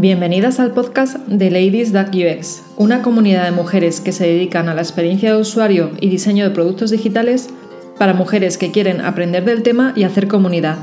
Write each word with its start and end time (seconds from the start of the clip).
Bienvenidas 0.00 0.60
al 0.60 0.74
podcast 0.74 1.16
de 1.26 1.50
Ladies 1.50 1.92
UX, 1.92 2.62
una 2.76 3.02
comunidad 3.02 3.46
de 3.46 3.50
mujeres 3.50 4.00
que 4.00 4.12
se 4.12 4.28
dedican 4.28 4.68
a 4.68 4.74
la 4.74 4.80
experiencia 4.80 5.32
de 5.32 5.40
usuario 5.40 5.90
y 6.00 6.08
diseño 6.08 6.44
de 6.44 6.54
productos 6.54 6.92
digitales 6.92 7.50
para 7.98 8.14
mujeres 8.14 8.58
que 8.58 8.70
quieren 8.70 9.00
aprender 9.00 9.44
del 9.44 9.64
tema 9.64 9.94
y 9.96 10.04
hacer 10.04 10.28
comunidad. 10.28 10.78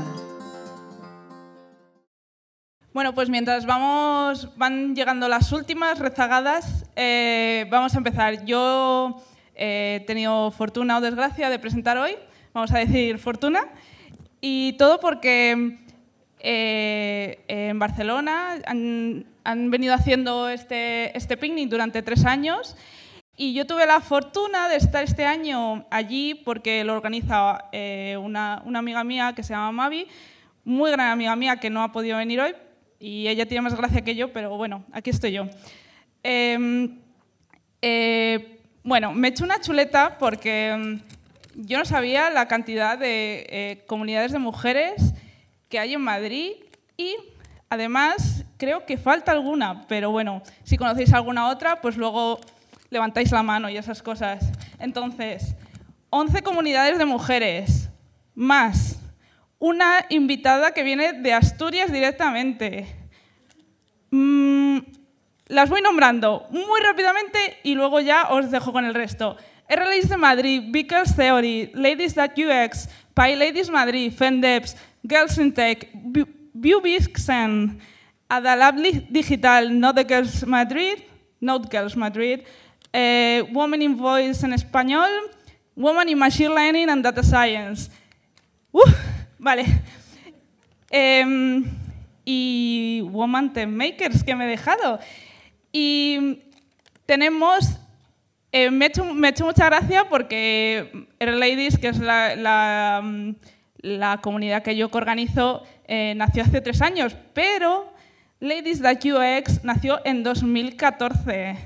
Bueno, 2.92 3.14
pues 3.14 3.30
mientras 3.30 3.64
vamos, 3.64 4.50
van 4.58 4.94
llegando 4.94 5.28
las 5.28 5.50
últimas 5.50 5.98
rezagadas, 5.98 6.84
eh, 6.94 7.64
vamos 7.70 7.94
a 7.94 7.96
empezar. 7.96 8.44
Yo 8.44 9.22
eh, 9.54 10.00
he 10.02 10.04
tenido 10.04 10.50
fortuna 10.50 10.98
o 10.98 11.00
desgracia 11.00 11.48
de 11.48 11.58
presentar 11.58 11.96
hoy, 11.96 12.16
vamos 12.52 12.70
a 12.70 12.80
decir 12.80 13.18
fortuna, 13.18 13.64
y 14.42 14.74
todo 14.74 15.00
porque 15.00 15.85
eh, 16.40 17.44
en 17.48 17.78
Barcelona 17.78 18.56
han, 18.66 19.70
venido 19.70 19.94
haciendo 19.94 20.48
este, 20.48 21.16
este 21.16 21.36
picnic 21.36 21.68
durante 21.70 22.02
tres 22.02 22.24
años 22.24 22.76
y 23.36 23.54
yo 23.54 23.66
tuve 23.66 23.86
la 23.86 24.00
fortuna 24.00 24.68
de 24.68 24.76
estar 24.76 25.02
este 25.02 25.24
año 25.24 25.86
allí 25.90 26.34
porque 26.34 26.84
lo 26.84 26.94
organiza 26.94 27.64
eh, 27.72 28.16
una, 28.20 28.62
amiga 28.74 29.02
mía 29.04 29.32
que 29.34 29.42
se 29.42 29.54
llama 29.54 29.72
Mavi, 29.72 30.06
muy 30.64 30.90
gran 30.90 31.10
amiga 31.10 31.36
mía 31.36 31.56
que 31.56 31.70
no 31.70 31.82
ha 31.82 31.92
podido 31.92 32.18
venir 32.18 32.40
hoy 32.40 32.54
y 32.98 33.28
ella 33.28 33.46
tiene 33.46 33.62
más 33.62 33.76
gracia 33.76 34.02
que 34.02 34.14
yo, 34.14 34.32
pero 34.32 34.56
bueno, 34.56 34.84
aquí 34.92 35.10
estoy 35.10 35.32
yo. 35.32 35.46
Em, 36.22 36.98
eh, 37.82 38.60
bueno, 38.82 39.12
me 39.12 39.28
he 39.28 39.30
hecho 39.30 39.44
una 39.44 39.60
chuleta 39.60 40.16
porque 40.18 40.70
em, 40.70 41.00
yo 41.54 41.78
no 41.78 41.84
sabía 41.84 42.30
la 42.30 42.48
cantidad 42.48 42.98
de 42.98 43.84
comunidades 43.86 44.32
de 44.32 44.38
mujeres 44.38 45.14
que 45.68 45.78
hay 45.78 45.94
en 45.94 46.00
Madrid 46.00 46.52
y 46.96 47.16
además 47.68 48.44
creo 48.56 48.86
que 48.86 48.96
falta 48.96 49.32
alguna, 49.32 49.86
pero 49.88 50.10
bueno, 50.10 50.42
si 50.64 50.76
conocéis 50.76 51.12
alguna 51.12 51.48
otra, 51.48 51.80
pues 51.80 51.96
luego 51.96 52.40
levantáis 52.90 53.32
la 53.32 53.42
mano 53.42 53.68
y 53.68 53.76
esas 53.76 54.02
cosas. 54.02 54.44
Entonces, 54.78 55.54
11 56.10 56.42
comunidades 56.42 56.98
de 56.98 57.04
mujeres, 57.04 57.90
más 58.34 58.98
una 59.58 60.04
invitada 60.10 60.72
que 60.72 60.82
viene 60.82 61.14
de 61.14 61.32
Asturias 61.32 61.92
directamente. 61.92 62.86
Mm, 64.10 64.78
las 65.48 65.68
voy 65.70 65.80
nombrando 65.80 66.46
muy 66.50 66.80
rápidamente 66.80 67.58
y 67.62 67.74
luego 67.74 68.00
ya 68.00 68.28
os 68.30 68.50
dejo 68.50 68.72
con 68.72 68.84
el 68.84 68.94
resto. 68.94 69.36
RLAs 69.68 70.08
de 70.08 70.16
Madrid, 70.16 70.62
Vickers 70.68 71.16
Theory, 71.16 71.70
Ladies 71.74 72.14
That 72.14 72.32
UX, 72.36 72.88
Ladies 73.16 73.70
Madrid, 73.70 74.12
FENDEPS, 74.12 74.76
Girls 75.06 75.38
in 75.38 75.52
Tech, 75.52 75.88
Bubixen, 76.54 77.78
Adalabli 78.28 79.06
Digital, 79.10 79.70
Not 79.70 80.06
Girls 80.08 80.44
Madrid, 80.46 81.04
Not 81.40 81.70
Girls 81.70 81.96
Madrid, 81.96 82.44
eh, 82.92 83.42
Woman 83.52 83.82
in 83.82 83.96
Voice 83.96 84.42
en 84.42 84.52
español, 84.52 85.10
Woman 85.76 86.08
in 86.08 86.18
Machine 86.18 86.54
Learning 86.54 86.88
and 86.88 87.02
Data 87.02 87.22
Science. 87.22 87.90
Uh, 88.72 88.90
vale. 89.38 89.64
Em, 90.90 91.64
y 92.24 93.02
Woman 93.10 93.52
Tech 93.52 93.68
Makers, 93.68 94.22
que 94.22 94.34
me 94.34 94.44
he 94.44 94.48
dejado. 94.48 94.98
Y 95.72 96.42
tenemos 97.06 97.78
eh, 98.58 98.70
me, 98.70 98.86
ha 98.86 98.88
hecho, 98.88 99.04
hecho, 99.26 99.44
mucha 99.44 99.66
gracia 99.66 100.08
porque 100.08 101.06
Ladies, 101.20 101.76
que 101.76 101.88
es 101.88 101.98
la, 101.98 103.02
mm, 103.02 103.34
la 103.86 104.18
comunidad 104.18 104.62
que 104.62 104.76
yo 104.76 104.88
organizo 104.90 105.62
eh, 105.86 106.14
nació 106.16 106.42
hace 106.42 106.60
tres 106.60 106.82
años, 106.82 107.16
pero 107.32 107.92
Ladies 108.40 108.82
That 108.82 108.98
UX 109.04 109.62
nació 109.62 110.00
en 110.04 110.24
2014, 110.24 111.56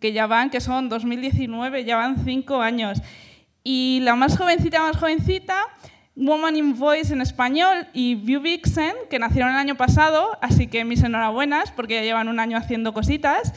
que 0.00 0.12
ya 0.12 0.26
van, 0.26 0.48
que 0.48 0.60
son 0.60 0.88
2019, 0.88 1.84
ya 1.84 1.96
van 1.96 2.24
cinco 2.24 2.62
años. 2.62 3.02
Y 3.62 4.00
la 4.02 4.14
más 4.14 4.38
jovencita, 4.38 4.80
más 4.80 4.96
jovencita, 4.96 5.66
Woman 6.16 6.56
in 6.56 6.78
Voice 6.78 7.12
en 7.12 7.20
español 7.20 7.86
y 7.92 8.14
View 8.14 8.40
Vixen, 8.40 8.94
que 9.10 9.18
nacieron 9.18 9.50
el 9.50 9.56
año 9.56 9.76
pasado, 9.76 10.38
así 10.40 10.66
que 10.66 10.84
mis 10.86 11.02
enhorabuenas 11.02 11.72
porque 11.72 11.96
ya 11.96 12.02
llevan 12.02 12.28
un 12.28 12.40
año 12.40 12.56
haciendo 12.56 12.94
cositas. 12.94 13.52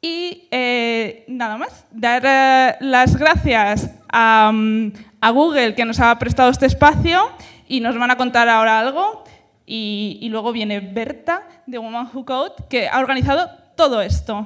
Y 0.00 0.48
eh, 0.50 1.24
nada 1.28 1.58
más, 1.58 1.86
dar 1.92 2.22
eh, 2.24 2.76
las 2.80 3.16
gracias 3.16 3.90
a, 4.10 4.50
a 5.22 5.30
Google 5.30 5.76
que 5.76 5.84
nos 5.84 6.00
ha 6.00 6.18
prestado 6.18 6.50
este 6.50 6.66
espacio 6.66 7.30
y 7.68 7.78
nos 7.78 7.96
van 7.96 8.10
a 8.10 8.16
contar 8.16 8.48
ahora 8.48 8.80
algo. 8.80 9.22
Y, 9.64 10.28
luego 10.30 10.52
viene 10.52 10.80
Berta 10.80 11.44
de 11.66 11.78
Woman 11.78 12.10
Who 12.12 12.24
Code 12.24 12.54
que 12.68 12.88
ha 12.88 12.98
organizado 12.98 13.48
todo 13.76 14.02
esto. 14.02 14.44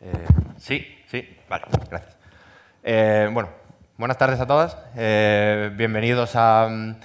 Eh, 0.00 0.26
sí, 0.58 0.84
sí, 1.06 1.24
vale, 1.48 1.66
gracias. 1.88 2.16
Eh, 2.82 3.30
bueno, 3.32 3.50
buenas 3.96 4.18
tardes 4.18 4.40
a 4.40 4.46
todas. 4.48 4.76
Eh, 4.96 5.70
bienvenidos 5.76 6.34
a, 6.34 6.66
mm, 6.68 6.96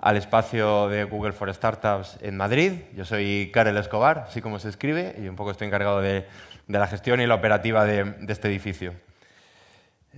al 0.00 0.16
espacio 0.16 0.88
de 0.88 1.04
Google 1.04 1.32
for 1.32 1.52
Startups 1.52 2.18
en 2.20 2.36
Madrid. 2.36 2.72
Yo 2.94 3.04
soy 3.04 3.50
Karel 3.52 3.76
Escobar, 3.76 4.26
así 4.28 4.40
como 4.40 4.58
se 4.58 4.68
escribe, 4.68 5.16
y 5.18 5.28
un 5.28 5.36
poco 5.36 5.50
estoy 5.50 5.66
encargado 5.66 6.00
de, 6.00 6.26
la 6.68 6.86
gestión 6.86 7.20
y 7.20 7.26
la 7.26 7.34
operativa 7.34 7.84
de, 7.84 8.14
este 8.28 8.48
edificio. 8.48 8.94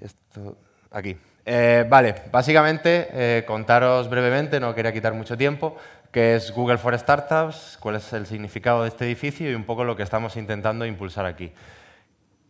Esto, 0.00 0.56
aquí. 0.90 1.16
Eh, 1.46 1.86
vale, 1.88 2.14
básicamente, 2.30 3.08
eh, 3.12 3.44
contaros 3.46 4.08
brevemente, 4.10 4.60
no 4.60 4.74
quería 4.74 4.92
quitar 4.92 5.14
mucho 5.14 5.36
tiempo, 5.36 5.76
qué 6.12 6.36
es 6.36 6.52
Google 6.52 6.78
for 6.78 6.96
Startups, 6.98 7.78
cuál 7.80 7.96
es 7.96 8.12
el 8.12 8.26
significado 8.26 8.82
de 8.82 8.88
este 8.88 9.06
edificio 9.06 9.50
y 9.50 9.54
un 9.54 9.64
poco 9.64 9.84
lo 9.84 9.96
que 9.96 10.02
estamos 10.02 10.36
intentando 10.36 10.84
impulsar 10.84 11.24
aquí. 11.24 11.52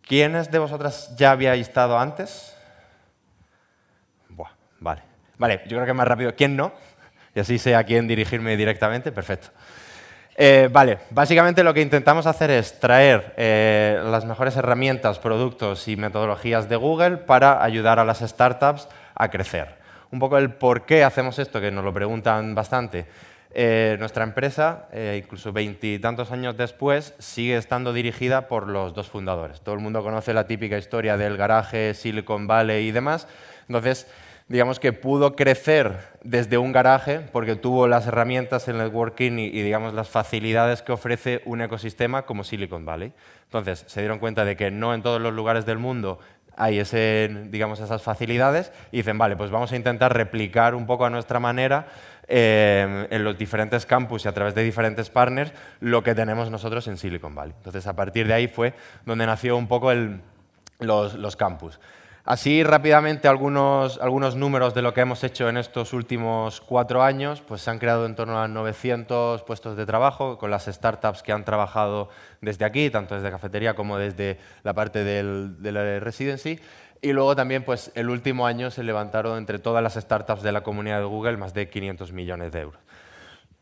¿Quiénes 0.01 0.51
de 0.51 0.59
vosotras 0.59 1.15
ya 1.15 1.31
habíais 1.31 1.67
estado 1.67 1.97
antes? 1.97 2.53
Buah, 4.27 4.51
vale. 4.79 5.03
Vale, 5.41 5.61
yo 5.65 5.77
creo 5.77 5.85
que 5.87 5.93
más 5.93 6.07
rápido. 6.07 6.35
¿Quién 6.35 6.55
no? 6.55 6.71
Y 7.33 7.39
así 7.39 7.57
sé 7.57 7.75
a 7.75 7.83
quién 7.83 8.07
dirigirme 8.07 8.57
directamente, 8.57 9.11
perfecto. 9.11 9.49
Eh, 10.35 10.69
vale, 10.71 10.97
básicamente 11.09 11.63
lo 11.63 11.73
que 11.73 11.81
intentamos 11.81 12.25
hacer 12.25 12.51
es 12.51 12.79
traer 12.79 13.33
eh, 13.37 14.01
las 14.05 14.25
mejores 14.25 14.55
herramientas, 14.55 15.19
productos 15.19 15.87
y 15.87 15.97
metodologías 15.97 16.69
de 16.69 16.77
Google 16.77 17.17
para 17.17 17.63
ayudar 17.63 17.99
a 17.99 18.05
las 18.05 18.19
startups 18.19 18.87
a 19.13 19.29
crecer. 19.29 19.75
Un 20.09 20.19
poco 20.19 20.37
el 20.37 20.51
por 20.51 20.85
qué 20.85 21.03
hacemos 21.03 21.37
esto, 21.37 21.61
que 21.61 21.69
nos 21.69 21.83
lo 21.83 21.93
preguntan 21.93 22.55
bastante. 22.55 23.05
Eh, 23.53 23.97
nuestra 23.99 24.23
empresa, 24.23 24.87
incluso 25.17 25.51
veintitantos 25.51 26.31
años 26.31 26.55
después, 26.55 27.13
sigue 27.19 27.57
estando 27.57 27.91
dirigida 27.91 28.47
por 28.47 28.67
los 28.67 28.93
dos 28.93 29.09
fundadores. 29.09 29.59
Todo 29.61 29.75
el 29.75 29.81
mundo 29.81 30.01
conoce 30.01 30.33
la 30.33 30.47
típica 30.47 30.77
historia 30.77 31.17
del 31.17 31.35
garaje, 31.35 31.93
Silicon 31.93 32.47
Valley 32.47 32.87
y 32.87 32.91
demás. 32.91 33.27
Entonces, 33.67 34.07
digamos 34.47 34.79
que 34.79 34.93
pudo 34.93 35.35
crecer 35.35 35.99
desde 36.23 36.57
un 36.57 36.71
garaje 36.71 37.19
porque 37.31 37.55
tuvo 37.55 37.87
las 37.87 38.07
herramientas, 38.07 38.67
el 38.67 38.77
networking 38.77 39.33
y, 39.33 39.49
digamos 39.49 39.93
las 39.93 40.09
facilidades 40.09 40.81
que 40.81 40.91
ofrece 40.91 41.41
un 41.45 41.61
ecosistema 41.61 42.23
como 42.23 42.43
Silicon 42.43 42.85
Valley. 42.85 43.13
Entonces 43.43 43.83
se 43.87 44.01
dieron 44.01 44.19
cuenta 44.19 44.45
de 44.45 44.55
que 44.55 44.71
no 44.71 44.93
en 44.93 45.01
todos 45.01 45.21
los 45.21 45.33
lugares 45.33 45.65
del 45.65 45.77
mundo 45.77 46.19
hay 46.57 46.79
ese, 46.79 47.47
digamos, 47.49 47.79
esas 47.79 48.01
facilidades 48.01 48.71
y 48.91 48.97
dicen, 48.97 49.17
vale, 49.17 49.35
pues 49.35 49.51
vamos 49.51 49.71
a 49.71 49.75
intentar 49.75 50.13
replicar 50.13 50.75
un 50.75 50.85
poco 50.85 51.05
a 51.05 51.09
nuestra 51.09 51.39
manera 51.39 51.87
eh, 52.27 53.07
en 53.09 53.23
los 53.23 53.37
diferentes 53.37 53.85
campus 53.85 54.25
y 54.25 54.27
a 54.27 54.33
través 54.33 54.53
de 54.53 54.63
diferentes 54.63 55.09
partners 55.09 55.53
lo 55.79 56.03
que 56.03 56.13
tenemos 56.13 56.51
nosotros 56.51 56.87
en 56.87 56.97
Silicon 56.97 57.35
Valley. 57.35 57.53
Entonces 57.57 57.87
a 57.87 57.95
partir 57.95 58.27
de 58.27 58.33
ahí 58.33 58.47
fue 58.47 58.73
donde 59.05 59.25
nació 59.25 59.57
un 59.57 59.67
poco 59.67 59.91
los, 60.79 61.13
los 61.15 61.35
campus. 61.35 61.79
Así 62.23 62.63
rápidamente 62.63 63.27
algunos, 63.27 63.99
algunos 63.99 64.35
números 64.35 64.75
de 64.75 64.83
lo 64.83 64.93
que 64.93 65.01
hemos 65.01 65.23
hecho 65.23 65.49
en 65.49 65.57
estos 65.57 65.91
últimos 65.91 66.61
cuatro 66.61 67.01
años, 67.01 67.41
pues 67.41 67.61
se 67.61 67.71
han 67.71 67.79
creado 67.79 68.05
en 68.05 68.15
torno 68.15 68.39
a 68.39 68.47
900 68.47 69.41
puestos 69.41 69.75
de 69.75 69.87
trabajo 69.87 70.37
con 70.37 70.51
las 70.51 70.65
startups 70.65 71.23
que 71.23 71.31
han 71.31 71.45
trabajado 71.45 72.09
desde 72.39 72.65
aquí, 72.65 72.91
tanto 72.91 73.15
desde 73.15 73.31
cafetería 73.31 73.73
como 73.73 73.97
desde 73.97 74.37
la 74.61 74.73
parte 74.73 75.03
del, 75.03 75.61
de 75.63 75.71
la 75.71 75.99
residency. 75.99 76.59
Y 77.01 77.13
luego 77.13 77.35
también, 77.35 77.63
pues 77.63 77.91
el 77.95 78.11
último 78.11 78.45
año 78.45 78.69
se 78.69 78.83
levantaron 78.83 79.39
entre 79.39 79.57
todas 79.57 79.81
las 79.81 79.95
startups 79.95 80.43
de 80.43 80.51
la 80.51 80.61
comunidad 80.61 80.99
de 80.99 81.05
Google 81.05 81.37
más 81.37 81.55
de 81.55 81.69
500 81.69 82.11
millones 82.11 82.51
de 82.51 82.59
euros. 82.61 82.81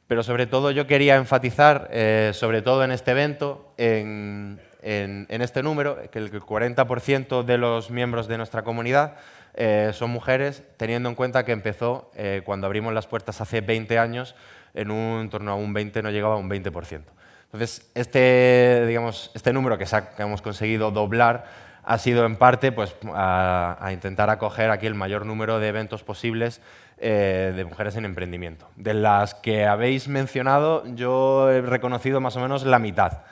Pero 0.08 0.24
sobre 0.24 0.48
todo 0.48 0.72
yo 0.72 0.86
quería 0.86 1.16
enfatizar, 1.16 1.88
eh, 1.92 2.32
sobre 2.34 2.62
todo 2.62 2.84
en 2.84 2.92
este 2.92 3.12
evento, 3.12 3.74
en, 3.78 4.60
en, 4.81 5.28
este 5.30 5.64
número, 5.64 5.98
que 6.12 6.20
el 6.20 6.31
40% 6.31 7.44
de 7.44 7.58
los 7.58 7.92
miembros 7.92 8.28
de 8.28 8.38
nuestra 8.38 8.64
comunidad 8.64 9.16
eh, 9.54 9.92
son 9.94 10.10
mujeres, 10.12 10.64
teniendo 10.78 11.10
en 11.10 11.16
cuenta 11.16 11.44
que 11.44 11.52
empezó 11.52 12.12
eh, 12.16 12.42
cuando 12.46 12.68
abrimos 12.68 12.94
las 12.94 13.08
puertas 13.08 13.42
hace 13.42 13.62
20 13.62 14.00
años, 14.00 14.36
en 14.74 14.92
un 14.92 15.30
torno 15.30 15.52
a 15.52 15.56
un 15.56 15.74
20, 15.74 16.02
no 16.02 16.12
llegaba 16.12 16.36
a 16.36 16.38
un 16.38 16.50
20%. 16.50 17.02
Entonces, 17.46 17.90
este, 17.96 18.86
digamos, 18.88 19.31
este 19.34 19.52
número 19.52 19.78
que, 19.78 19.86
hemos 20.20 20.42
conseguido 20.42 20.92
doblar 20.92 21.70
ha 21.84 21.98
sido 21.98 22.25
en 22.25 22.36
parte 22.36 22.72
pues, 22.72 22.96
a, 23.14 23.90
intentar 23.92 24.30
acoger 24.30 24.70
aquí 24.70 24.86
el 24.86 24.94
mayor 24.94 25.25
número 25.25 25.60
de 25.60 25.70
eventos 25.70 26.04
posibles 26.04 26.62
eh, 27.00 27.52
de 27.56 27.66
mujeres 27.66 27.96
en 27.96 28.06
emprendimiento. 28.06 28.70
De 28.75 28.94
las 28.94 29.34
que 29.34 29.66
habéis 29.66 30.08
mencionado, 30.08 30.84
yo 30.94 31.50
he 31.50 31.62
reconocido 31.62 32.22
más 32.22 32.36
o 32.36 32.40
menos 32.40 32.64
la 32.64 32.78
mitad 32.78 33.24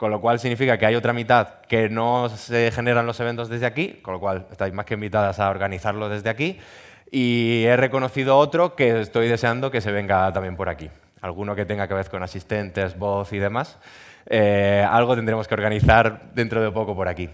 con 0.00 0.10
lo 0.10 0.22
cual 0.22 0.40
significa 0.40 0.78
que 0.78 0.86
hay 0.86 0.94
otra 0.94 1.12
mitad 1.12 1.60
que 1.68 1.90
no 1.90 2.30
se 2.30 2.70
generan 2.70 3.04
los 3.04 3.20
eventos 3.20 3.50
desde 3.50 3.66
aquí, 3.66 4.00
con 4.00 4.14
lo 4.14 4.18
cual 4.18 4.46
estáis 4.50 4.72
más 4.72 4.86
que 4.86 4.94
invitadas 4.94 5.38
a 5.38 5.50
organizarlo 5.50 6.08
desde 6.08 6.30
aquí. 6.30 6.58
Y 7.10 7.64
he 7.66 7.76
reconocido 7.76 8.38
otro 8.38 8.74
que 8.74 8.98
estoy 8.98 9.28
deseando 9.28 9.70
que 9.70 9.82
se 9.82 9.92
venga 9.92 10.32
también 10.32 10.56
por 10.56 10.70
aquí. 10.70 10.88
Alguno 11.20 11.54
que 11.54 11.66
tenga 11.66 11.86
que 11.86 11.92
ver 11.92 12.08
con 12.08 12.22
asistentes, 12.22 12.96
voz 12.96 13.30
y 13.34 13.38
demás. 13.40 13.76
Eh, 14.24 14.86
algo 14.90 15.14
tendremos 15.16 15.46
que 15.46 15.52
organizar 15.52 16.30
dentro 16.32 16.62
de 16.62 16.70
poco 16.70 16.96
por 16.96 17.06
aquí. 17.06 17.28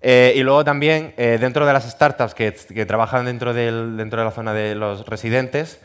Eh, 0.00 0.34
y 0.36 0.44
luego 0.44 0.62
también, 0.62 1.12
eh, 1.16 1.38
dentro 1.40 1.66
de 1.66 1.72
las 1.72 1.90
startups 1.90 2.34
que, 2.34 2.52
trabajan 2.86 3.24
dentro, 3.24 3.52
dentro 3.52 4.20
de 4.20 4.24
la 4.24 4.30
zona 4.30 4.54
de 4.54 4.76
los 4.76 5.04
residentes, 5.06 5.80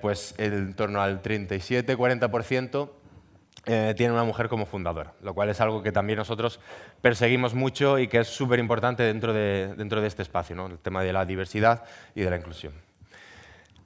pues 0.00 0.34
en 0.38 0.72
torno 0.72 1.02
al 1.02 1.20
37-40% 1.20 3.01
eh, 3.64 3.94
tiene 3.96 4.12
una 4.12 4.24
mujer 4.24 4.48
como 4.48 4.66
fundadora, 4.66 5.12
lo 5.22 5.34
cual 5.34 5.48
es 5.48 5.60
algo 5.60 5.82
que 5.82 5.92
también 5.92 6.18
nosotros 6.18 6.58
perseguimos 7.00 7.54
mucho 7.54 7.98
y 7.98 8.08
que 8.08 8.18
es 8.18 8.28
súper 8.28 8.58
importante 8.58 9.04
dentro 9.04 9.32
de, 9.32 9.74
dentro 9.76 10.00
de 10.00 10.08
este 10.08 10.22
espacio, 10.22 10.56
¿no? 10.56 10.66
el 10.66 10.78
tema 10.78 11.02
de 11.02 11.12
la 11.12 11.24
diversidad 11.24 11.84
y 12.14 12.22
de 12.22 12.30
la 12.30 12.36
inclusión. 12.36 12.72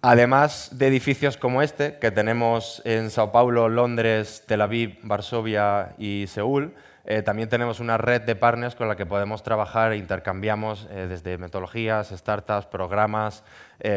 Además 0.01 0.71
de 0.73 0.87
edificios 0.87 1.37
como 1.37 1.63
este, 1.63 1.99
que 1.99 2.11
tenemos 2.11 2.81
en 2.85 3.11
Sao 3.11 3.33
Paulo, 3.33 3.69
Londres, 3.69 4.45
Tel 4.47 4.63
Aviv, 4.63 4.99
Varsovia 5.03 5.95
y 5.99 6.27
Seúl, 6.29 6.75
eh, 7.07 7.23
también 7.23 7.49
tenemos 7.49 7.81
una 7.81 7.97
red 7.97 8.23
de 8.23 8.37
partners 8.37 8.75
con 8.75 8.89
la 8.89 8.97
que 8.97 9.07
podemos 9.07 9.43
trabajar 9.43 9.93
e 9.93 9.97
intercambiamos 9.97 10.87
eh, 10.91 11.07
desde 11.09 11.39
metodologías, 11.39 12.11
startups, 12.11 12.67
programas, 12.67 13.45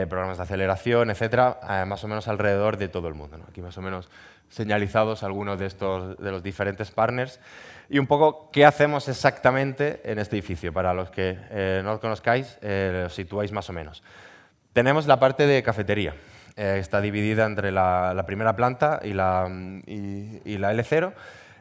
programas 0.10 0.38
de 0.38 0.44
aceleración, 0.44 1.10
etcétera, 1.10 1.86
más 1.88 2.04
o 2.04 2.10
menos 2.10 2.28
alrededor 2.28 2.76
de 2.76 2.90
todo 2.90 3.08
el 3.08 3.14
mundo. 3.14 3.40
Aquí 3.48 3.62
más 3.62 3.78
o 3.78 3.82
menos 3.82 4.10
señalizados 4.50 5.24
algunos 5.24 5.60
de, 5.60 5.68
estos, 5.68 6.18
de 6.18 6.32
los 6.32 6.44
diferentes 6.44 6.92
partners. 6.92 7.40
Y 7.90 7.98
un 7.98 8.08
poco 8.08 8.50
qué 8.52 8.66
hacemos 8.66 9.08
exactamente 9.08 10.02
en 10.04 10.20
este 10.20 10.36
edificio, 10.36 10.74
para 10.74 10.94
los 10.94 11.10
que 11.10 11.38
eh, 11.50 11.82
no 11.84 11.94
lo 11.94 12.00
conozcáis, 12.00 12.60
eh, 12.62 13.02
lo 13.04 13.10
situáis 13.10 13.52
más 13.52 13.70
o 13.70 13.74
menos. 13.74 14.04
Tenemos 14.74 15.08
la 15.08 15.20
parte 15.20 15.48
de 15.48 15.64
cafetería. 15.64 16.14
Eh, 16.56 16.78
está 16.80 17.02
dividida 17.02 17.46
entre 17.46 17.72
la, 17.72 18.24
primera 18.28 18.56
planta 18.56 19.00
y 19.04 19.14
la, 19.14 19.48
y, 19.86 20.58
la 20.58 20.74
L0, 20.74 21.14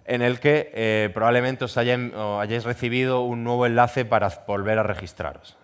en 0.09 0.23
el 0.23 0.41
que 0.41 1.11
probablemente 1.15 1.67
os 1.67 1.77
hayáis 1.77 2.65
recibido 2.65 3.21
un 3.21 3.45
nuevo 3.45 3.67
enlace 3.67 4.05
para 4.05 4.29
volver 4.47 4.79
a 4.79 4.83
registraros 4.83 5.57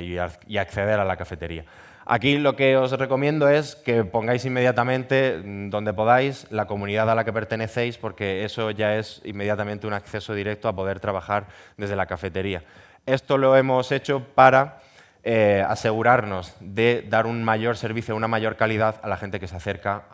y, 0.00 0.16
y 0.46 0.58
acceder 0.58 1.00
a 1.00 1.04
la 1.04 1.16
cafetería. 1.16 1.64
Aquí 2.04 2.36
lo 2.38 2.56
que 2.56 2.76
os 2.76 2.90
recomiendo 2.92 3.48
es 3.48 3.76
que 3.76 4.04
pongáis 4.04 4.44
inmediatamente, 4.44 5.40
mm, 5.42 5.70
donde 5.70 5.94
podáis, 5.94 6.46
la 6.50 6.66
comunidad 6.66 7.08
a 7.10 7.14
la 7.14 7.24
que 7.24 7.32
pertenecéis, 7.32 7.96
porque 7.96 8.44
eso 8.44 8.70
ya 8.72 8.96
es 8.96 9.20
inmediatamente 9.24 9.86
un 9.86 9.92
acceso 9.92 10.34
directo 10.34 10.68
a 10.68 10.74
poder 10.74 10.98
trabajar 10.98 11.46
desde 11.76 11.94
la 11.94 12.06
cafetería. 12.06 12.64
Esto 13.06 13.38
lo 13.38 13.56
hemos 13.56 13.92
hecho 13.92 14.26
para 14.34 14.80
eh, 15.22 15.64
asegurarnos 15.66 16.56
de 16.58 17.06
dar 17.08 17.26
un 17.26 17.44
mayor 17.44 17.76
servicio, 17.76 18.16
una 18.16 18.28
mayor 18.28 18.56
calidad 18.56 18.96
a 19.02 19.08
la 19.08 19.16
gente 19.16 19.38
que 19.38 19.46
se 19.46 19.54
acerca 19.54 20.04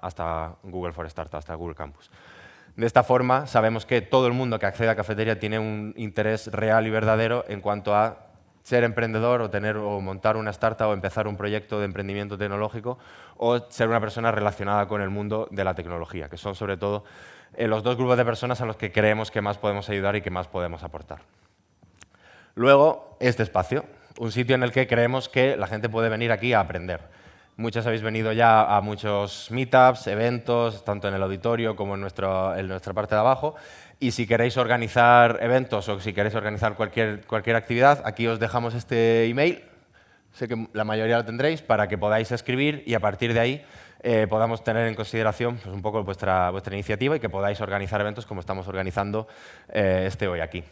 hasta 0.00 0.54
Google 0.62 0.92
for 0.92 1.10
Startups, 1.10 1.38
hasta 1.38 1.54
Google 1.54 1.74
Campus. 1.74 2.10
De 2.76 2.86
esta 2.86 3.02
forma, 3.02 3.46
sabemos 3.46 3.84
que 3.84 4.00
todo 4.00 4.26
el 4.26 4.32
mundo 4.32 4.58
que 4.58 4.66
accede 4.66 4.88
a 4.88 4.96
cafetería 4.96 5.38
tiene 5.38 5.58
un 5.58 5.92
interés 5.96 6.46
real 6.46 6.86
y 6.86 6.90
verdadero 6.90 7.44
en 7.48 7.60
cuanto 7.60 7.94
a 7.94 8.32
ser 8.62 8.84
emprendedor 8.84 9.42
o, 9.42 9.50
tener, 9.50 9.76
o 9.76 10.00
montar 10.00 10.36
una 10.36 10.50
startup 10.50 10.88
o 10.88 10.92
empezar 10.92 11.26
un 11.26 11.36
proyecto 11.36 11.78
de 11.78 11.84
emprendimiento 11.84 12.38
tecnológico 12.38 12.98
o 13.36 13.58
ser 13.70 13.88
una 13.88 14.00
persona 14.00 14.30
relacionada 14.30 14.86
con 14.86 15.02
el 15.02 15.10
mundo 15.10 15.48
de 15.50 15.64
la 15.64 15.74
tecnología, 15.74 16.28
que 16.28 16.36
son 16.36 16.54
sobre 16.54 16.76
todo 16.76 17.04
eh, 17.54 17.66
los 17.66 17.82
dos 17.82 17.96
grupos 17.96 18.16
de 18.16 18.24
personas 18.24 18.60
a 18.60 18.66
los 18.66 18.76
que 18.76 18.92
creemos 18.92 19.30
que 19.30 19.42
más 19.42 19.58
podemos 19.58 19.88
ayudar 19.90 20.16
y 20.16 20.22
que 20.22 20.30
más 20.30 20.48
podemos 20.48 20.82
aportar. 20.82 21.20
Luego, 22.54 23.16
este 23.20 23.42
espacio, 23.42 23.84
un 24.18 24.30
sitio 24.30 24.54
en 24.54 24.62
el 24.62 24.72
que 24.72 24.86
creemos 24.86 25.28
que 25.28 25.56
la 25.56 25.66
gente 25.66 25.88
puede 25.88 26.08
venir 26.08 26.32
aquí 26.32 26.52
a 26.52 26.60
aprender. 26.60 27.00
Muchos 27.56 27.86
habéis 27.86 28.02
venido 28.02 28.32
ya 28.32 28.76
a 28.76 28.80
muchos 28.80 29.50
meetups, 29.50 30.06
eventos, 30.06 30.84
tanto 30.84 31.08
en 31.08 31.14
el 31.14 31.22
auditorio 31.22 31.76
como 31.76 31.94
en, 31.94 32.00
nuestro, 32.00 32.56
en 32.56 32.66
nuestra 32.66 32.94
parte 32.94 33.14
de 33.14 33.20
abajo, 33.20 33.54
y 34.00 34.12
si 34.12 34.26
queréis 34.26 34.56
organizar 34.56 35.38
eventos 35.42 35.86
o 35.88 36.00
si 36.00 36.14
queréis 36.14 36.34
organizar 36.34 36.74
cualquier, 36.76 37.26
cualquier 37.26 37.56
actividad, 37.56 38.00
aquí 38.06 38.26
os 38.26 38.40
dejamos 38.40 38.74
este 38.74 39.26
email, 39.26 39.62
sé 40.32 40.48
que 40.48 40.66
la 40.72 40.84
mayoría 40.84 41.18
lo 41.18 41.26
tendréis, 41.26 41.60
para 41.60 41.88
que 41.88 41.98
podáis 41.98 42.32
escribir 42.32 42.84
y 42.86 42.94
a 42.94 43.00
partir 43.00 43.34
de 43.34 43.40
ahí 43.40 43.64
eh, 44.02 44.26
podamos 44.30 44.64
tener 44.64 44.88
en 44.88 44.94
consideración 44.94 45.58
pues, 45.58 45.74
un 45.74 45.82
poco 45.82 46.02
vuestra, 46.02 46.50
vuestra 46.50 46.74
iniciativa 46.74 47.16
y 47.16 47.20
que 47.20 47.28
podáis 47.28 47.60
organizar 47.60 48.00
eventos 48.00 48.24
como 48.24 48.40
estamos 48.40 48.66
organizando 48.66 49.28
eh, 49.68 50.04
este 50.08 50.26
hoy 50.26 50.40
aquí. 50.40 50.64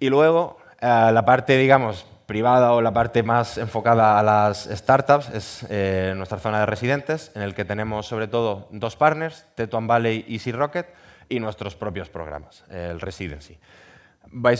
Y 0.00 0.08
luego, 0.08 0.58
eh, 0.80 1.10
la 1.12 1.24
parte, 1.24 1.56
digamos, 1.58 2.06
privada 2.28 2.74
o 2.74 2.82
la 2.82 2.92
parte 2.92 3.22
más 3.22 3.56
enfocada 3.56 4.20
a 4.20 4.22
las 4.22 4.68
startups 4.70 5.30
es 5.30 5.66
nuestra 6.14 6.38
zona 6.38 6.60
de 6.60 6.66
residentes, 6.66 7.32
en 7.34 7.40
el 7.40 7.54
que 7.54 7.64
tenemos 7.64 8.06
sobre 8.06 8.28
todo 8.28 8.68
dos 8.70 8.96
partners, 8.96 9.46
Tetuan 9.54 9.86
Valley 9.86 10.26
y 10.28 10.38
Sea 10.38 10.54
Rocket, 10.54 10.86
y 11.28 11.40
nuestros 11.40 11.74
propios 11.74 12.10
programas, 12.10 12.64
el 12.70 13.00
Residency. 13.00 13.58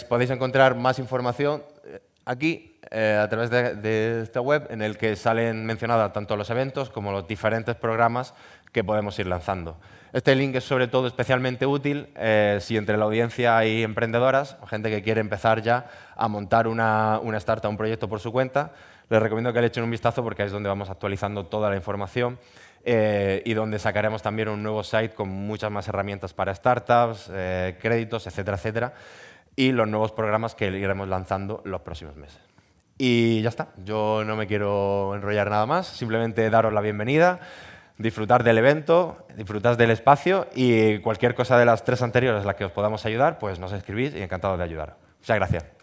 Podéis 0.09 0.31
encontrar 0.31 0.77
más 0.77 0.99
información 0.99 1.63
eh, 1.85 2.01
aquí 2.25 2.79
eh, 2.91 3.21
a 3.23 3.29
través 3.29 3.51
de, 3.51 4.23
esta 4.23 4.41
web 4.41 4.67
en 4.71 4.81
el 4.81 4.97
que 4.97 5.15
salen 5.17 5.67
mencionados 5.67 6.13
tanto 6.13 6.37
los 6.37 6.49
eventos 6.51 6.89
como 6.89 7.13
los 7.13 7.27
diferentes 7.27 7.77
programas 7.77 8.35
que 8.73 8.83
podemos 8.83 9.19
ir 9.19 9.27
lanzando. 9.27 9.79
Este 10.13 10.35
link 10.35 10.55
es 10.55 10.65
sobre 10.65 10.89
todo 10.89 11.07
especialmente 11.07 11.67
útil 11.67 12.09
eh, 12.17 12.59
si 12.61 12.77
entre 12.77 12.97
la 12.97 13.05
audiencia 13.05 13.59
hay 13.59 13.83
emprendedoras 13.83 14.57
o 14.63 14.67
gente 14.67 14.89
que 14.91 15.03
quiere 15.03 15.21
empezar 15.21 15.61
ya 15.61 15.87
a 16.17 16.29
montar 16.29 16.67
una, 16.67 17.21
una 17.23 17.37
startup, 17.37 17.71
un 17.71 17.77
proyecto 17.77 18.09
por 18.09 18.21
su 18.21 18.33
cuenta. 18.33 18.73
Les 19.11 19.23
recomiendo 19.23 19.53
que 19.53 19.61
le 19.61 19.67
echen 19.67 19.85
un 19.85 19.91
vistazo 19.91 20.23
porque 20.25 20.45
es 20.45 20.53
donde 20.53 20.69
vamos 20.69 20.89
actualizando 20.89 21.47
toda 21.47 21.69
la 21.69 21.77
información 21.77 22.39
eh, 22.85 23.43
y 23.45 23.53
donde 23.53 23.79
sacaremos 23.79 24.23
también 24.23 24.49
un 24.49 24.63
nuevo 24.63 24.83
site 24.83 25.11
con 25.11 25.29
muchas 25.29 25.71
más 25.71 25.89
herramientas 25.89 26.33
para 26.33 26.55
startups, 26.55 27.31
eh, 27.31 27.77
créditos, 27.81 28.27
etcétera, 28.27 28.57
etcétera, 28.57 28.95
y 29.57 29.73
los 29.73 29.89
nuevos 29.89 30.13
programas 30.13 30.55
que 30.55 30.67
iremos 30.67 31.07
lanzando 31.09 31.61
los 31.65 31.83
próximos 31.83 32.17
meses. 32.17 32.41
Y 32.97 33.43
ya 33.43 33.51
está, 33.51 33.69
yo 33.85 34.23
no 34.25 34.37
me 34.37 34.47
quiero 34.47 35.15
enrollar 35.15 35.51
nada 35.51 35.67
más, 35.67 35.87
simplemente 35.87 36.49
daros 36.51 36.73
la 36.73 36.81
bienvenida, 36.81 37.41
disfrutar 37.99 38.45
del 38.45 38.59
evento, 38.59 39.27
disfrutar 39.37 39.77
del 39.77 39.91
espacio 39.91 40.47
y 40.55 40.99
cualquier 40.99 41.35
cosa 41.35 41.59
de 41.59 41.67
las 41.67 41.85
tres 41.85 42.01
anteriores 42.03 42.43
a 42.43 42.47
las 42.47 42.57
que 42.57 42.65
os 42.65 42.73
podamos 42.73 43.05
ayudar, 43.05 43.39
pues 43.39 43.59
nos 43.59 43.73
escribís 43.73 44.15
y 44.15 44.23
encantado 44.23 44.57
de 44.57 44.65
ayudar. 44.65 44.97
Muchas 45.21 45.37
gracias. 45.37 45.79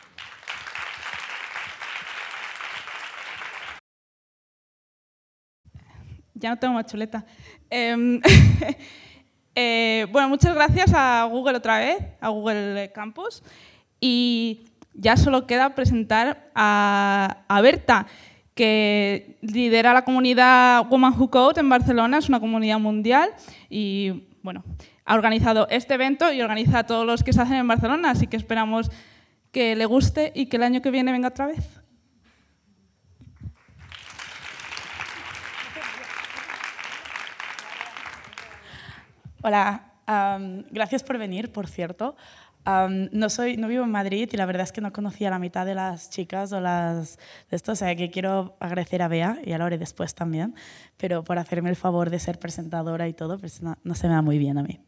ya 6.36 6.50
no 6.50 6.60
tengo 6.60 6.74
más 6.76 6.86
chuleta. 6.86 7.26
Em, 7.70 8.22
eh, 9.56 10.06
bueno, 10.12 10.30
muchas 10.30 10.54
gracias 10.54 10.92
a 10.94 11.24
Google 11.26 11.58
otra 11.58 11.80
vez, 11.80 11.98
a 12.22 12.30
Google 12.30 12.92
Campus. 12.94 13.42
Y 14.00 14.68
ya 14.94 15.18
solo 15.18 15.48
queda 15.48 15.74
presentar 15.76 16.52
a, 16.54 17.60
Berta, 17.64 18.06
que 18.56 19.38
lidera 19.42 19.94
la 19.94 20.06
comunidad 20.06 20.88
Woman 20.88 21.14
Who 21.20 21.30
Code 21.30 21.60
en 21.60 21.70
Barcelona, 21.70 22.18
es 22.18 22.30
una 22.30 22.40
comunidad 22.40 22.80
mundial 22.80 23.30
y 23.70 24.24
bueno, 24.42 24.64
ha 25.04 25.14
organizado 25.14 25.68
este 25.70 25.94
evento 25.94 26.32
y 26.32 26.42
organiza 26.42 26.80
a 26.80 26.86
todos 26.86 27.06
los 27.06 27.24
que 27.24 27.34
se 27.34 27.42
hacen 27.42 27.58
en 27.58 27.68
Barcelona, 27.68 28.12
así 28.12 28.28
que 28.28 28.38
esperamos 28.38 28.90
que 29.52 29.76
le 29.76 29.86
guste 29.86 30.32
y 30.34 30.48
que 30.48 30.58
el 30.58 30.64
año 30.64 30.82
que 30.82 30.90
viene 30.90 31.12
venga 31.12 31.28
otra 31.28 31.48
vez. 31.48 31.82
Hola, 39.42 39.92
gracias 40.72 41.04
por 41.04 41.18
venir, 41.18 41.52
por 41.52 41.68
cierto. 41.68 42.16
No, 42.66 43.30
soy, 43.30 43.58
no 43.58 43.68
vivo 43.68 43.84
en 43.84 43.92
Madrid 43.92 44.30
y 44.32 44.38
la 44.38 44.46
verdad 44.46 44.64
es 44.64 44.72
que 44.72 44.82
no 44.82 44.92
conocía 44.92 45.30
la 45.30 45.40
mitad 45.40 45.66
de 45.66 45.76
las 45.76 46.10
chicas 46.10 46.52
o 46.52 46.60
las 46.60 47.18
de 47.50 47.56
esto, 47.56 47.74
o 47.74 47.76
sea 47.76 47.96
que 47.96 48.10
quiero 48.10 48.58
agradecer 48.60 49.02
a 49.02 49.08
Bea 49.08 49.40
y 49.44 49.52
a 49.52 49.58
Lore 49.58 49.78
después 49.78 50.16
también, 50.16 50.56
pero 50.98 51.24
por 51.24 51.38
hacerme 51.38 51.70
el 51.70 51.76
favor 51.76 52.10
de 52.10 52.20
ser 52.20 52.40
presentadora 52.40 53.08
y 53.08 53.14
todo, 53.14 53.38
pues 53.38 53.62
no, 53.62 53.76
se 53.94 54.08
me 54.08 54.14
da 54.14 54.22
muy 54.22 54.38
bien 54.38 54.58
a 54.58 54.64
mí. 54.64 54.80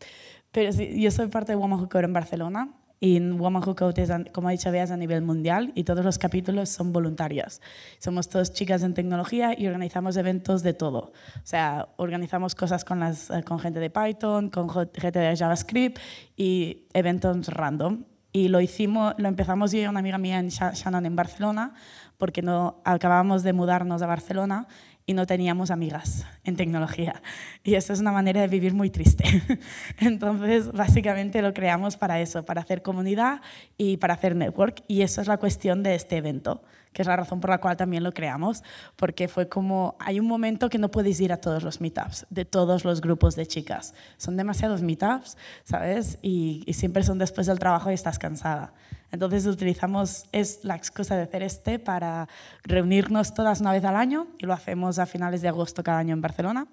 Pero 0.52 0.72
sí, 0.72 1.00
yo 1.00 1.12
soy 1.12 1.28
parte 1.28 1.52
de 1.52 1.56
Woman 1.56 1.82
Who 1.82 2.00
en 2.00 2.14
Barcelona 2.14 2.77
y 3.00 3.20
Woman 3.20 3.64
Who 3.64 3.76
Code 3.76 4.02
es, 4.02 4.12
como 4.32 4.48
ha 4.48 4.52
dicho 4.52 4.72
Bea, 4.72 4.84
a 4.84 4.98
nivel 4.98 5.22
mundial 5.22 5.72
y 5.76 5.84
todos 5.84 6.04
los 6.04 6.18
capítulos 6.18 6.70
son 6.70 6.92
voluntarios. 6.92 7.62
Somos 8.00 8.30
todas 8.30 8.54
chicas 8.54 8.84
en 8.84 8.94
tecnología 8.94 9.54
y 9.58 9.68
organizamos 9.68 10.18
eventos 10.18 10.64
de 10.64 10.74
todo. 10.74 11.12
O 11.36 11.46
sea, 11.46 11.90
organizamos 11.98 12.56
cosas 12.56 12.84
con, 12.84 13.00
las, 13.00 13.30
eh, 13.30 13.44
con 13.44 13.60
gente 13.60 13.80
de 13.80 13.90
Python, 13.90 14.50
con 14.50 14.70
gente 14.70 15.20
de 15.20 15.36
JavaScript 15.36 16.00
y 16.36 16.88
eventos 16.94 17.48
random. 17.48 18.04
Y 18.32 18.50
lo 18.50 18.62
hicimos, 18.62 19.14
lo 19.18 19.28
empezamos 19.28 19.72
yo 19.72 19.80
y 19.80 19.86
una 19.88 20.00
amiga 20.00 20.18
mía 20.18 20.40
en 20.40 20.50
Shannon 20.50 21.06
en 21.06 21.16
Barcelona, 21.16 21.74
porque 22.18 22.42
no 22.42 22.82
acabábamos 22.84 23.44
de 23.44 23.54
mudarnos 23.54 24.02
a 24.02 24.08
Barcelona 24.08 24.68
y 25.08 25.14
no 25.14 25.26
teníamos 25.26 25.72
amigas 25.72 26.26
en 26.44 26.58
tecnología. 26.58 27.24
Y 27.64 27.74
eso 27.74 27.94
es 27.94 28.02
una 28.02 28.12
manera 28.12 28.42
de 28.42 28.48
vivir 28.48 28.74
muy 28.74 28.92
triste. 28.92 29.24
Entonces, 30.00 30.72
básicamente 30.72 31.42
lo 31.42 31.54
creamos 31.54 31.98
para 31.98 32.20
eso, 32.20 32.46
para 32.46 32.62
hacer 32.62 32.84
comunidad 32.84 33.42
y 33.78 33.98
para 33.98 34.14
hacer 34.14 34.36
network. 34.36 34.84
Y 34.88 35.02
eso 35.02 35.22
es 35.22 35.28
la 35.28 35.38
cuestión 35.38 35.82
de 35.82 35.96
este 35.96 36.18
evento 36.18 36.62
que 36.98 37.04
es 37.04 37.08
la 37.08 37.16
razón 37.16 37.40
por 37.40 37.52
la 37.52 37.60
cual 37.60 37.78
también 37.78 38.04
lo 38.04 38.12
creamos, 38.12 38.64
porque 38.96 39.28
fue 39.28 39.48
como, 39.48 39.96
hay 40.00 40.20
un 40.20 40.26
momento 40.26 40.68
que 40.68 40.80
no 40.80 40.90
puedes 40.90 41.22
ir 41.22 41.32
a 41.32 41.38
todos 41.38 41.62
los 41.62 41.80
meetups, 41.80 42.26
de 42.32 42.44
todos 42.44 42.86
los 42.86 43.02
grupos 43.02 43.36
de 43.36 43.46
chicas. 43.46 43.94
Son 44.18 44.36
demasiados 44.36 44.82
meetups, 44.82 45.38
¿sabes? 45.64 46.18
Y, 46.24 46.66
siempre 46.74 47.04
son 47.04 47.20
después 47.20 47.46
del 47.46 47.60
trabajo 47.60 47.92
y 47.92 47.94
estás 47.94 48.18
cansada. 48.18 48.74
Entonces 49.12 49.46
utilizamos 49.46 50.26
es 50.32 50.64
la 50.64 50.76
excusa 50.76 51.16
de 51.16 51.24
hacer 51.24 51.44
este 51.44 51.80
para 51.80 52.28
reunirnos 52.64 53.34
todas 53.34 53.62
una 53.62 53.72
vez 53.72 53.84
al 53.86 53.96
año 53.96 54.28
y 54.38 54.46
lo 54.46 54.54
hacemos 54.54 55.00
a 55.00 55.06
finales 55.06 55.42
de 55.42 55.48
agosto 55.48 55.84
cada 55.84 56.00
año 56.00 56.14
en 56.14 56.22
Barcelona 56.22 56.68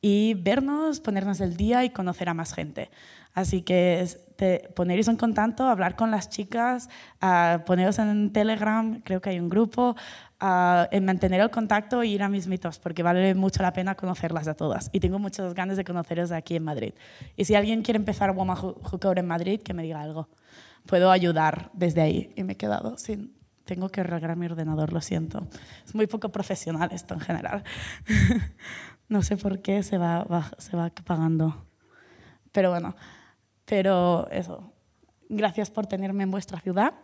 y 0.00 0.34
vernos, 0.34 1.00
ponernos 1.00 1.40
el 1.40 1.56
día 1.56 1.84
y 1.84 1.90
conocer 1.90 2.28
a 2.28 2.34
más 2.34 2.52
gente. 2.52 2.90
Así 3.34 3.62
que 3.62 4.06
te, 4.36 4.70
poneros 4.74 5.08
en 5.08 5.16
contacto, 5.16 5.64
hablar 5.64 5.96
con 5.96 6.10
las 6.10 6.30
chicas, 6.30 6.88
uh, 7.22 7.62
poneros 7.64 7.98
en 7.98 8.32
Telegram, 8.32 9.00
creo 9.02 9.20
que 9.20 9.30
hay 9.30 9.40
un 9.40 9.48
grupo, 9.48 9.96
en 10.90 11.04
mantener 11.04 11.40
el 11.40 11.50
contacto 11.50 12.02
e 12.02 12.08
ir 12.08 12.22
a 12.22 12.28
mis 12.28 12.46
mitos, 12.46 12.78
porque 12.78 13.02
vale 13.02 13.34
mucho 13.34 13.62
la 13.62 13.72
pena 13.72 13.94
conocerlas 13.94 14.46
a 14.48 14.54
todas. 14.54 14.90
Y 14.92 15.00
tengo 15.00 15.18
muchas 15.18 15.54
ganas 15.54 15.76
de 15.76 15.84
conoceros 15.84 16.30
aquí 16.30 16.56
en 16.56 16.64
Madrid. 16.64 16.92
Y 17.36 17.44
si 17.46 17.54
alguien 17.54 17.82
quiere 17.82 17.98
empezar 17.98 18.32
Woman 18.32 18.58
Who 18.58 19.12
en 19.16 19.26
Madrid, 19.26 19.60
que 19.62 19.74
me 19.74 19.82
diga 19.82 20.00
algo. 20.00 20.28
Puedo 20.86 21.10
ayudar 21.10 21.70
desde 21.72 22.00
ahí. 22.00 22.32
Y 22.36 22.44
me 22.44 22.54
he 22.54 22.56
quedado 22.56 22.98
sin... 22.98 23.34
Tengo 23.64 23.88
que 23.88 24.00
arreglar 24.00 24.36
mi 24.36 24.46
ordenador, 24.46 24.92
lo 24.92 25.00
siento. 25.00 25.48
Es 25.84 25.94
muy 25.94 26.06
poco 26.06 26.30
profesional 26.30 26.90
esto 26.92 27.14
en 27.14 27.20
general. 27.20 27.64
no 29.08 29.22
sé 29.22 29.36
por 29.36 29.60
qué 29.60 29.82
se 29.82 29.98
va, 29.98 30.22
va, 30.22 30.52
se 30.58 30.76
va 30.76 30.86
apagando. 30.86 31.66
Pero 32.52 32.70
bueno. 32.70 32.94
Pero 33.64 34.28
eso, 34.30 34.72
gracias 35.28 35.70
por 35.70 35.86
tenerme 35.86 36.24
en 36.24 36.30
vuestra 36.30 36.60
ciudad. 36.60 36.94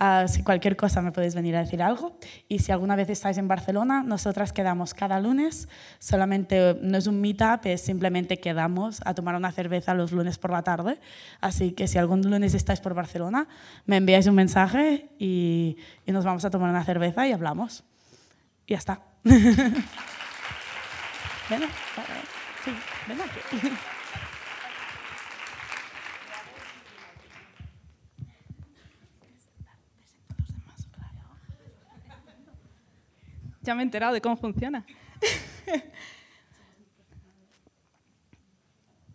Uh, 0.00 0.26
si 0.28 0.42
cualquier 0.42 0.76
cosa 0.76 1.02
me 1.02 1.12
podéis 1.12 1.34
venir 1.34 1.56
a 1.56 1.60
decir 1.60 1.82
algo. 1.82 2.18
Y 2.48 2.60
si 2.60 2.72
alguna 2.72 2.96
vez 2.96 3.10
estáis 3.10 3.38
en 3.38 3.48
Barcelona, 3.48 4.02
nosotras 4.02 4.52
quedamos 4.52 4.94
cada 4.94 5.20
lunes. 5.20 5.68
Solamente 5.98 6.76
no 6.80 6.98
es 6.98 7.06
un 7.06 7.20
meetup, 7.20 7.66
es 7.66 7.82
simplemente 7.82 8.38
quedamos 8.38 9.00
a 9.04 9.14
tomar 9.14 9.34
una 9.34 9.52
cerveza 9.52 9.94
los 9.94 10.12
lunes 10.12 10.38
por 10.38 10.50
la 10.50 10.62
tarde. 10.62 11.00
Así 11.40 11.72
que 11.72 11.88
si 11.88 11.98
algún 11.98 12.22
lunes 12.22 12.54
estáis 12.54 12.80
por 12.80 12.94
Barcelona, 12.94 13.48
me 13.86 13.96
enviáis 13.96 14.26
un 14.26 14.34
mensaje 14.34 15.08
y, 15.18 15.76
y 16.06 16.12
nos 16.12 16.24
vamos 16.24 16.44
a 16.44 16.50
tomar 16.50 16.70
una 16.70 16.84
cerveza 16.84 17.26
y 17.26 17.32
hablamos. 17.32 17.84
Y 18.66 18.72
ya 18.72 18.78
está. 18.78 19.00
ven, 19.24 19.42
sí, 22.64 22.70
ven 23.08 23.20
aquí. 23.20 23.70
Ya 33.62 33.74
me 33.74 33.82
he 33.82 33.84
enterado 33.84 34.14
de 34.14 34.20
cómo 34.20 34.36
funciona. 34.36 34.84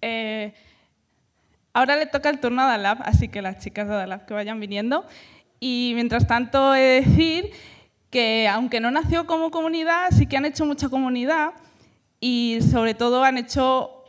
Eh, 0.07 0.53
ahora 1.73 1.95
le 1.95 2.05
toca 2.05 2.29
el 2.29 2.39
turno 2.39 2.61
a 2.61 2.67
Dalab, 2.67 2.99
así 3.01 3.27
que 3.27 3.41
las 3.41 3.57
chicas 3.57 3.87
de 3.87 3.95
Dalab 3.95 4.27
que 4.27 4.35
vayan 4.35 4.59
viniendo. 4.59 5.03
Y 5.59 5.93
mientras 5.95 6.27
tanto, 6.27 6.75
he 6.75 6.79
de 6.79 7.01
decir 7.01 7.51
que 8.11 8.47
aunque 8.47 8.79
no 8.79 8.91
nació 8.91 9.25
como 9.25 9.49
comunidad, 9.49 10.11
sí 10.11 10.27
que 10.27 10.37
han 10.37 10.45
hecho 10.45 10.63
mucha 10.63 10.89
comunidad 10.89 11.53
y 12.19 12.59
sobre 12.71 12.93
todo 12.93 13.23
han 13.23 13.39
hecho, 13.39 14.03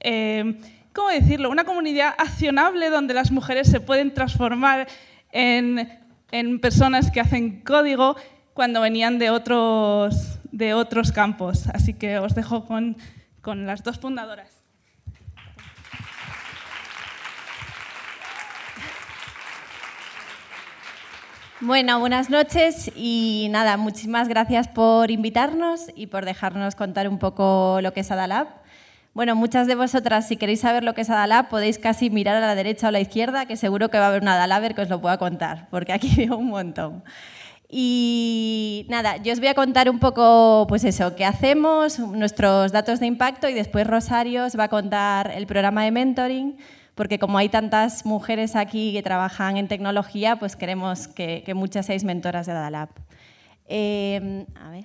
eh, 0.00 0.58
¿cómo 0.94 1.10
decirlo?, 1.10 1.50
una 1.50 1.64
comunidad 1.64 2.14
accionable 2.16 2.88
donde 2.88 3.12
las 3.12 3.30
mujeres 3.30 3.68
se 3.68 3.80
pueden 3.80 4.14
transformar 4.14 4.88
en, 5.32 6.00
en 6.30 6.60
personas 6.60 7.10
que 7.10 7.20
hacen 7.20 7.60
código 7.60 8.16
cuando 8.54 8.80
venían 8.80 9.18
de 9.18 9.30
otros, 9.30 10.38
de 10.50 10.74
otros 10.74 11.12
campos. 11.12 11.68
Así 11.68 11.94
que 11.94 12.18
os 12.18 12.34
dejo 12.34 12.66
con, 12.66 12.96
con 13.40 13.66
las 13.66 13.82
dos 13.82 13.98
fundadoras. 13.98 14.62
Bueno, 21.64 22.00
buenas 22.00 22.28
noches 22.28 22.90
y 22.96 23.46
nada, 23.52 23.76
muchísimas 23.76 24.26
gracias 24.26 24.66
por 24.66 25.12
invitarnos 25.12 25.90
y 25.94 26.08
por 26.08 26.24
dejarnos 26.24 26.74
contar 26.74 27.08
un 27.08 27.20
poco 27.20 27.78
lo 27.80 27.92
que 27.92 28.00
es 28.00 28.10
Adalab. 28.10 28.48
Bueno, 29.14 29.36
muchas 29.36 29.68
de 29.68 29.76
vosotras, 29.76 30.26
si 30.26 30.36
queréis 30.36 30.58
saber 30.58 30.82
lo 30.82 30.92
que 30.94 31.02
es 31.02 31.10
Adalab, 31.10 31.48
podéis 31.48 31.78
casi 31.78 32.10
mirar 32.10 32.34
a 32.34 32.40
la 32.40 32.56
derecha 32.56 32.86
o 32.86 32.88
a 32.88 32.92
la 32.92 32.98
izquierda, 32.98 33.46
que 33.46 33.56
seguro 33.56 33.90
que 33.90 33.98
va 33.98 34.06
a 34.06 34.08
haber 34.08 34.22
un 34.22 34.28
Adalaber 34.28 34.74
que 34.74 34.82
os 34.82 34.88
lo 34.88 35.00
pueda 35.00 35.18
contar, 35.18 35.68
porque 35.70 35.92
aquí 35.92 36.12
veo 36.16 36.36
un 36.36 36.48
montón. 36.48 37.04
Y 37.74 38.84
nada, 38.90 39.16
yo 39.16 39.32
os 39.32 39.38
voy 39.38 39.48
a 39.48 39.54
contar 39.54 39.88
un 39.88 39.98
poco, 39.98 40.66
pues 40.68 40.84
eso, 40.84 41.16
qué 41.16 41.24
hacemos, 41.24 41.98
nuestros 41.98 42.70
datos 42.70 43.00
de 43.00 43.06
impacto 43.06 43.48
y 43.48 43.54
después 43.54 43.86
Rosario 43.86 44.44
os 44.44 44.58
va 44.58 44.64
a 44.64 44.68
contar 44.68 45.30
el 45.30 45.46
programa 45.46 45.82
de 45.82 45.90
mentoring, 45.90 46.58
porque 46.94 47.18
como 47.18 47.38
hay 47.38 47.48
tantas 47.48 48.04
mujeres 48.04 48.56
aquí 48.56 48.92
que 48.92 49.02
trabajan 49.02 49.56
en 49.56 49.68
tecnología, 49.68 50.36
pues 50.36 50.54
queremos 50.54 51.08
que, 51.08 51.50
muchas 51.56 51.86
seáis 51.86 52.04
mentoras 52.04 52.44
de 52.44 52.52
Dalab. 52.52 52.90
Em, 53.64 54.44
a 54.54 54.68
ver, 54.68 54.84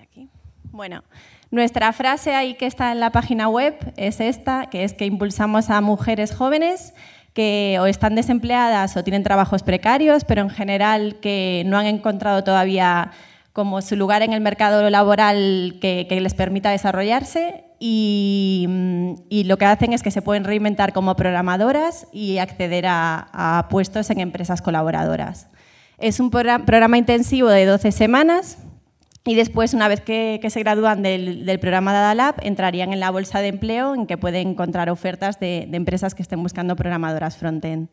aquí. 0.00 0.30
Bueno, 0.70 1.04
nuestra 1.50 1.92
frase 1.92 2.34
ahí 2.34 2.54
que 2.54 2.64
está 2.64 2.90
en 2.90 3.00
la 3.00 3.10
página 3.10 3.50
web 3.50 3.76
es 3.98 4.20
esta, 4.20 4.70
que 4.70 4.82
es 4.82 4.94
que 4.94 5.04
impulsamos 5.04 5.68
a 5.68 5.82
mujeres 5.82 6.34
jóvenes 6.34 6.94
que 7.38 7.78
o 7.80 7.86
están 7.86 8.16
desempleadas 8.16 8.96
o 8.96 9.04
tienen 9.04 9.22
trabajos 9.22 9.62
precarios, 9.62 10.24
pero 10.24 10.42
en 10.42 10.50
general 10.50 11.20
que 11.20 11.62
no 11.66 11.78
han 11.78 11.86
encontrado 11.86 12.42
todavía 12.42 13.12
como 13.52 13.80
su 13.80 13.94
lugar 13.94 14.22
en 14.22 14.32
el 14.32 14.40
mercado 14.40 14.90
laboral 14.90 15.76
que, 15.80 16.08
les 16.20 16.34
permita 16.34 16.72
desarrollarse 16.72 17.62
y, 17.78 18.66
lo 19.46 19.56
que 19.56 19.66
hacen 19.66 19.92
es 19.92 20.02
que 20.02 20.10
se 20.10 20.20
pueden 20.20 20.42
reinventar 20.42 20.92
como 20.92 21.14
programadoras 21.14 22.08
y 22.12 22.38
acceder 22.38 22.86
a, 22.88 23.68
puestos 23.70 24.10
en 24.10 24.18
empresas 24.18 24.60
colaboradoras. 24.60 25.46
Es 25.98 26.18
un 26.18 26.30
programa 26.30 26.98
intensivo 26.98 27.50
de 27.50 27.66
12 27.66 27.92
semanas 27.92 28.58
y 29.28 29.34
después, 29.34 29.74
una 29.74 29.88
vez 29.88 30.00
que, 30.00 30.40
se 30.48 30.60
gradúan 30.60 31.02
del, 31.02 31.58
programa 31.60 31.92
de 31.92 31.98
Adalab, 31.98 32.36
entrarían 32.40 32.94
en 32.94 33.00
la 33.00 33.10
bolsa 33.10 33.42
de 33.42 33.48
empleo 33.48 33.94
en 33.94 34.06
que 34.06 34.16
pueden 34.16 34.48
encontrar 34.48 34.88
ofertas 34.88 35.38
de, 35.38 35.68
empresas 35.70 36.14
que 36.14 36.22
estén 36.22 36.42
buscando 36.42 36.76
programadoras 36.76 37.36
front-end. 37.36 37.90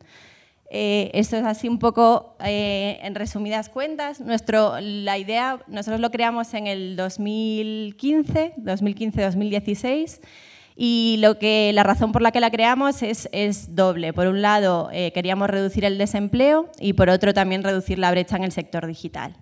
Eh, 0.70 1.12
esto 1.14 1.36
es 1.36 1.44
así 1.44 1.68
un 1.68 1.78
poco, 1.78 2.38
eh, 2.42 3.00
en 3.02 3.16
resumidas 3.16 3.68
cuentas. 3.68 4.22
Nuestro, 4.22 4.80
la 4.80 5.18
idea, 5.18 5.60
nosotros 5.68 6.00
lo 6.00 6.10
creamos 6.10 6.54
en 6.54 6.68
el 6.68 6.96
2015, 6.96 8.54
2015-2016, 8.56 10.22
y 10.78 11.18
lo 11.20 11.38
que, 11.38 11.72
la 11.74 11.84
razón 11.84 12.14
por 12.14 12.22
la 12.22 12.32
que 12.32 12.40
la 12.40 12.50
creamos 12.50 13.04
es, 13.04 13.76
doble. 13.76 14.14
Por 14.14 14.28
un 14.28 14.42
lado, 14.42 14.90
eh, 14.94 15.12
queríamos 15.12 15.50
reducir 15.50 15.84
el 15.84 15.98
desempleo 15.98 16.70
y 16.80 16.94
por 16.94 17.10
otro 17.10 17.34
también 17.34 17.62
reducir 17.62 18.00
la 18.00 18.10
brecha 18.10 18.38
en 18.38 18.46
el 18.46 18.54
sector 18.54 18.88
digital. 18.88 19.36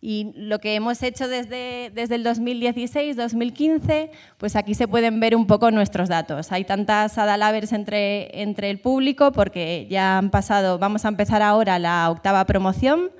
Y 0.00 0.32
lo 0.36 0.58
que 0.58 0.74
hemos 0.74 1.02
hecho 1.02 1.26
desde, 1.26 1.90
desde 1.94 2.16
el 2.16 2.24
2016-2015, 2.24 4.10
pues 4.36 4.54
aquí 4.54 4.74
se 4.74 4.86
pueden 4.86 5.20
ver 5.20 5.34
un 5.34 5.46
poco 5.46 5.70
nuestros 5.70 6.08
datos. 6.08 6.52
Hay 6.52 6.64
tantas 6.64 7.16
Adalabers 7.16 7.72
entre, 7.72 8.42
entre 8.42 8.70
el 8.70 8.78
público 8.78 9.32
porque 9.32 9.86
ya 9.90 10.18
han 10.18 10.30
pasado, 10.30 10.78
vamos 10.78 11.04
a 11.04 11.08
empezar 11.08 11.42
ahora 11.42 11.78
la 11.78 12.10
octava 12.10 12.44
promoción 12.44 13.10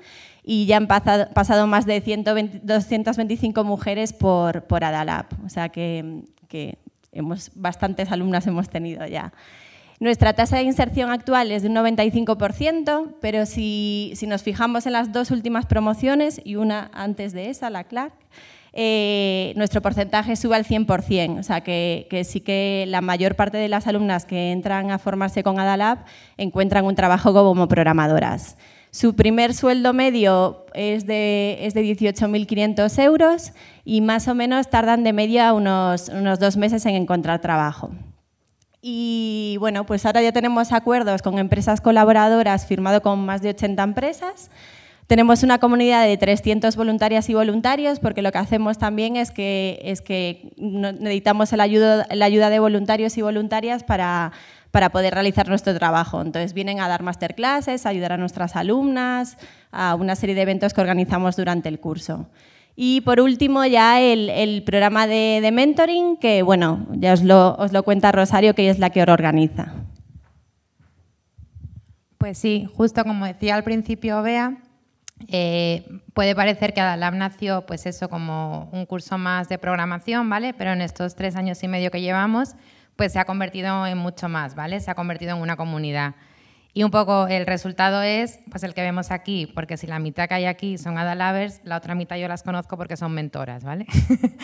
y 0.43 0.65
ya 0.65 0.77
han 0.77 0.87
pasado, 0.87 1.27
pasado 1.33 1.67
más 1.67 1.85
de 1.85 1.99
120, 1.99 2.59
225 2.63 3.63
mujeres 3.63 4.13
por, 4.13 4.63
por 4.63 4.83
Adalab. 4.83 5.25
O 5.45 5.49
sea 5.49 5.69
que, 5.69 6.23
que 6.47 6.77
hemos, 7.11 7.51
bastantes 7.55 8.11
alumnas 8.11 8.45
hemos 8.47 8.69
tenido 8.69 9.05
ya. 9.07 9.33
Nuestra 9.99 10.33
tasa 10.33 10.57
de 10.57 10.63
inserción 10.63 11.09
actual 11.09 11.51
es 11.51 11.63
de 11.63 11.69
un 11.69 11.75
95%, 11.75 13.15
pero 13.19 13.47
si, 13.47 14.13
nos 14.27 14.43
fijamos 14.43 14.85
en 14.85 14.93
las 14.93 15.11
dos 15.11 15.31
últimas 15.31 15.65
promociones 15.65 16.39
y 16.43 16.55
una 16.55 16.91
antes 16.93 17.33
de 17.33 17.49
esa, 17.49 17.71
la 17.71 17.83
Clark, 17.83 18.13
eh, 18.73 19.53
nuestro 19.55 19.81
porcentaje 19.81 20.35
sube 20.35 20.55
al 20.55 20.65
100%, 20.65 21.39
o 21.39 21.43
sea 21.43 21.61
que, 21.61 22.07
sí 22.25 22.41
que 22.41 22.85
la 22.87 23.01
mayor 23.01 23.35
parte 23.35 23.57
de 23.57 23.69
las 23.69 23.87
alumnas 23.87 24.25
que 24.25 24.51
entran 24.51 24.91
a 24.91 24.99
formarse 24.99 25.41
con 25.41 25.59
Adalab 25.59 26.05
encuentran 26.37 26.85
un 26.85 26.93
trabajo 26.93 27.33
como 27.33 27.67
programadoras. 27.67 28.55
Su 28.91 29.15
primer 29.15 29.55
sueldo 29.55 29.93
medio 29.93 30.67
es 30.75 31.07
de, 31.07 31.57
es 31.61 31.73
de 31.73 31.81
18.500 31.81 33.03
euros 33.03 33.51
y 33.83 34.01
más 34.01 34.27
o 34.27 34.35
menos 34.35 34.69
tardan 34.69 35.03
de 35.03 35.11
media 35.11 35.53
unos, 35.53 36.09
unos 36.09 36.37
dos 36.39 36.55
meses 36.55 36.85
en 36.85 36.93
encontrar 36.93 37.41
trabajo. 37.41 37.89
Y 38.81 39.57
bueno, 39.59 39.85
pues 39.85 40.05
ahora 40.05 40.21
ya 40.21 40.31
tenemos 40.31 40.71
acuerdos 40.71 41.21
con 41.21 41.39
empresas 41.39 41.81
colaboradoras 41.81 42.65
firmado 42.67 43.01
con 43.01 43.25
más 43.25 43.41
de 43.41 43.49
80 43.49 43.83
empresas. 43.83 44.51
Tenemos 45.07 45.41
una 45.41 45.57
comunidad 45.57 46.05
de 46.05 46.17
300 46.17 46.75
voluntarias 46.75 47.29
y 47.29 47.33
voluntarios 47.33 47.99
porque 47.99 48.21
lo 48.21 48.31
que 48.31 48.39
hacemos 48.39 48.77
también 48.77 49.15
es 49.15 49.31
que, 49.31 49.79
es 49.81 50.01
que 50.01 50.51
necesitamos 50.57 51.53
la 51.53 51.63
ayuda, 51.63 52.07
la 52.11 52.25
ayuda 52.25 52.49
de 52.49 52.59
voluntarios 52.59 53.17
y 53.17 53.21
voluntarias 53.21 53.83
para, 53.85 54.33
para 54.71 54.89
poder 54.89 55.13
realizar 55.13 55.47
nuestro 55.47 55.73
trabajo. 55.75 56.21
Entonces 56.21 56.53
vienen 56.53 56.81
a 56.81 56.89
dar 56.89 57.03
masterclasses, 57.03 57.85
a 57.85 57.89
ayudar 57.89 58.11
a 58.11 58.17
nuestras 58.17 58.57
alumnas, 58.57 59.37
a 59.71 59.95
una 59.95 60.17
serie 60.17 60.35
de 60.35 60.41
eventos 60.41 60.73
que 60.73 60.81
organizamos 60.81 61.37
durante 61.37 61.69
el 61.69 61.79
curso. 61.79 62.27
Y 62.79 63.01
por 63.01 63.19
último 63.19 63.65
ya 63.65 63.99
el, 63.99 64.61
programa 64.63 65.07
de, 65.07 65.39
de, 65.41 65.51
mentoring, 65.51 66.15
que 66.17 66.43
bueno, 66.43 66.85
ya 66.91 67.13
os 67.13 67.23
lo, 67.23 67.55
os 67.55 67.73
lo 67.73 67.81
cuenta 67.81 68.11
Rosario, 68.11 68.53
que 68.53 68.69
es 68.69 68.77
la 68.77 68.91
que 68.91 69.01
organiza. 69.01 69.73
Pues 72.19 72.37
sí, 72.37 72.69
justo 72.75 73.03
como 73.03 73.25
decía 73.25 73.55
al 73.55 73.63
principio 73.63 74.21
Bea, 74.21 74.57
eh, 75.27 75.87
puede 76.13 76.35
parecer 76.35 76.75
que 76.75 76.81
Adalab 76.81 77.15
nació, 77.15 77.65
pues 77.65 77.87
eso, 77.87 78.09
como 78.09 78.69
un 78.71 78.85
curso 78.85 79.17
más 79.17 79.49
de 79.49 79.57
programación, 79.57 80.29
¿vale? 80.29 80.53
Pero 80.53 80.71
en 80.73 80.81
estos 80.81 81.15
tres 81.15 81.35
años 81.35 81.63
y 81.63 81.67
medio 81.67 81.89
que 81.89 82.01
llevamos, 82.01 82.53
pues 82.95 83.13
se 83.13 83.17
ha 83.17 83.25
convertido 83.25 83.87
en 83.87 83.97
mucho 83.97 84.29
más, 84.29 84.53
¿vale? 84.53 84.79
Se 84.81 84.91
ha 84.91 84.95
convertido 84.95 85.35
en 85.35 85.41
una 85.41 85.57
comunidad. 85.57 86.13
Y 86.73 86.83
un 86.83 86.91
poco 86.91 87.27
el 87.27 87.45
resultado 87.45 88.03
es 88.03 88.39
pues 88.51 88.63
el 88.63 88.73
que 88.73 88.81
vemos 88.81 89.09
aquí, 89.09 89.51
porque 89.55 89.77
si 89.77 89.87
la 89.87 89.97
mitad 89.99 90.27
que 90.27 90.35
hay 90.35 90.45
aquí 90.45 90.77
son 90.77 90.97
Adalabers, 90.97 91.61
la 91.63 91.77
otra 91.77 91.95
mitad 91.95 92.17
yo 92.17 92.27
las 92.27 92.43
conozco 92.43 92.77
porque 92.77 92.95
son 92.97 93.13
mentoras, 93.13 93.63
¿vale? 93.63 93.87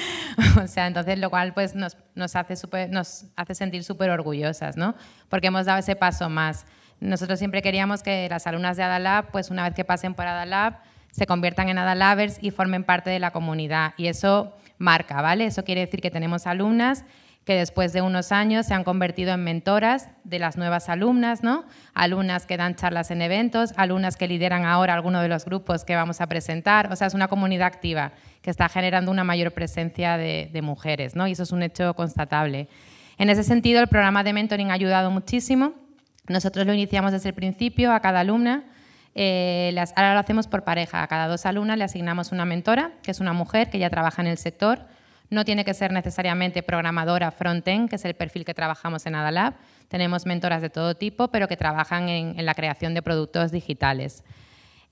o 0.63 0.67
sea, 0.67 0.87
entonces 0.87 1.19
lo 1.19 1.29
cual 1.29 1.53
pues 1.53 1.75
nos, 1.75 1.97
nos 2.15 2.35
hace, 2.35 2.55
super, 2.55 2.89
nos 2.89 3.25
hace 3.35 3.53
sentir 3.53 3.83
súper 3.83 4.09
orgullosas, 4.09 4.77
¿no? 4.77 4.95
Porque 5.29 5.47
hemos 5.47 5.67
dado 5.67 5.79
ese 5.79 5.95
paso 5.95 6.29
más. 6.29 6.65
Nosotros 6.99 7.37
siempre 7.37 7.61
queríamos 7.61 8.01
que 8.01 8.27
las 8.29 8.47
alumnas 8.47 8.77
de 8.77 8.83
Adalab, 8.83 9.29
pues 9.31 9.51
una 9.51 9.63
vez 9.63 9.75
que 9.75 9.83
pasen 9.83 10.15
por 10.15 10.25
Adalab, 10.25 10.79
se 11.11 11.27
conviertan 11.27 11.69
en 11.69 11.77
Adalabers 11.77 12.39
y 12.41 12.49
formen 12.49 12.83
parte 12.83 13.09
de 13.11 13.19
la 13.19 13.31
comunidad. 13.31 13.93
Y 13.97 14.07
eso 14.07 14.53
marca, 14.79 15.21
¿vale? 15.21 15.45
Eso 15.45 15.63
quiere 15.63 15.81
decir 15.81 16.01
que 16.01 16.09
tenemos 16.09 16.47
alumnas 16.47 17.05
que 17.45 17.55
después 17.55 17.93
de 17.93 18.01
unos 18.01 18.31
años 18.31 18.65
se 18.65 18.73
han 18.73 18.83
convertido 18.83 19.33
en 19.33 19.43
mentoras 19.43 20.09
de 20.23 20.39
las 20.39 20.57
nuevas 20.57 20.89
alumnas, 20.89 21.43
¿no? 21.43 21.65
Alumnas 21.93 22.45
que 22.45 22.57
dan 22.57 22.75
charlas 22.75 23.11
en 23.11 23.21
eventos, 23.21 23.73
alumnas 23.75 24.15
que 24.15 24.27
lideran 24.27 24.65
ahora 24.65 24.93
alguno 24.93 25.21
de 25.21 25.27
los 25.27 25.45
grupos 25.45 25.83
que 25.83 25.95
vamos 25.95 26.21
a 26.21 26.27
presentar. 26.27 26.91
O 26.91 26.95
sea, 26.95 27.07
es 27.07 27.13
una 27.13 27.27
comunidad 27.27 27.67
activa 27.67 28.13
que 28.41 28.49
está 28.49 28.69
generando 28.69 29.11
una 29.11 29.23
mayor 29.23 29.51
presencia 29.51 30.17
de, 30.17 30.61
mujeres, 30.63 31.15
¿no? 31.15 31.27
Y 31.27 31.33
eso 31.33 31.43
es 31.43 31.51
un 31.51 31.63
hecho 31.63 31.93
constatable. 31.95 32.69
En 33.17 33.29
ese 33.29 33.43
sentido, 33.43 33.81
el 33.81 33.87
programa 33.87 34.23
de 34.23 34.33
mentoring 34.33 34.71
ha 34.71 34.75
ayudado 34.75 35.11
muchísimo 35.11 35.73
nosotros 36.27 36.65
lo 36.65 36.73
iniciamos 36.73 37.11
desde 37.11 37.29
el 37.29 37.35
principio 37.35 37.91
a 37.91 37.99
cada 37.99 38.21
alumna. 38.21 38.63
Eh, 39.15 39.75
ahora 39.95 40.13
lo 40.13 40.19
hacemos 40.19 40.47
por 40.47 40.63
pareja. 40.63 41.03
A 41.03 41.07
cada 41.07 41.27
dos 41.27 41.45
alumnas 41.45 41.77
le 41.77 41.83
asignamos 41.83 42.31
una 42.31 42.45
mentora, 42.45 42.93
que 43.03 43.11
es 43.11 43.19
una 43.19 43.33
mujer 43.33 43.69
que 43.69 43.79
ya 43.79 43.89
trabaja 43.89 44.21
en 44.21 44.29
el 44.29 44.37
sector. 44.37 44.87
No 45.33 45.45
tiene 45.45 45.65
que 45.65 45.73
ser 45.73 45.91
necesariamente 45.91 46.61
programadora 46.61 47.31
front-end, 47.31 47.89
que 47.89 47.95
es 47.95 48.05
el 48.05 48.13
perfil 48.13 48.45
que 48.45 48.53
trabajamos 48.53 49.07
en 49.07 49.15
Adalab. 49.15 49.55
Tenemos 49.87 50.27
mentoras 50.27 50.61
de 50.61 50.69
todo 50.69 50.93
tipo, 50.93 51.29
pero 51.29 51.47
que 51.47 51.57
trabajan 51.57 52.07
en, 52.07 52.45
la 52.45 52.53
creación 52.53 52.93
de 52.93 53.01
productos 53.01 53.51
digitales. 53.51 54.23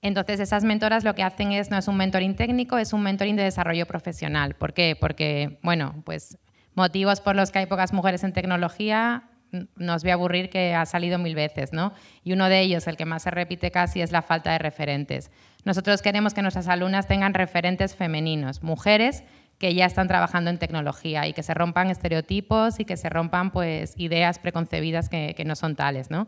Entonces, 0.02 0.40
esas 0.40 0.64
mentoras 0.64 1.04
lo 1.04 1.14
que 1.14 1.22
hacen 1.22 1.52
es, 1.52 1.70
no 1.70 1.78
es 1.78 1.88
un 1.88 1.96
mentoring 1.96 2.36
técnico, 2.36 2.80
es 2.80 2.92
un 2.92 3.04
mentoring 3.04 3.36
de 3.36 3.44
desarrollo 3.44 3.86
profesional. 3.86 4.56
¿Por 4.56 4.74
qué? 4.74 4.98
Porque, 5.00 5.60
bueno, 5.62 6.02
pues 6.06 6.40
motivos 6.74 7.22
por 7.22 7.36
los 7.36 7.52
que 7.52 7.60
hay 7.60 7.68
pocas 7.68 7.94
mujeres 7.94 8.24
en 8.24 8.34
tecnología, 8.34 9.26
nos 9.76 10.04
ve 10.04 10.12
aburrir 10.12 10.50
que 10.50 10.74
ha 10.74 10.88
salido 10.88 11.20
mil 11.20 11.36
veces, 11.36 11.72
¿no? 11.72 11.94
Y 12.24 12.34
uno 12.34 12.50
de 12.50 12.62
ellos, 12.62 12.88
el 12.88 12.98
que 12.98 13.06
más 13.06 13.22
se 13.22 13.30
repite 13.30 13.70
casi, 13.70 14.02
es 14.02 14.12
la 14.12 14.24
falta 14.24 14.54
de 14.54 14.58
referentes. 14.58 15.30
Nosotros 15.66 16.02
queremos 16.02 16.34
que 16.34 16.42
nuestras 16.42 16.68
alumnas 16.68 17.06
tengan 17.06 17.36
referentes 17.36 17.96
femeninos, 17.96 18.64
mujeres 18.64 19.24
que 19.62 19.76
ya 19.76 19.86
están 19.86 20.08
trabajando 20.08 20.50
en 20.50 20.58
tecnología 20.58 21.28
y 21.28 21.34
que 21.34 21.44
se 21.44 21.54
rompan 21.54 21.92
estereotipos 21.92 22.80
y 22.80 22.86
que 22.86 22.98
se 22.98 23.10
rompan 23.10 23.52
pues, 23.52 23.94
ideas 23.96 24.40
preconcebidas 24.40 25.08
que, 25.08 25.44
no 25.46 25.56
son 25.56 25.76
tales, 25.76 26.10
¿no? 26.10 26.28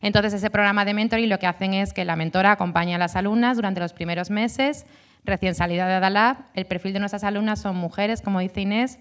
Entonces, 0.00 0.34
ese 0.34 0.50
programa 0.50 0.84
de 0.84 0.92
mentoring 0.92 1.28
lo 1.28 1.38
que 1.38 1.46
hacen 1.46 1.72
es 1.72 1.92
que 1.92 2.04
la 2.04 2.16
mentora 2.16 2.50
acompaña 2.50 2.96
a 2.96 2.98
las 2.98 3.14
alumnas 3.14 3.56
durante 3.56 3.78
los 3.78 3.92
primeros 3.92 4.28
meses, 4.28 4.86
recién 5.24 5.54
salida 5.54 5.86
de 5.86 5.94
Adalab. 5.94 6.38
El 6.54 6.66
perfil 6.66 6.94
de 6.94 6.98
nuestras 6.98 7.22
alumnas 7.22 7.60
son 7.60 7.76
mujeres, 7.76 8.20
como 8.20 8.40
dice 8.40 8.62
Inés, 8.62 8.98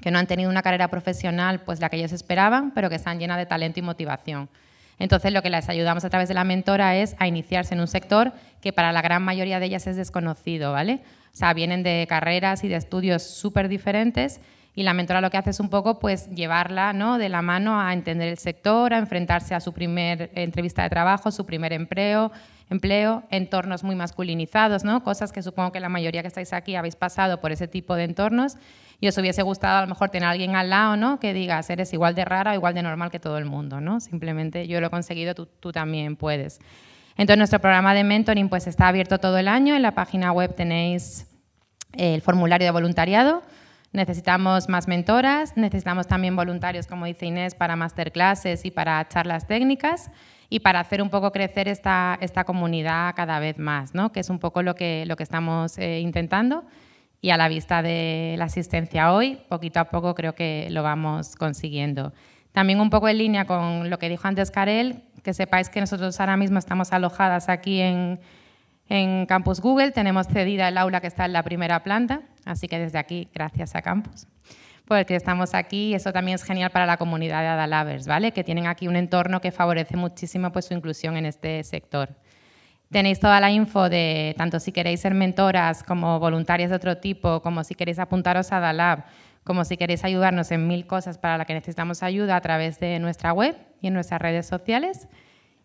que 0.00 0.10
no 0.10 0.18
han 0.18 0.26
tenido 0.26 0.48
una 0.48 0.62
carrera 0.62 0.88
profesional 0.88 1.60
pues 1.60 1.80
la 1.80 1.90
que 1.90 1.98
ellos 1.98 2.12
esperaban, 2.12 2.70
pero 2.70 2.88
que 2.88 2.96
están 2.96 3.20
llenas 3.20 3.36
de 3.36 3.44
talento 3.44 3.78
y 3.78 3.82
motivación. 3.82 4.48
Entonces, 4.98 5.34
lo 5.34 5.42
que 5.42 5.50
les 5.50 5.68
ayudamos 5.68 6.06
a 6.06 6.08
través 6.08 6.28
de 6.28 6.34
la 6.34 6.44
mentora 6.44 6.96
es 6.96 7.14
a 7.18 7.26
iniciarse 7.26 7.74
en 7.74 7.80
un 7.80 7.88
sector 7.88 8.32
que 8.62 8.72
para 8.72 8.90
la 8.90 9.02
gran 9.02 9.22
mayoría 9.22 9.60
de 9.60 9.66
ellas 9.66 9.86
es 9.86 9.96
desconocido, 9.96 10.72
¿vale? 10.72 11.02
O 11.32 11.36
sea, 11.36 11.54
vienen 11.54 11.82
de 11.82 12.06
carreras 12.08 12.62
y 12.62 12.68
de 12.68 12.76
estudios 12.76 13.22
súper 13.22 13.68
diferentes 13.68 14.40
y 14.74 14.82
la 14.84 14.94
mentora 14.94 15.20
lo 15.20 15.30
que 15.30 15.36
hace 15.36 15.50
es 15.50 15.60
un 15.60 15.68
poco 15.68 15.98
pues 15.98 16.30
llevarla 16.30 16.92
¿no? 16.92 17.18
de 17.18 17.28
la 17.28 17.42
mano 17.42 17.80
a 17.80 17.92
entender 17.92 18.28
el 18.28 18.38
sector, 18.38 18.94
a 18.94 18.98
enfrentarse 18.98 19.54
a 19.54 19.60
su 19.60 19.72
primer 19.72 20.30
entrevista 20.34 20.82
de 20.82 20.90
trabajo, 20.90 21.30
su 21.30 21.44
primer 21.44 21.74
empleo, 21.74 22.32
empleo, 22.70 23.22
entornos 23.30 23.84
muy 23.84 23.94
masculinizados, 23.94 24.82
¿no? 24.82 25.02
cosas 25.04 25.30
que 25.30 25.42
supongo 25.42 25.72
que 25.72 25.80
la 25.80 25.90
mayoría 25.90 26.22
que 26.22 26.28
estáis 26.28 26.54
aquí 26.54 26.74
habéis 26.74 26.96
pasado 26.96 27.40
por 27.40 27.52
ese 27.52 27.68
tipo 27.68 27.94
de 27.96 28.04
entornos 28.04 28.56
y 28.98 29.08
os 29.08 29.18
hubiese 29.18 29.42
gustado 29.42 29.78
a 29.78 29.82
lo 29.82 29.88
mejor 29.88 30.08
tener 30.08 30.28
alguien 30.28 30.56
al 30.56 30.70
lado 30.70 30.96
¿no? 30.96 31.20
que 31.20 31.34
diga, 31.34 31.60
eres 31.68 31.92
igual 31.92 32.14
de 32.14 32.24
rara 32.24 32.52
o 32.52 32.54
igual 32.54 32.72
de 32.72 32.82
normal 32.82 33.10
que 33.10 33.20
todo 33.20 33.36
el 33.36 33.44
mundo. 33.44 33.80
¿no? 33.80 34.00
Simplemente 34.00 34.66
yo 34.68 34.80
lo 34.80 34.86
he 34.86 34.90
conseguido, 34.90 35.34
tú, 35.34 35.46
tú 35.46 35.70
también 35.70 36.16
puedes. 36.16 36.60
Entonces 37.16 37.38
nuestro 37.38 37.60
programa 37.60 37.94
de 37.94 38.04
mentoring 38.04 38.48
pues, 38.48 38.66
está 38.66 38.88
abierto 38.88 39.18
todo 39.18 39.38
el 39.38 39.48
año. 39.48 39.74
En 39.74 39.82
la 39.82 39.94
página 39.94 40.32
web 40.32 40.54
tenéis 40.54 41.26
el 41.92 42.22
formulario 42.22 42.66
de 42.66 42.70
voluntariado. 42.70 43.42
Necesitamos 43.92 44.70
más 44.70 44.88
mentoras, 44.88 45.56
necesitamos 45.56 46.06
también 46.06 46.34
voluntarios, 46.34 46.86
como 46.86 47.04
dice 47.04 47.26
Inés, 47.26 47.54
para 47.54 47.76
masterclasses 47.76 48.64
y 48.64 48.70
para 48.70 49.06
charlas 49.06 49.46
técnicas 49.46 50.10
y 50.48 50.60
para 50.60 50.80
hacer 50.80 51.02
un 51.02 51.10
poco 51.10 51.30
crecer 51.30 51.68
esta, 51.68 52.16
esta 52.22 52.44
comunidad 52.44 53.14
cada 53.14 53.38
vez 53.38 53.58
más, 53.58 53.94
¿no? 53.94 54.10
que 54.10 54.20
es 54.20 54.30
un 54.30 54.38
poco 54.38 54.62
lo 54.62 54.74
que, 54.74 55.04
lo 55.06 55.16
que 55.16 55.22
estamos 55.22 55.76
eh, 55.76 56.00
intentando 56.00 56.64
y 57.22 57.30
a 57.30 57.36
la 57.36 57.48
vista 57.48 57.82
de 57.82 58.34
la 58.36 58.46
asistencia 58.46 59.12
hoy, 59.12 59.38
poquito 59.48 59.78
a 59.80 59.84
poco 59.84 60.14
creo 60.14 60.34
que 60.34 60.68
lo 60.70 60.82
vamos 60.82 61.36
consiguiendo. 61.36 62.12
También 62.52 62.80
un 62.80 62.90
poco 62.90 63.08
en 63.08 63.18
línea 63.18 63.46
con 63.46 63.90
lo 63.90 63.98
que 63.98 64.08
dijo 64.08 64.28
antes 64.28 64.50
Karel, 64.50 65.02
que 65.22 65.32
sepáis 65.32 65.70
que 65.70 65.80
nosotros 65.80 66.18
ahora 66.20 66.36
mismo 66.36 66.58
estamos 66.58 66.92
alojadas 66.92 67.48
aquí 67.48 67.80
en, 67.80 68.20
en 68.88 69.26
Campus 69.26 69.60
Google, 69.60 69.92
tenemos 69.92 70.26
cedida 70.28 70.68
el 70.68 70.76
aula 70.76 71.00
que 71.00 71.06
está 71.06 71.24
en 71.24 71.32
la 71.32 71.42
primera 71.42 71.82
planta, 71.82 72.22
así 72.44 72.68
que 72.68 72.78
desde 72.78 72.98
aquí, 72.98 73.28
gracias 73.32 73.74
a 73.74 73.82
Campus, 73.82 74.26
porque 74.86 75.16
estamos 75.16 75.54
aquí 75.54 75.94
eso 75.94 76.12
también 76.12 76.34
es 76.34 76.44
genial 76.44 76.70
para 76.70 76.84
la 76.84 76.98
comunidad 76.98 77.40
de 77.40 77.48
Adalabers, 77.48 78.06
¿vale? 78.06 78.32
que 78.32 78.44
tienen 78.44 78.66
aquí 78.66 78.88
un 78.88 78.96
entorno 78.96 79.40
que 79.40 79.50
favorece 79.50 79.96
muchísimo 79.96 80.52
pues, 80.52 80.66
su 80.66 80.74
inclusión 80.74 81.16
en 81.16 81.26
este 81.26 81.64
sector. 81.64 82.10
Tenéis 82.90 83.18
toda 83.20 83.40
la 83.40 83.50
info 83.50 83.88
de 83.88 84.34
tanto 84.36 84.60
si 84.60 84.70
queréis 84.70 85.00
ser 85.00 85.14
mentoras 85.14 85.82
como 85.82 86.20
voluntarias 86.20 86.68
de 86.68 86.76
otro 86.76 86.98
tipo, 86.98 87.40
como 87.40 87.64
si 87.64 87.74
queréis 87.74 87.98
apuntaros 87.98 88.52
a 88.52 88.60
DALAB, 88.60 89.04
como 89.44 89.64
si 89.64 89.76
queréis 89.76 90.04
ayudarnos 90.04 90.50
en 90.50 90.66
mil 90.68 90.86
cosas 90.86 91.18
para 91.18 91.38
las 91.38 91.46
que 91.46 91.54
necesitamos 91.54 92.02
ayuda 92.02 92.36
a 92.36 92.40
través 92.40 92.78
de 92.78 92.98
nuestra 92.98 93.32
web 93.32 93.56
y 93.80 93.88
en 93.88 93.94
nuestras 93.94 94.20
redes 94.20 94.46
sociales. 94.46 95.08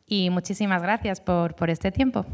Y 0.06 0.30
muchísimas 0.30 0.82
gracias 0.82 1.22
por, 1.22 1.56
por 1.56 1.70
este 1.70 1.92
tiempo. 1.92 2.26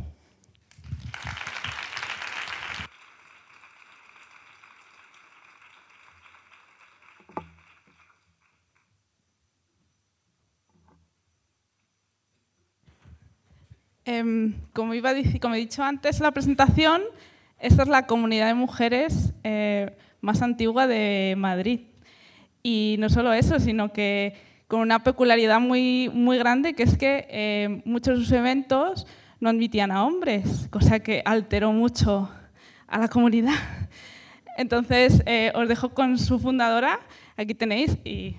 Em, 14.05 14.53
como, 14.73 14.93
iba 14.93 15.11
como 15.41 15.55
he 15.55 15.59
dicho 15.59 15.81
antes 15.81 16.17
en 16.17 16.23
la 16.23 16.31
presentación, 16.31 17.01
esta 17.57 17.83
es 17.83 17.87
la 17.87 18.05
comunidad 18.05 18.47
de 18.47 18.53
mujeres 18.53 19.33
eh, 19.43 19.95
más 20.23 20.41
antigua 20.41 20.87
de 20.87 21.35
Madrid. 21.37 21.81
Y 22.63 22.95
no 22.97 23.09
solo 23.09 23.33
eso, 23.33 23.59
sino 23.59 23.91
que 23.91 24.33
con 24.67 24.79
una 24.79 25.03
peculiaridad 25.03 25.59
muy, 25.59 26.09
muy 26.13 26.37
grande, 26.37 26.73
que 26.73 26.83
es 26.83 26.97
que 26.97 27.27
eh, 27.29 27.81
muchos 27.83 28.17
de 28.17 28.23
sus 28.23 28.31
eventos 28.31 29.05
no 29.41 29.49
admitían 29.49 29.91
a 29.91 30.05
hombres, 30.05 30.69
cosa 30.71 31.01
que 31.01 31.21
alteró 31.25 31.73
mucho 31.73 32.31
a 32.87 32.97
la 32.99 33.09
comunidad. 33.09 33.53
Entonces, 34.57 35.21
eh, 35.25 35.51
os 35.55 35.67
dejo 35.67 35.93
con 35.93 36.17
su 36.17 36.39
fundadora, 36.39 37.01
aquí 37.35 37.53
tenéis. 37.53 37.97
Y... 38.05 38.37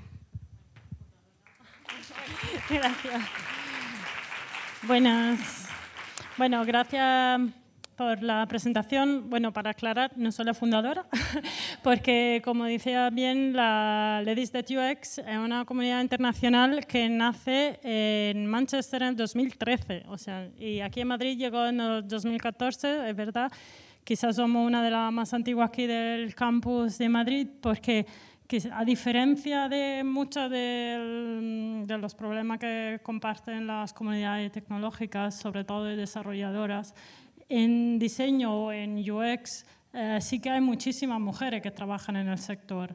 Gracias. 2.71 3.23
Buenas. 4.87 5.69
Bueno, 6.39 6.65
gracias 6.65 7.43
por 7.97 8.23
la 8.23 8.47
presentación. 8.47 9.29
Bueno, 9.31 9.53
para 9.53 9.71
aclarar, 9.71 10.13
no 10.17 10.31
soy 10.33 10.45
la 10.45 10.55
fundadora, 10.55 11.07
porque 11.83 12.43
como 12.45 12.65
decía 12.65 13.11
bien, 13.11 13.55
la 13.55 14.23
Ladies 14.25 14.53
That 14.53 14.67
UX 14.71 15.19
es 15.19 15.39
una 15.39 15.65
comunidad 15.65 16.01
internacional 16.01 16.87
que 16.87 17.09
nace 17.09 17.79
en 17.83 18.47
Manchester 18.47 19.03
en 19.03 19.17
2013, 19.17 20.05
o 20.09 20.19
sea, 20.19 20.49
y 20.59 20.81
aquí 20.81 21.01
en 21.01 21.09
Madrid 21.09 21.39
llegó 21.39 21.67
en 21.67 21.81
el 21.81 22.07
2014, 22.07 23.11
es 23.11 23.17
verdad. 23.17 23.51
Quizás 24.05 24.37
somos 24.37 24.67
una 24.67 24.83
de 24.83 24.91
las 24.91 25.11
más 25.13 25.33
antiguas 25.33 25.69
aquí 25.69 25.87
del 25.87 26.35
campus 26.35 26.99
de 26.99 27.09
Madrid, 27.09 27.49
porque 27.61 28.07
a 28.73 28.85
diferencia 28.85 29.69
de 29.69 30.05
muchos 30.05 30.51
de, 30.51 31.87
los 31.99 32.15
problemas 32.15 32.59
que 32.59 33.01
comparten 33.03 33.67
las 33.67 33.93
comunidades 33.93 34.53
tecnológicas, 34.53 35.35
sobre 35.35 35.65
todo 35.65 35.85
de 35.85 35.97
desarrolladoras, 35.97 36.95
en 37.49 37.99
diseño 37.99 38.67
o 38.67 38.73
en 38.73 38.99
UX 39.11 39.65
eh, 39.93 40.19
sí 40.21 40.41
que 40.41 40.51
hay 40.51 40.61
muchísimas 40.61 41.21
mujeres 41.21 41.63
que 41.63 41.71
trabajan 41.71 42.17
en 42.17 42.29
el 42.29 42.39
sector. 42.39 42.95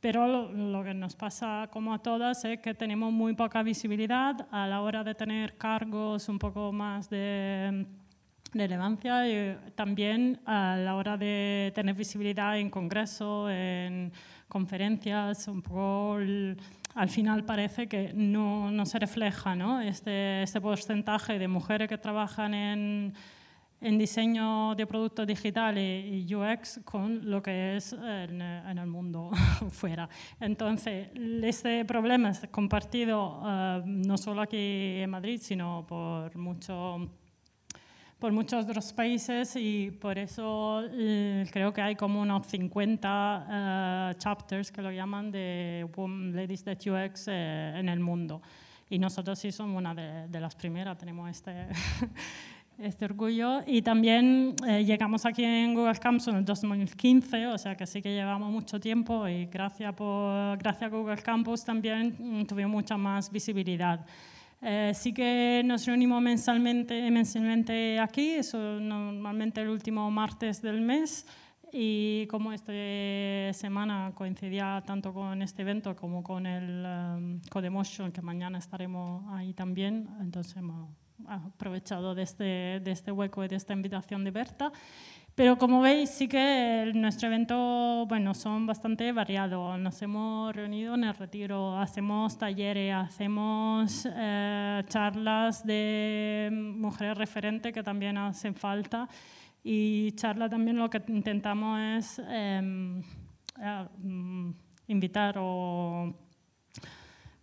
Pero 0.00 0.48
lo, 0.52 0.84
que 0.84 0.94
nos 0.94 1.16
pasa 1.16 1.68
como 1.72 1.92
a 1.92 1.98
todas 1.98 2.44
es 2.44 2.60
que 2.60 2.72
tenemos 2.72 3.12
muy 3.12 3.34
poca 3.34 3.62
visibilidad 3.62 4.46
a 4.50 4.66
la 4.66 4.80
hora 4.80 5.02
de 5.02 5.14
tener 5.14 5.58
cargos 5.58 6.28
un 6.28 6.38
poco 6.38 6.72
más 6.72 7.10
de 7.10 7.84
relevancia 8.52 9.28
y 9.28 9.58
también 9.74 10.40
a 10.46 10.76
la 10.76 10.94
hora 10.94 11.16
de 11.16 11.72
tener 11.74 11.96
visibilidad 11.96 12.58
en 12.58 12.70
congresos, 12.70 13.50
en 13.50 14.12
conferencias, 14.48 15.48
un 15.48 15.62
poco 15.62 16.18
al 16.94 17.08
final 17.08 17.44
parece 17.44 17.88
que 17.88 18.12
no, 18.14 18.70
no 18.70 18.86
se 18.86 18.98
refleja 18.98 19.54
¿no? 19.54 19.80
Este, 19.80 20.42
este, 20.42 20.60
porcentaje 20.60 21.38
de 21.38 21.48
mujeres 21.48 21.88
que 21.88 21.98
trabajan 21.98 22.54
en, 22.54 23.14
en 23.80 23.98
diseño 23.98 24.74
de 24.74 24.86
productos 24.86 25.26
digitales 25.26 26.04
y 26.04 26.34
UX 26.34 26.80
con 26.84 27.30
lo 27.30 27.42
que 27.42 27.76
es 27.76 27.92
en, 27.92 28.42
en 28.42 28.78
el 28.78 28.86
mundo 28.86 29.30
fuera. 29.70 30.08
Entonces, 30.40 31.08
este 31.42 31.84
problema 31.84 32.30
es 32.30 32.46
compartido 32.50 33.40
uh, 33.40 33.82
no 33.86 34.16
solo 34.16 34.42
aquí 34.42 35.00
en 35.00 35.10
Madrid, 35.10 35.40
sino 35.42 35.84
por 35.86 36.36
mucho 36.36 37.08
por 38.18 38.32
muchos 38.32 38.64
otros 38.64 38.92
países 38.92 39.54
y 39.54 39.92
por 39.92 40.18
eso 40.18 40.82
eh, 40.90 41.46
creo 41.52 41.72
que 41.72 41.80
hay 41.80 41.94
como 41.94 42.20
unos 42.20 42.48
50 42.48 43.46
eh, 43.48 44.14
chapters 44.18 44.72
que 44.72 44.82
lo 44.82 44.90
llaman 44.90 45.30
de 45.30 45.88
Ladies 46.34 46.64
That 46.64 46.78
UX 46.84 47.28
en 47.28 47.88
el 47.88 48.00
mundo. 48.00 48.42
Y 48.90 48.98
nosotros 48.98 49.38
sí 49.38 49.52
somos 49.52 49.78
una 49.78 49.94
de, 49.94 50.40
las 50.40 50.54
primeras, 50.56 50.96
tenemos 50.96 51.30
este, 51.30 51.68
este 52.78 53.04
orgullo. 53.04 53.60
Y 53.66 53.82
también 53.82 54.54
llegamos 54.84 55.26
aquí 55.26 55.44
en 55.44 55.74
Google 55.74 55.98
Campus 55.98 56.28
en 56.28 56.36
el 56.36 56.44
2015, 56.44 57.48
o 57.48 57.58
sea 57.58 57.76
que 57.76 57.86
sí 57.86 58.00
que 58.00 58.14
llevamos 58.14 58.50
mucho 58.50 58.78
tiempo 58.78 59.26
y 59.28 59.46
gracias, 59.46 59.92
por, 59.94 60.56
gracias 60.58 60.82
a 60.84 60.88
Google 60.88 61.22
Campus 61.22 61.64
también 61.64 62.16
mm, 62.18 62.44
tuvimos 62.46 62.72
mucha 62.72 62.96
más 62.96 63.30
visibilidad. 63.30 64.04
Eh, 64.60 64.92
sí 64.94 65.12
que 65.12 65.62
nos 65.64 65.86
reunimos 65.86 66.20
mensualmente, 66.20 67.10
mensualmente 67.10 67.98
aquí, 68.00 68.30
eso 68.30 68.58
normalmente 68.80 69.60
el 69.60 69.68
último 69.68 70.10
martes 70.10 70.60
del 70.62 70.80
mes. 70.80 71.26
Y 71.70 72.26
como 72.28 72.52
esta 72.52 72.72
semana 73.52 74.12
coincidía 74.14 74.82
tanto 74.86 75.12
con 75.12 75.42
este 75.42 75.62
evento 75.62 75.94
como 75.94 76.22
con 76.22 76.46
el 76.46 76.86
um, 76.86 77.40
Codemotion, 77.50 78.10
que 78.10 78.22
mañana 78.22 78.58
estaremos 78.58 79.22
ahí 79.34 79.52
también, 79.52 80.08
entonces 80.20 80.62
aprovechado 81.26 82.14
de 82.14 82.22
este, 82.22 82.80
de 82.80 82.90
este 82.90 83.12
hueco 83.12 83.44
y 83.44 83.48
de 83.48 83.56
esta 83.56 83.72
invitación 83.72 84.24
de 84.24 84.30
Berta. 84.30 84.72
Pero 85.34 85.56
como 85.56 85.80
veis, 85.80 86.10
sí 86.10 86.26
que 86.26 86.90
nuestro 86.96 87.28
evento, 87.28 88.06
bueno, 88.08 88.34
son 88.34 88.66
bastante 88.66 89.12
variados. 89.12 89.78
Nos 89.78 90.02
hemos 90.02 90.52
reunido 90.52 90.94
en 90.96 91.04
el 91.04 91.14
retiro, 91.14 91.78
hacemos 91.78 92.36
talleres, 92.36 92.92
hacemos 92.92 94.08
eh, 94.12 94.82
charlas 94.88 95.64
de 95.64 96.50
mujeres 96.52 97.16
referentes 97.16 97.72
que 97.72 97.84
también 97.84 98.18
hacen 98.18 98.56
falta 98.56 99.08
y 99.62 100.10
charla 100.12 100.48
también 100.48 100.76
lo 100.76 100.90
que 100.90 101.02
intentamos 101.06 101.78
es 101.80 102.22
eh, 102.26 103.02
invitar 104.88 105.36
o 105.38 106.14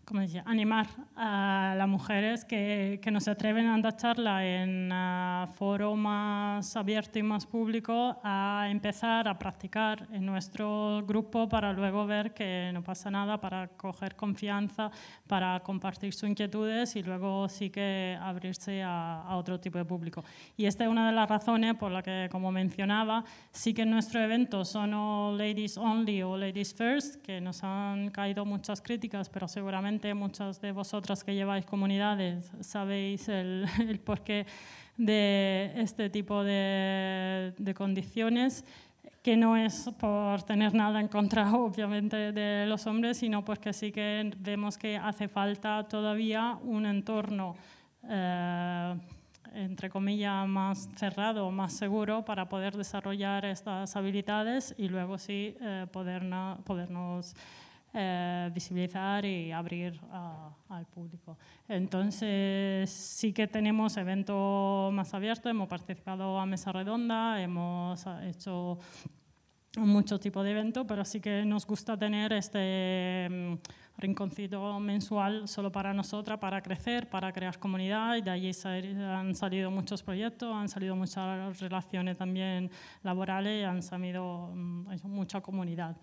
como 0.05 0.21
decía, 0.21 0.43
animar 0.45 0.87
a 1.15 1.73
las 1.75 1.87
mujeres 1.87 2.45
que, 2.45 2.99
que 3.01 3.09
no 3.09 3.19
se 3.19 3.31
atreven 3.31 3.65
a 3.65 3.77
dar 3.79 3.97
charla 3.97 4.45
en 4.45 4.91
uh, 4.91 5.47
foro 5.47 5.95
más 5.95 6.75
abierto 6.75 7.17
y 7.17 7.23
más 7.23 7.45
público 7.45 8.19
a 8.23 8.67
empezar 8.69 9.27
a 9.27 9.37
practicar 9.37 10.07
en 10.11 10.25
nuestro 10.25 11.03
grupo 11.05 11.49
para 11.49 11.73
luego 11.73 12.05
ver 12.05 12.33
que 12.33 12.69
no 12.71 12.83
pasa 12.83 13.09
nada, 13.09 13.41
para 13.41 13.67
coger 13.69 14.15
confianza, 14.15 14.91
para 15.25 15.59
compartir 15.61 16.13
sus 16.13 16.29
inquietudes 16.29 16.95
y 16.95 17.01
luego 17.01 17.49
sí 17.49 17.71
que 17.71 18.17
abrirse 18.21 18.83
a, 18.83 19.23
a 19.23 19.37
otro 19.37 19.59
tipo 19.59 19.79
de 19.79 19.85
público. 19.85 20.23
Y 20.55 20.65
esta 20.65 20.83
es 20.83 20.89
una 20.89 21.07
de 21.07 21.13
las 21.15 21.27
razones 21.27 21.75
por 21.75 21.91
la 21.91 22.03
que, 22.03 22.29
como 22.31 22.51
mencionaba, 22.51 23.23
sí 23.51 23.73
que 23.73 23.81
en 23.81 23.89
nuestro 23.89 24.21
evento 24.21 24.63
son 24.65 24.91
ladies 25.37 25.77
only 25.77 26.21
o 26.21 26.37
ladies 26.37 26.73
first, 26.75 27.21
que 27.23 27.41
nos 27.41 27.63
han 27.63 28.11
caído 28.11 28.45
muchas 28.45 28.81
críticas, 28.81 29.29
pero 29.29 29.47
seguramente 29.47 29.94
muchas 30.13 30.59
de 30.61 30.71
vosotras 30.71 31.23
que 31.23 31.33
lleváis 31.33 31.65
comunidades 31.65 32.51
sabéis 32.59 33.29
el, 33.29 33.65
porqué 34.05 34.45
de 34.97 35.71
este 35.75 36.09
tipo 36.09 36.43
de, 36.43 37.53
condiciones 37.75 38.65
que 39.23 39.37
no 39.37 39.57
es 39.57 39.89
por 39.97 40.43
tener 40.43 40.73
nada 40.73 40.99
en 40.99 41.07
contra, 41.07 41.51
obviamente, 41.55 42.31
de 42.31 42.65
los 42.67 42.85
hombres, 42.87 43.17
sino 43.17 43.43
porque 43.43 43.73
sí 43.73 43.91
que 43.91 44.31
vemos 44.37 44.77
que 44.77 44.97
hace 44.97 45.27
falta 45.27 45.87
todavía 45.87 46.59
un 46.61 46.85
entorno, 46.85 47.55
eh, 48.07 48.95
entre 49.53 49.89
comillas, 49.89 50.47
más 50.47 50.89
cerrado, 50.95 51.49
más 51.49 51.73
seguro 51.73 52.23
para 52.23 52.47
poder 52.47 52.75
desarrollar 52.75 53.45
estas 53.45 53.95
habilidades 53.95 54.75
y 54.77 54.89
luego 54.89 55.17
sí 55.17 55.55
eh, 55.59 55.87
podernos 55.91 57.35
eh, 57.97 58.51
visibilizar 58.53 59.23
y 59.23 59.53
abrir 59.53 59.97
al 60.69 60.85
público. 60.87 61.37
Entonces, 61.67 62.89
sí 62.89 63.31
que 63.31 63.47
tenemos 63.47 63.95
eventos 63.95 64.91
más 64.91 65.13
abiertos, 65.13 65.49
hemos 65.49 65.69
participado 65.69 66.37
a 66.37 66.45
mesa 66.45 66.73
redonda, 66.73 67.41
hemos 67.41 68.05
hecho 68.23 68.79
mucho 69.77 70.19
tipo 70.19 70.43
de 70.43 70.51
eventos, 70.51 70.85
pero 70.87 71.05
sí 71.05 71.19
que 71.19 71.45
nos 71.45 71.65
gusta 71.65 71.97
tener 71.97 72.33
este 72.33 73.27
mm, 73.29 73.53
rinconcito 73.97 74.79
mensual 74.79 75.47
solo 75.47 75.71
para 75.71 75.93
nosotras, 75.93 76.37
para 76.39 76.61
crecer, 76.61 77.09
para 77.09 77.31
crear 77.31 77.57
comunidad, 77.59 78.15
y 78.15 78.21
de 78.21 78.31
allí 78.31 78.51
han 78.99 79.35
salido 79.35 79.71
muchos 79.71 80.03
proyectos, 80.03 80.53
han 80.53 80.69
salido 80.69 80.95
muchas 80.95 81.59
relaciones 81.59 82.17
también 82.17 82.69
laborales 83.03 83.65
han 83.65 83.81
salido 83.81 84.51
mm, 84.53 84.87
mucha 85.05 85.41
comunidad. 85.41 85.95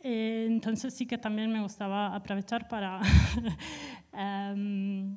Eh, 0.00 0.46
entonces 0.48 0.94
sí 0.94 1.06
que 1.06 1.18
también 1.18 1.52
me 1.52 1.60
gustaba 1.60 2.14
aprovechar 2.14 2.68
para 2.68 3.00
um, 4.12 5.16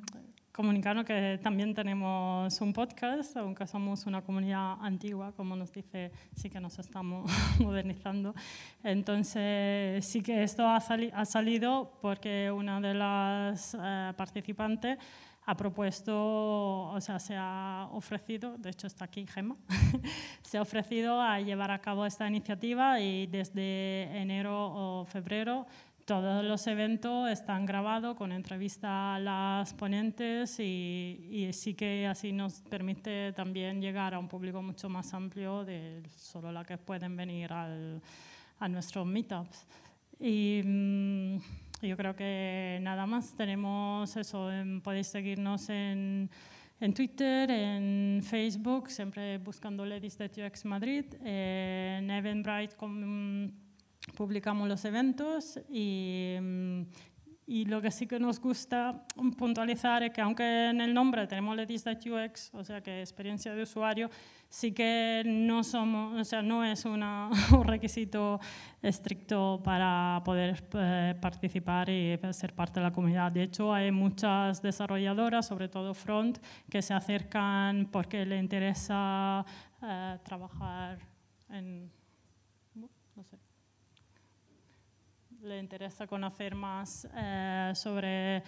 comunicarnos 0.52 1.04
que 1.04 1.38
también 1.42 1.74
tenemos 1.74 2.60
un 2.60 2.72
podcast, 2.72 3.36
aunque 3.36 3.66
somos 3.66 4.04
una 4.06 4.22
comunidad 4.22 4.76
antigua, 4.80 5.32
como 5.32 5.56
nos 5.56 5.72
dice, 5.72 6.12
sí 6.34 6.50
que 6.50 6.60
nos 6.60 6.78
estamos 6.78 7.30
modernizando. 7.60 8.34
Entonces 8.82 10.04
sí 10.06 10.22
que 10.22 10.42
esto 10.42 10.66
ha, 10.66 10.76
ha 10.76 11.24
salido 11.24 11.98
porque 12.02 12.50
una 12.50 12.80
de 12.80 12.94
las 12.94 13.76
eh, 13.80 14.12
participantes 14.16 14.98
ha 15.46 15.56
propuesto, 15.56 16.14
o 16.14 17.00
sea, 17.00 17.18
se 17.18 17.34
ha 17.36 17.88
ofrecido, 17.92 18.56
de 18.58 18.70
hecho 18.70 18.86
está 18.86 19.06
aquí 19.06 19.26
Gemma, 19.26 19.56
se 20.42 20.58
ha 20.58 20.62
ofrecido 20.62 21.20
a 21.20 21.40
llevar 21.40 21.70
a 21.70 21.80
cabo 21.80 22.06
esta 22.06 22.28
iniciativa 22.28 23.00
y 23.00 23.26
desde 23.26 24.16
enero 24.16 24.72
o 24.72 25.04
febrero 25.04 25.66
todos 26.04 26.44
los 26.44 26.66
eventos 26.66 27.30
están 27.30 27.66
grabados 27.66 28.16
con 28.16 28.32
entrevista 28.32 29.14
a 29.14 29.20
las 29.20 29.72
ponentes 29.74 30.58
y, 30.58 31.28
y, 31.30 31.52
sí 31.52 31.74
que 31.74 32.06
así 32.06 32.32
nos 32.32 32.62
permite 32.62 33.32
también 33.32 33.80
llegar 33.80 34.14
a 34.14 34.18
un 34.18 34.26
público 34.26 34.60
mucho 34.60 34.88
más 34.88 35.14
amplio 35.14 35.64
de 35.64 36.02
solo 36.16 36.50
la 36.50 36.64
que 36.64 36.78
pueden 36.78 37.16
venir 37.16 37.52
al, 37.52 38.02
a 38.58 38.68
nuestros 38.68 39.06
meetups. 39.06 39.66
Y, 40.18 40.62
mm, 40.64 41.36
yo 41.82 41.96
creo 41.96 42.14
que 42.14 42.78
nada 42.82 43.06
más. 43.06 43.34
Tenemos 43.34 44.16
eso, 44.16 44.50
podéis 44.82 45.06
seguirnos 45.06 45.68
en, 45.68 46.30
en, 46.80 46.94
Twitter, 46.94 47.50
en 47.50 48.22
Facebook, 48.22 48.90
siempre 48.90 49.38
buscando 49.38 49.84
Ladies 49.84 50.16
That 50.16 50.32
UX 50.36 50.64
Madrid. 50.64 51.04
en 51.24 52.10
Eventbrite 52.10 52.76
publicamos 54.16 54.68
los 54.68 54.84
eventos 54.84 55.60
y, 55.68 56.34
Y 57.50 57.64
lo 57.64 57.82
que 57.82 57.90
sí 57.90 58.06
que 58.06 58.20
nos 58.20 58.40
gusta 58.40 59.04
puntualizar 59.36 60.04
es 60.04 60.12
que 60.12 60.20
aunque 60.20 60.68
en 60.68 60.80
el 60.80 60.94
nombre 60.94 61.26
tenemos 61.26 61.56
Ladies 61.56 61.82
That 61.82 61.98
UX, 62.06 62.54
o 62.54 62.62
sea 62.62 62.80
que 62.80 63.00
experiencia 63.00 63.52
de 63.52 63.64
usuario, 63.64 64.08
sí 64.48 64.70
que 64.70 65.24
no, 65.26 65.64
somos, 65.64 66.20
o 66.20 66.22
sea, 66.22 66.42
no 66.42 66.64
es 66.64 66.84
una, 66.84 67.28
un 67.52 67.64
requisito 67.64 68.38
estricto 68.80 69.60
para 69.64 70.22
poder 70.24 70.62
eh, 70.74 71.16
participar 71.20 71.90
y 71.90 72.16
ser 72.30 72.54
parte 72.54 72.78
de 72.78 72.84
la 72.84 72.92
comunidad. 72.92 73.32
De 73.32 73.42
hecho, 73.42 73.74
hay 73.74 73.90
muchas 73.90 74.62
desarrolladoras, 74.62 75.48
sobre 75.48 75.68
todo 75.68 75.92
front, 75.92 76.38
que 76.70 76.80
se 76.80 76.94
acercan 76.94 77.88
porque 77.90 78.24
le 78.24 78.38
interesa 78.38 79.44
eh, 79.82 80.18
trabajar 80.22 81.00
en... 81.48 81.90
No 82.76 82.86
sé 82.86 83.24
le 85.42 85.58
interesa 85.58 86.06
conocer 86.06 86.54
más 86.54 87.08
eh, 87.14 87.72
sobre 87.74 88.42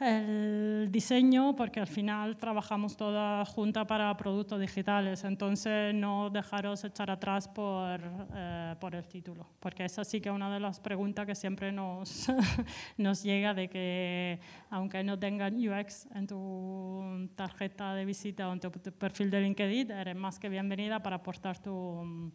el 0.00 0.88
diseño 0.90 1.56
porque 1.56 1.80
al 1.80 1.88
final 1.88 2.36
trabajamos 2.36 2.96
toda 2.96 3.44
junta 3.44 3.84
para 3.84 4.16
productos 4.16 4.60
digitales, 4.60 5.24
entonces 5.24 5.92
no 5.94 6.30
dejaros 6.30 6.84
echar 6.84 7.10
atrás 7.10 7.48
por, 7.48 8.00
eh, 8.32 8.76
por 8.80 8.94
el 8.94 9.06
título, 9.08 9.46
porque 9.58 9.84
esa 9.84 10.04
sí 10.04 10.20
que 10.20 10.28
es 10.28 10.34
una 10.34 10.52
de 10.52 10.60
las 10.60 10.78
preguntas 10.78 11.26
que 11.26 11.34
siempre 11.34 11.72
nos, 11.72 12.28
nos 12.96 13.22
llega 13.22 13.54
de 13.54 13.68
que 13.68 14.40
aunque 14.70 15.02
no 15.02 15.18
tengan 15.18 15.54
UX 15.56 16.06
en 16.14 16.26
tu 16.28 17.28
tarjeta 17.34 17.94
de 17.94 18.04
visita 18.04 18.48
o 18.48 18.52
en 18.52 18.60
tu 18.60 18.70
perfil 18.70 19.30
de 19.30 19.40
LinkedIn, 19.40 19.90
eres 19.90 20.16
más 20.16 20.38
que 20.38 20.48
bienvenida 20.48 21.02
para 21.02 21.16
aportar 21.16 21.58
tu, 21.58 22.32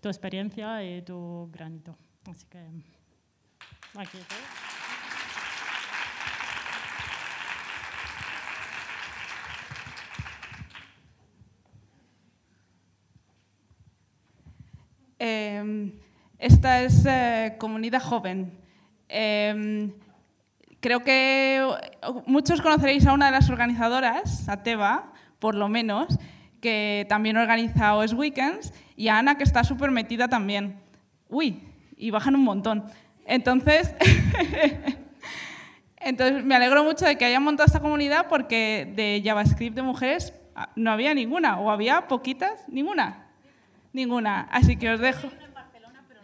tu 0.00 0.08
experiencia 0.08 0.82
y 0.84 1.02
tu 1.02 1.48
granito. 1.52 1.96
Así 2.26 2.46
que... 2.46 2.93
Aquí 3.96 4.18
em, 15.18 15.92
esta 16.38 16.82
es 16.82 17.06
eh, 17.06 17.56
comunidad 17.58 18.02
joven. 18.02 18.52
Em, 19.08 19.92
creo 20.80 21.04
que 21.04 21.66
muchos 22.26 22.60
conoceréis 22.60 23.06
a 23.06 23.12
una 23.12 23.26
de 23.26 23.32
las 23.32 23.48
organizadoras, 23.48 24.48
a 24.48 24.62
Teba, 24.62 25.12
por 25.38 25.54
lo 25.54 25.68
menos, 25.68 26.18
que 26.60 27.06
también 27.08 27.36
organiza 27.36 27.94
OS 27.94 28.12
Weekends, 28.12 28.72
y 28.96 29.08
a 29.08 29.18
Ana, 29.18 29.36
que 29.36 29.44
está 29.44 29.64
súper 29.64 29.90
metida 29.90 30.28
también. 30.28 30.80
Uy, 31.28 31.62
y 31.96 32.10
bajan 32.10 32.34
un 32.34 32.42
montón. 32.42 32.84
Entonces, 33.26 33.94
entonces, 35.96 36.44
me 36.44 36.54
alegro 36.54 36.84
mucho 36.84 37.06
de 37.06 37.16
que 37.16 37.24
hayan 37.24 37.42
montado 37.42 37.66
esta 37.66 37.80
comunidad 37.80 38.26
porque 38.28 38.92
de 38.94 39.22
JavaScript 39.24 39.74
de 39.74 39.82
mujeres 39.82 40.32
ah, 40.54 40.70
no 40.76 40.90
había 40.90 41.14
ninguna, 41.14 41.58
o 41.58 41.70
había 41.70 42.06
poquitas, 42.06 42.68
ninguna. 42.68 43.26
Ninguna. 43.92 44.48
Así 44.50 44.76
que 44.76 44.90
os 44.90 45.00
dejo. 45.00 45.28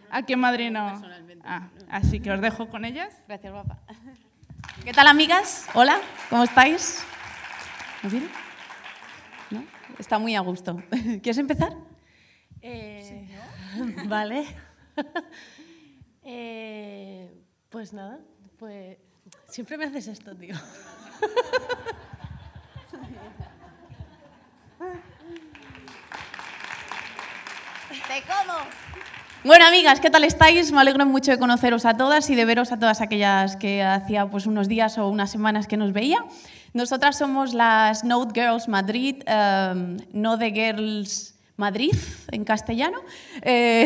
Aquí 0.09 0.33
en 0.33 0.39
Madrid 0.39 0.69
no. 0.71 1.01
Ah, 1.43 1.69
así 1.89 2.19
que 2.19 2.31
os 2.31 2.41
dejo 2.41 2.69
con 2.69 2.85
ellas. 2.85 3.21
Gracias, 3.27 3.51
guapa. 3.51 3.79
¿Qué 4.83 4.93
tal, 4.93 5.07
amigas? 5.07 5.67
Hola, 5.73 5.99
¿cómo 6.29 6.43
estáis? 6.43 7.03
¿Muy 8.03 8.11
bien? 8.11 8.29
¿No? 9.49 9.63
Está 9.97 10.19
muy 10.19 10.35
a 10.35 10.41
gusto. 10.41 10.81
¿Quieres 10.89 11.37
empezar? 11.37 11.73
Eh, 12.61 13.27
vale. 14.05 14.45
Eh, 16.23 17.29
pues 17.69 17.93
nada, 17.93 18.19
pues 18.57 18.97
siempre 19.47 19.77
me 19.77 19.85
haces 19.85 20.07
esto, 20.07 20.35
tío. 20.35 20.55
¡Te 28.07 28.21
como! 28.23 28.59
Bueno, 29.43 29.65
amigas, 29.65 29.99
¿qué 29.99 30.11
tal 30.11 30.23
estáis? 30.23 30.71
Me 30.71 30.81
alegro 30.81 31.03
mucho 31.07 31.31
de 31.31 31.39
conoceros 31.39 31.85
a 31.85 31.97
todas 31.97 32.29
y 32.29 32.35
de 32.35 32.45
veros 32.45 32.71
a 32.71 32.77
todas 32.77 33.01
aquellas 33.01 33.55
que 33.55 33.81
hacía 33.81 34.27
pues, 34.29 34.45
unos 34.45 34.67
días 34.67 34.99
o 34.99 35.07
unas 35.09 35.31
semanas 35.31 35.65
que 35.65 35.77
nos 35.77 35.93
veía. 35.93 36.23
Nosotras 36.73 37.17
somos 37.17 37.53
las 37.53 38.03
Node 38.03 38.39
Girls 38.39 38.67
Madrid, 38.67 39.23
um, 39.27 39.97
Node 40.13 40.51
Girls 40.51 41.30
Madrid, 41.61 41.93
en 42.31 42.43
castellano. 42.43 42.97
Eh, 43.43 43.85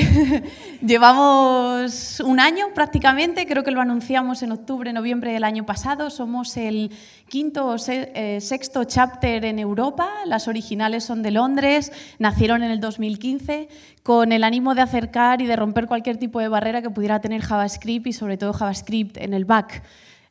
llevamos 0.82 2.22
un 2.22 2.40
año 2.40 2.68
prácticamente, 2.74 3.46
creo 3.46 3.66
que 3.66 3.72
lo 3.72 3.82
anunciamos 3.82 4.42
en 4.44 4.54
octubre, 4.54 4.94
noviembre 4.94 5.34
del 5.34 5.44
año 5.44 5.66
pasado. 5.66 6.10
Somos 6.10 6.56
el 6.56 6.90
quinto 7.28 7.68
o 7.68 7.76
eh, 7.88 8.40
sexto 8.40 8.86
chapter 8.86 9.44
en 9.44 9.60
Europa. 9.60 10.10
Las 10.26 10.48
originales 10.48 11.04
son 11.04 11.22
de 11.22 11.32
Londres, 11.32 11.92
nacieron 12.18 12.64
en 12.64 12.72
el 12.72 12.80
2015 12.80 13.68
con 14.04 14.32
el 14.32 14.46
ánimo 14.46 14.74
de 14.74 14.82
acercar 14.82 15.42
y 15.42 15.46
de 15.46 15.58
romper 15.58 15.88
cualquier 15.88 16.16
tipo 16.16 16.40
de 16.40 16.48
barrera 16.48 16.82
que 16.82 16.90
pudiera 16.90 17.20
tener 17.20 17.42
JavaScript 17.42 18.08
y 18.08 18.14
sobre 18.14 18.38
todo 18.38 18.54
JavaScript 18.54 19.18
en 19.18 19.34
el 19.34 19.44
back 19.44 19.84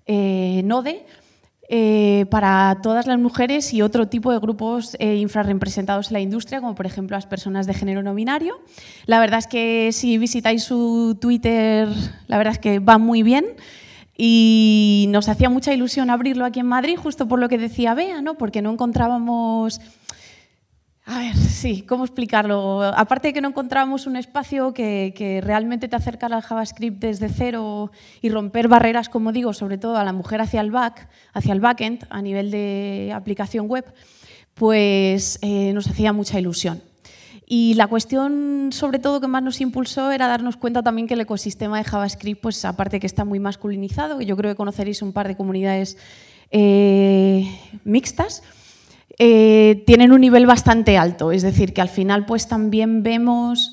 eh, 0.07 0.63
Node. 0.65 1.05
Eh, 1.69 2.27
para 2.31 2.79
todas 2.83 3.07
las 3.07 3.19
mujeres 3.19 3.73
y 3.73 3.81
otro 3.81 4.07
tipo 4.07 4.31
de 4.31 4.39
grupos 4.39 4.97
eh, 4.99 5.17
infrarrepresentados 5.17 6.09
en 6.09 6.13
la 6.13 6.21
industria, 6.21 6.61
como 6.61 6.75
por 6.75 6.85
ejemplo 6.85 7.17
las 7.17 7.25
personas 7.25 7.67
de 7.67 7.73
género 7.73 8.03
no 8.03 8.15
binario. 8.15 8.61
La 9.07 9.19
verdad 9.19 9.39
es 9.39 9.47
que 9.47 9.91
si 9.93 10.19
visitáis 10.19 10.63
su 10.63 11.17
Twitter, 11.19 11.89
la 12.27 12.37
verdad 12.37 12.53
es 12.53 12.59
que 12.59 12.81
va 12.81 12.99
muy 12.99 13.23
bien. 13.23 13.47
Y 14.17 15.07
nos 15.09 15.29
hacía 15.29 15.51
mucha 15.51 15.73
ilusión 15.73 16.11
abrirlo 16.11 16.45
aquí 16.45 16.61
en 16.61 16.67
Madrid, 16.67 16.97
justo 16.97 17.27
por 17.27 17.41
lo 17.41 17.49
que 17.49 17.59
decía 17.59 17.95
Bea, 17.95 18.21
¿no? 18.21 18.35
porque 18.35 18.63
no 18.63 18.71
encontrábamos 18.71 19.81
a 21.07 21.19
ver, 21.19 21.37
sí, 21.37 21.83
¿cómo 21.83 22.05
explicarlo? 22.05 22.83
Aparte 22.83 23.29
de 23.29 23.35
que 23.35 23.41
no 23.41 23.49
encontramos 23.49 24.07
un 24.07 24.17
espacio 24.17 24.73
que, 24.73 25.41
realmente 25.45 25.89
te 25.89 25.97
acercara 25.97 26.37
al 26.37 26.43
JavaScript 26.43 27.01
desde 27.01 27.29
cero 27.29 27.91
y 28.23 28.31
romper 28.31 28.69
barreras, 28.69 29.09
como 29.09 29.33
digo, 29.33 29.53
sobre 29.53 29.79
todo 29.79 29.97
a 29.97 30.05
la 30.05 30.13
mujer 30.13 30.41
hacia 30.41 30.61
el 30.61 30.71
back, 30.71 31.09
hacia 31.33 31.53
el 31.53 31.61
backend 31.61 32.07
a 32.11 32.23
nivel 32.23 32.51
de 32.51 33.13
aplicación 33.15 33.67
web, 33.69 33.85
pues 34.55 35.39
eh, 35.43 35.73
nos 35.73 35.89
hacía 35.89 36.13
mucha 36.13 36.39
ilusión. 36.39 36.83
Y 37.47 37.75
la 37.75 37.89
cuestión, 37.89 38.71
sobre 38.73 38.99
todo, 38.99 39.21
que 39.21 39.27
más 39.27 39.43
nos 39.43 39.61
impulsó 39.61 40.11
era 40.11 40.27
darnos 40.29 40.57
cuenta 40.57 40.83
también 40.83 41.07
que 41.07 41.13
el 41.13 41.21
ecosistema 41.21 41.77
de 41.77 41.85
JavaScript, 41.85 42.41
pues 42.41 42.65
aparte 42.65 43.01
que 43.01 43.07
está 43.07 43.27
muy 43.27 43.39
masculinizado, 43.39 44.17
que 44.17 44.25
yo 44.25 44.35
creo 44.37 44.53
que 44.53 44.57
conoceréis 44.57 45.03
un 45.03 45.13
par 45.13 45.29
de 45.29 45.37
comunidades 45.37 45.99
eh, 46.51 47.55
mixtas, 47.85 48.43
eh, 49.19 49.83
tienen 49.87 50.13
un 50.13 50.21
nivel 50.21 50.47
bastante 50.47 50.99
alto. 50.99 51.33
Es 51.33 51.43
decir, 51.43 51.73
que 51.73 51.81
al 51.81 51.89
final 51.89 52.27
pues 52.27 52.49
también 52.49 53.03
vemos 53.03 53.73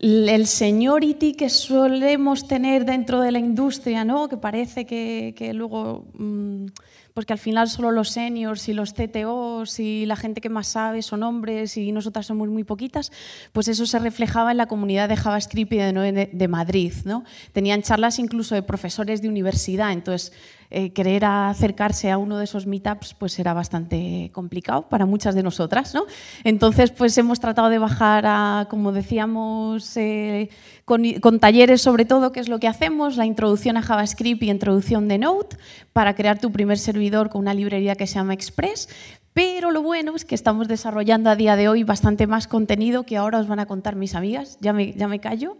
el 0.00 0.46
seniority 0.46 1.34
que 1.34 1.48
solemos 1.48 2.46
tener 2.46 2.84
dentro 2.84 3.20
de 3.20 3.32
la 3.32 3.38
industria, 3.38 4.04
¿no? 4.04 4.28
que 4.28 4.36
parece 4.36 4.84
que, 4.84 5.52
luego, 5.54 6.04
mm, 6.14 6.66
pues 7.14 7.26
que 7.26 7.32
al 7.32 7.38
final 7.38 7.68
solo 7.68 7.90
los 7.90 8.10
seniors 8.10 8.68
y 8.68 8.74
los 8.74 8.92
CTOs 8.92 9.78
y 9.80 10.04
la 10.04 10.16
gente 10.16 10.40
que 10.40 10.48
más 10.48 10.66
sabe 10.66 11.00
son 11.00 11.22
hombres 11.22 11.76
y 11.76 11.92
nosotras 11.92 12.26
somos 12.26 12.48
muy 12.48 12.64
poquitas, 12.64 13.12
pues 13.52 13.68
eso 13.68 13.86
se 13.86 13.98
reflejaba 13.98 14.50
en 14.50 14.58
la 14.58 14.66
comunidad 14.66 15.08
de 15.08 15.16
JavaScript 15.16 15.72
y 15.72 15.76
de, 15.76 16.28
de 16.32 16.48
Madrid. 16.48 16.92
¿no? 17.04 17.24
Tenían 17.52 17.82
charlas 17.82 18.18
incluso 18.18 18.54
de 18.54 18.62
profesores 18.62 19.22
de 19.22 19.28
universidad, 19.28 19.92
entonces 19.92 20.32
eh, 20.76 20.90
querer 20.92 21.24
acercarse 21.24 22.10
a 22.10 22.18
uno 22.18 22.36
de 22.36 22.44
esos 22.44 22.66
meetups 22.66 23.14
pues 23.14 23.38
era 23.38 23.54
bastante 23.54 24.30
complicado 24.32 24.88
para 24.88 25.06
muchas 25.06 25.36
de 25.36 25.44
nosotras. 25.44 25.94
¿no? 25.94 26.04
Entonces 26.42 26.90
pues 26.90 27.16
hemos 27.16 27.38
tratado 27.38 27.68
de 27.68 27.78
bajar 27.78 28.24
a, 28.26 28.66
como 28.68 28.90
decíamos, 28.90 29.96
eh, 29.96 30.50
con, 30.84 31.38
talleres 31.38 31.80
sobre 31.80 32.04
todo, 32.04 32.32
qué 32.32 32.40
es 32.40 32.48
lo 32.48 32.58
que 32.58 32.66
hacemos, 32.66 33.16
la 33.16 33.24
introducción 33.24 33.76
a 33.76 33.82
JavaScript 33.82 34.42
y 34.42 34.50
introducción 34.50 35.06
de 35.06 35.18
Node 35.18 35.56
para 35.92 36.16
crear 36.16 36.40
tu 36.40 36.50
primer 36.50 36.78
servidor 36.80 37.30
con 37.30 37.42
una 37.42 37.54
librería 37.54 37.94
que 37.94 38.08
se 38.08 38.14
llama 38.16 38.34
Express. 38.34 38.88
Pero 39.32 39.70
lo 39.70 39.80
bueno 39.80 40.16
es 40.16 40.24
que 40.24 40.34
estamos 40.34 40.66
desarrollando 40.66 41.30
a 41.30 41.36
día 41.36 41.54
de 41.54 41.68
hoy 41.68 41.84
bastante 41.84 42.26
más 42.26 42.48
contenido 42.48 43.04
que 43.04 43.16
ahora 43.16 43.38
os 43.38 43.46
van 43.46 43.60
a 43.60 43.66
contar 43.66 43.94
mis 43.94 44.16
amigas. 44.16 44.58
Ya 44.60 44.72
me, 44.72 44.92
ya 44.92 45.06
me 45.06 45.20
callo. 45.20 45.56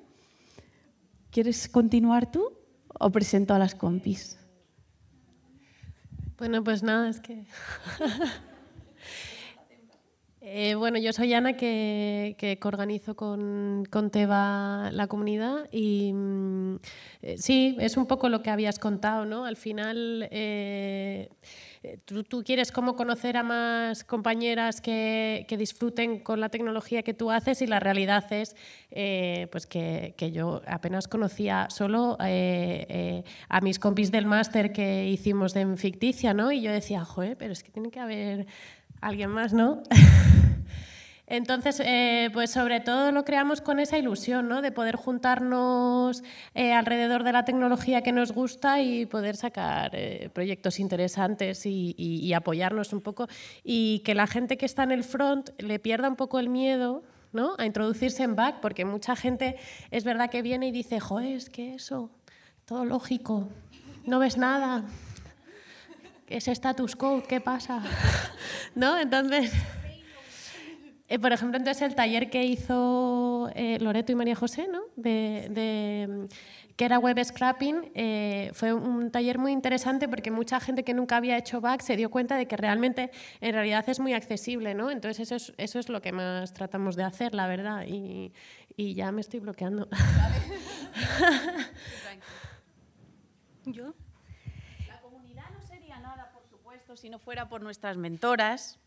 ¿Quieres 1.30 1.68
continuar 1.68 2.32
tú 2.32 2.52
o 2.98 3.10
presento 3.10 3.54
a 3.54 3.60
las 3.60 3.76
compis? 3.76 4.38
Bueno, 6.44 6.62
pues 6.62 6.82
nada, 6.82 7.08
es 7.08 7.20
que... 7.20 7.46
Eh, 10.46 10.74
bueno, 10.74 10.98
yo 10.98 11.14
soy 11.14 11.32
Ana, 11.32 11.54
que, 11.54 12.36
que 12.38 12.58
organizo 12.64 13.16
con, 13.16 13.86
con, 13.90 14.10
Teba 14.10 14.90
la 14.92 15.06
comunidad 15.06 15.70
y 15.72 16.12
mm, 16.12 16.76
eh, 17.22 17.38
sí, 17.38 17.78
es 17.80 17.96
un 17.96 18.04
poco 18.04 18.28
lo 18.28 18.42
que 18.42 18.50
habías 18.50 18.78
contado, 18.78 19.24
¿no? 19.24 19.46
Al 19.46 19.56
final... 19.56 20.28
Eh, 20.30 21.30
eh, 21.84 21.98
tú, 22.04 22.42
quieres 22.42 22.72
como 22.72 22.96
conocer 22.96 23.36
a 23.36 23.42
más 23.42 24.04
compañeras 24.04 24.80
que, 24.80 25.46
disfruten 25.58 26.18
con 26.20 26.40
la 26.40 26.48
tecnología 26.48 27.02
que 27.02 27.12
tú 27.12 27.30
haces 27.30 27.60
y 27.60 27.66
la 27.66 27.78
realidad 27.78 28.24
es 28.32 28.56
eh, 28.90 29.48
pues 29.52 29.66
que, 29.66 30.14
yo 30.32 30.62
apenas 30.66 31.08
conocía 31.08 31.68
solo 31.68 32.16
a 32.18 33.60
mis 33.60 33.78
compis 33.78 34.10
del 34.10 34.24
máster 34.24 34.72
que 34.72 35.06
hicimos 35.08 35.52
de 35.52 35.76
ficticia, 35.76 36.32
¿no? 36.32 36.50
Y 36.50 36.62
yo 36.62 36.72
decía, 36.72 37.04
joder, 37.04 37.36
pero 37.36 37.52
es 37.52 37.62
que 37.62 37.70
tiene 37.70 37.90
que 37.90 38.00
haber 38.00 38.46
alguien 39.02 39.30
más, 39.30 39.52
¿no? 39.52 39.82
Entonces, 41.26 41.80
eh, 41.80 42.28
pues 42.34 42.50
sobre 42.50 42.80
todo 42.80 43.10
lo 43.10 43.24
creamos 43.24 43.62
con 43.62 43.80
esa 43.80 43.96
ilusión, 43.96 44.46
¿no? 44.46 44.60
De 44.60 44.72
poder 44.72 44.96
juntarnos 44.96 46.22
eh, 46.54 46.74
alrededor 46.74 47.24
de 47.24 47.32
la 47.32 47.46
tecnología 47.46 48.02
que 48.02 48.12
nos 48.12 48.32
gusta 48.32 48.82
y 48.82 49.06
poder 49.06 49.36
sacar 49.36 49.92
eh, 49.94 50.28
proyectos 50.34 50.78
interesantes 50.78 51.64
y, 51.64 52.32
apoyarnos 52.34 52.92
un 52.92 53.00
poco 53.00 53.28
y 53.62 54.00
que 54.00 54.14
la 54.14 54.26
gente 54.26 54.56
que 54.56 54.66
está 54.66 54.82
en 54.82 54.90
el 54.90 55.04
front 55.04 55.50
le 55.58 55.78
pierda 55.78 56.08
un 56.08 56.16
poco 56.16 56.40
el 56.40 56.48
miedo 56.48 57.04
¿no? 57.32 57.54
a 57.58 57.64
introducirse 57.64 58.24
en 58.24 58.34
back, 58.34 58.60
porque 58.60 58.84
mucha 58.84 59.14
gente 59.14 59.56
es 59.92 60.02
verdad 60.02 60.30
que 60.30 60.42
viene 60.42 60.66
y 60.66 60.72
dice, 60.72 60.98
joder, 60.98 61.36
es 61.36 61.48
que 61.48 61.74
eso, 61.74 62.10
todo 62.64 62.84
lógico, 62.84 63.48
no 64.04 64.18
ves 64.18 64.36
nada, 64.36 64.84
es 66.26 66.48
status 66.48 66.96
code, 66.96 67.22
¿qué 67.22 67.40
pasa? 67.40 67.82
¿No? 68.74 68.98
Entonces... 68.98 69.52
Eh, 71.14 71.18
por 71.20 71.32
ejemplo, 71.32 71.58
entonces 71.58 71.82
el 71.82 71.94
taller 71.94 72.28
que 72.28 72.44
hizo 72.44 73.48
eh, 73.54 73.78
Loreto 73.78 74.10
y 74.10 74.16
María 74.16 74.34
José, 74.34 74.66
¿no? 74.66 74.80
que 75.00 76.84
era 76.84 76.98
web 76.98 77.24
scrapping, 77.24 77.92
eh, 77.94 78.50
fue 78.52 78.74
un 78.74 79.12
taller 79.12 79.38
muy 79.38 79.52
interesante 79.52 80.08
porque 80.08 80.32
mucha 80.32 80.58
gente 80.58 80.82
que 80.82 80.92
nunca 80.92 81.16
había 81.16 81.38
hecho 81.38 81.60
back 81.60 81.82
se 81.82 81.96
dio 81.96 82.10
cuenta 82.10 82.36
de 82.36 82.48
que 82.48 82.56
realmente 82.56 83.12
en 83.40 83.52
realidad 83.52 83.88
es 83.88 84.00
muy 84.00 84.12
accesible. 84.12 84.74
¿no? 84.74 84.90
Entonces 84.90 85.30
eso 85.30 85.36
es, 85.36 85.52
eso 85.56 85.78
es 85.78 85.88
lo 85.88 86.02
que 86.02 86.10
más 86.10 86.52
tratamos 86.52 86.96
de 86.96 87.04
hacer, 87.04 87.32
la 87.32 87.46
verdad. 87.46 87.84
Y, 87.86 88.32
y 88.76 88.94
ya 88.94 89.12
me 89.12 89.20
estoy 89.20 89.38
bloqueando. 89.38 89.88
¿Yo? 93.66 93.94
La 94.88 95.00
comunidad 95.00 95.44
no 95.52 95.64
sería 95.64 96.00
nada, 96.00 96.32
por 96.34 96.44
supuesto, 96.48 96.96
si 96.96 97.08
no 97.08 97.20
fuera 97.20 97.48
por 97.48 97.62
nuestras 97.62 97.96
mentoras. 97.96 98.80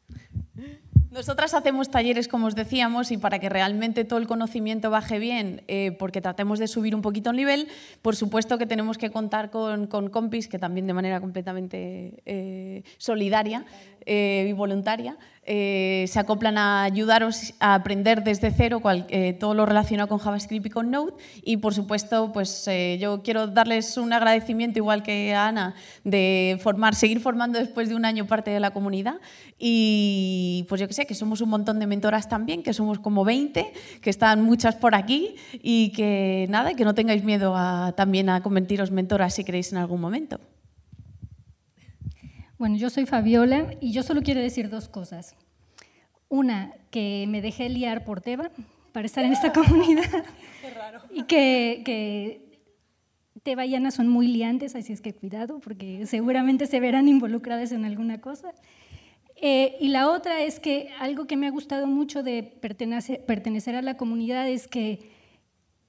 Nosotras 1.10 1.54
hacemos 1.54 1.90
talleres, 1.90 2.28
como 2.28 2.48
os 2.48 2.56
decíamos, 2.56 3.12
y 3.12 3.18
para 3.18 3.40
que 3.40 3.48
realmente 3.48 4.04
todo 4.04 4.20
el 4.20 4.28
conocimiento 4.28 4.90
baje 4.90 5.20
bien, 5.20 5.64
eh, 5.68 5.96
porque 5.98 6.20
tratemos 6.20 6.60
de 6.60 6.68
subir 6.68 6.94
un 6.94 7.02
poquito 7.02 7.30
el 7.30 7.38
nivel, 7.38 7.70
por 8.02 8.16
supuesto 8.18 8.58
que 8.58 8.66
tenemos 8.66 8.98
que 8.98 9.10
contar 9.10 9.50
con, 9.50 9.88
compis 9.88 10.50
que 10.50 10.60
también 10.60 10.86
de 10.86 10.94
manera 10.94 11.22
completamente 11.22 12.22
eh, 12.26 12.84
solidaria 12.98 13.66
eh, 14.10 14.48
y 14.48 14.54
voluntaria 14.54 15.18
eh, 15.44 16.06
se 16.08 16.18
acoplan 16.18 16.58
a 16.58 16.84
ayudaros 16.84 17.54
a 17.60 17.74
aprender 17.74 18.24
desde 18.24 18.52
cero 18.52 18.82
eh, 19.10 19.34
todo 19.34 19.54
lo 19.54 19.66
relacionado 19.66 20.08
con 20.08 20.18
JavaScript 20.18 20.66
y 20.66 20.70
con 20.70 20.92
Node. 20.92 21.12
Y 21.44 21.58
por 21.58 21.74
supuesto, 21.74 22.32
pues 22.32 22.70
yo 23.00 23.22
quiero 23.22 23.48
darles 23.48 23.98
un 23.98 24.14
agradecimiento, 24.14 24.80
igual 24.80 25.04
que 25.04 25.34
a 25.34 25.48
Ana, 25.48 25.76
de 26.06 26.58
formar, 26.62 26.96
seguir 26.96 27.20
formando 27.20 27.60
después 27.60 27.90
de 27.90 27.96
un 27.96 28.06
año 28.06 28.28
parte 28.28 28.50
de 28.50 28.62
la 28.62 28.72
comunidad. 28.72 29.20
Y 29.60 30.66
pues 30.70 30.80
yo 30.80 30.88
que 30.88 30.94
sé, 30.94 31.06
que 31.06 31.16
somos 31.16 31.42
un 31.42 31.50
montón 31.50 31.80
de 31.80 31.88
mentoras 31.88 32.30
también, 32.30 32.64
que 32.64 32.74
somos 32.74 33.00
como 33.00 33.26
20, 33.26 33.74
que 34.02 34.10
están 34.10 34.42
muchas 34.42 34.76
por 34.76 34.96
aquí 34.96 35.36
y 35.52 35.92
que 35.92 36.46
nada, 36.50 36.76
que 36.76 36.86
no 36.86 36.94
tengáis 36.94 37.26
miedo 37.26 37.56
a, 37.58 37.94
también 37.96 38.30
a 38.30 38.42
convertiros 38.42 38.92
mentoras 38.92 39.34
si 39.34 39.44
queréis 39.44 39.74
en 39.74 39.80
algún 39.80 40.00
momento. 40.00 40.40
Bueno, 42.58 42.76
yo 42.76 42.90
soy 42.90 43.06
Fabiola 43.06 43.76
y 43.80 43.92
yo 43.92 44.02
solo 44.02 44.22
quiero 44.22 44.42
decir 44.42 44.70
dos 44.70 44.90
cosas. 44.90 45.36
Una, 46.28 46.74
que 46.90 47.26
me 47.28 47.42
dejé 47.42 47.70
liar 47.70 48.04
por 48.04 48.22
Teba 48.22 48.50
para 48.94 49.06
estar 49.06 49.24
en 49.24 49.34
esta 49.34 49.54
comunidad. 49.54 50.26
Qué 50.62 50.70
raro. 50.72 51.02
Y 51.14 51.24
que, 51.24 51.84
que 51.86 52.48
Teba 53.44 53.66
y 53.66 53.76
Ana 53.76 53.92
son 53.92 54.08
muy 54.08 54.28
liantes, 54.28 54.76
así 54.76 54.92
es 54.92 55.02
que 55.02 55.14
cuidado, 55.14 55.60
porque 55.60 56.06
seguramente 56.08 56.66
se 56.66 56.80
verán 56.80 57.08
involucradas 57.08 57.72
en 57.72 57.86
alguna 57.86 58.22
cosa. 58.22 58.54
Eh, 59.36 59.78
y 59.80 59.90
la 59.90 60.10
otra 60.10 60.42
es 60.42 60.60
que 60.60 60.90
algo 61.00 61.28
que 61.28 61.38
me 61.38 61.46
ha 61.46 61.52
gustado 61.52 61.86
mucho 61.86 62.24
de 62.24 62.42
pertenecer, 62.42 63.24
pertenecer 63.24 63.76
a 63.76 63.84
la 63.84 63.96
comunidad 63.96 64.50
es 64.50 64.68
que 64.68 65.12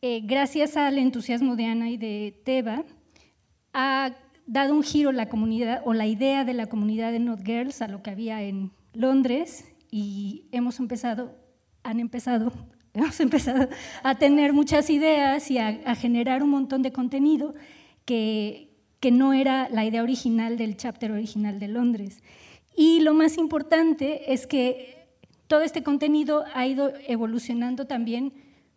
eh, 0.02 0.20
gracias 0.22 0.76
al 0.76 0.98
entusiasmo 0.98 1.56
de 1.56 1.64
Ana 1.64 1.88
y 1.88 1.96
de 1.96 2.38
Teba, 2.44 2.84
ha 3.72 4.12
dado 4.48 4.74
un 4.74 4.82
giro 4.82 5.12
la 5.12 5.28
comunidad 5.28 5.82
o 5.84 5.92
la 5.92 6.06
idea 6.06 6.44
de 6.44 6.54
la 6.54 6.66
comunidad 6.66 7.12
de 7.12 7.20
Not 7.20 7.44
Girls 7.44 7.82
a 7.82 7.86
lo 7.86 8.02
que 8.02 8.10
había 8.10 8.42
en 8.42 8.72
Londres 8.94 9.66
y 9.90 10.46
hemos 10.52 10.80
empezado, 10.80 11.36
han 11.82 12.00
empezado, 12.00 12.50
hemos 12.94 13.20
empezado 13.20 13.68
a 14.02 14.14
tener 14.16 14.54
muchas 14.54 14.88
ideas 14.88 15.50
y 15.50 15.58
a, 15.58 15.94
generar 15.94 16.42
un 16.42 16.50
montón 16.50 16.80
de 16.82 16.92
contenido 16.92 17.54
que, 18.06 18.70
que 19.00 19.10
no 19.10 19.34
era 19.34 19.68
la 19.68 19.84
idea 19.84 20.02
original 20.02 20.56
del 20.56 20.78
chapter 20.78 21.12
original 21.12 21.60
de 21.60 21.68
Londres. 21.68 22.22
Y 22.74 23.00
lo 23.00 23.12
más 23.12 23.36
importante 23.36 24.32
es 24.32 24.46
que 24.46 25.08
todo 25.46 25.60
este 25.60 25.82
contenido 25.82 26.44
ha 26.54 26.66
ido 26.66 26.92
evolucionando 27.06 27.86
también 27.86 28.32